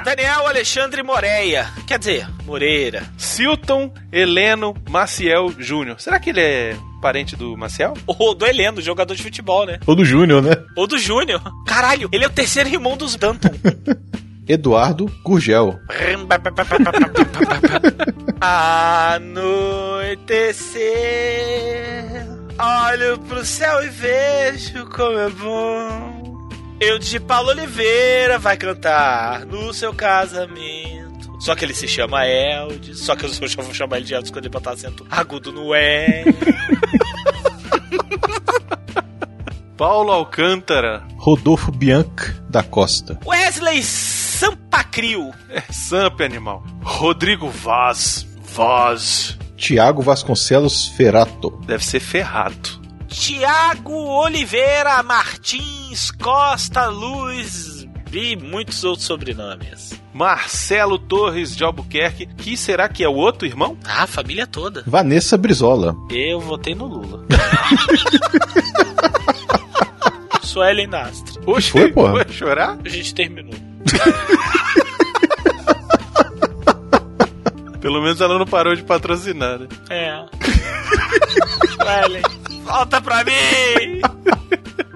Daniel 0.04 0.46
Alexandre 0.46 1.02
Moreia. 1.02 1.68
Quer 1.86 1.98
dizer, 1.98 2.28
Moreira. 2.44 3.02
Silton 3.16 3.92
Heleno 4.10 4.74
Maciel 4.88 5.52
Júnior. 5.58 6.00
Será 6.00 6.18
que 6.18 6.30
ele 6.30 6.40
é 6.40 6.76
parente 7.00 7.36
do 7.36 7.56
Maciel? 7.56 7.94
Ou 8.06 8.34
do 8.34 8.46
Heleno, 8.46 8.80
jogador 8.80 9.14
de 9.14 9.22
futebol, 9.22 9.66
né? 9.66 9.78
Ou 9.86 9.94
do 9.94 10.04
Júnior, 10.04 10.42
né? 10.42 10.56
Ou 10.76 10.86
do 10.86 10.98
Júnior. 10.98 11.40
Caralho, 11.66 12.08
ele 12.12 12.24
é 12.24 12.26
o 12.26 12.30
terceiro 12.30 12.68
irmão 12.68 12.96
dos 12.96 13.16
Danton. 13.16 13.50
Eduardo 14.48 15.06
Gurgel. 15.24 15.78
Anoitecer. 20.52 22.26
Olho 22.58 23.18
pro 23.20 23.44
céu 23.44 23.82
e 23.84 23.88
vejo 23.88 24.84
como 24.86 25.18
é 25.18 25.30
bom 25.30 26.11
Eu 26.80 26.98
de 26.98 27.20
Paulo 27.20 27.50
Oliveira 27.50 28.38
vai 28.38 28.56
cantar 28.56 29.44
no 29.46 29.72
seu 29.72 29.94
casamento. 29.94 31.36
Só 31.40 31.54
que 31.54 31.64
ele 31.64 31.74
se 31.74 31.88
chama 31.88 32.26
Eldes. 32.26 33.00
Só 33.00 33.16
que 33.16 33.24
eu 33.24 33.28
só 33.28 33.62
vou 33.62 33.74
chamar 33.74 33.96
ele 33.96 34.06
de 34.06 34.14
Eldes 34.14 34.30
quando 34.30 34.44
ele 34.44 34.52
botar 34.52 34.72
acento 34.72 35.06
agudo 35.10 35.52
no 35.52 35.74
E. 35.74 36.24
Paulo 39.76 40.12
Alcântara. 40.12 41.02
Rodolfo 41.16 41.72
Bianca 41.72 42.40
da 42.48 42.62
Costa. 42.62 43.18
Wesley 43.26 43.82
Sampacril. 43.82 45.32
É 45.48 45.60
Samp, 45.72 46.20
animal. 46.20 46.62
Rodrigo 46.82 47.48
Vaz. 47.48 48.26
Vaz. 48.54 49.36
Tiago 49.56 50.02
Vasconcelos 50.02 50.86
Ferato. 50.88 51.50
Deve 51.66 51.84
ser 51.84 52.00
ferrado. 52.00 52.81
Tiago 53.12 53.92
Oliveira 53.94 55.02
Martins 55.02 56.10
Costa 56.12 56.86
Luz 56.86 57.86
e 58.10 58.34
muitos 58.36 58.82
outros 58.84 59.06
sobrenomes. 59.06 59.92
Marcelo 60.14 60.98
Torres 60.98 61.54
de 61.54 61.62
Albuquerque. 61.62 62.24
Que 62.26 62.56
será 62.56 62.88
que 62.88 63.04
é 63.04 63.08
o 63.08 63.14
outro 63.14 63.46
irmão? 63.46 63.76
Ah, 63.84 64.04
a 64.04 64.06
família 64.06 64.46
toda. 64.46 64.82
Vanessa 64.86 65.36
Brizola. 65.36 65.94
Eu 66.10 66.40
votei 66.40 66.74
no 66.74 66.86
Lula. 66.86 67.26
Suelen 70.42 70.86
Nastre. 70.86 71.38
Oxe, 71.46 71.70
foi, 71.70 71.92
porra? 71.92 72.12
vai 72.24 72.28
chorar? 72.30 72.78
A 72.84 72.88
gente 72.88 73.14
terminou. 73.14 73.54
Pelo 77.82 78.00
menos 78.00 78.20
ela 78.20 78.38
não 78.38 78.46
parou 78.46 78.76
de 78.76 78.82
patrocinar, 78.84 79.58
né? 79.58 79.66
É. 79.90 80.24
Suelen, 81.74 82.22
volta 82.64 83.02
pra 83.02 83.24
mim! 83.24 84.00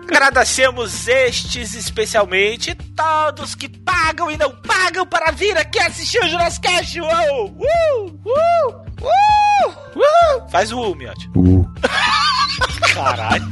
Agradecemos 0.04 1.08
estes 1.08 1.74
especialmente 1.74 2.76
todos 2.94 3.56
que 3.56 3.68
pagam 3.68 4.30
e 4.30 4.36
não 4.36 4.52
pagam 4.52 5.04
para 5.04 5.32
vir 5.32 5.58
aqui 5.58 5.80
assistir 5.80 6.22
o 6.24 6.28
Jurassic 6.28 6.62
Cast. 6.66 7.00
Uou! 7.00 7.48
Uh! 7.58 8.20
Uh! 8.24 8.86
Uh! 9.02 9.68
Uh! 9.96 10.48
Faz 10.48 10.70
o 10.70 10.80
U, 10.80 10.94
Miotti. 10.94 11.28
Uh. 11.34 11.68
Caralho. 12.94 13.44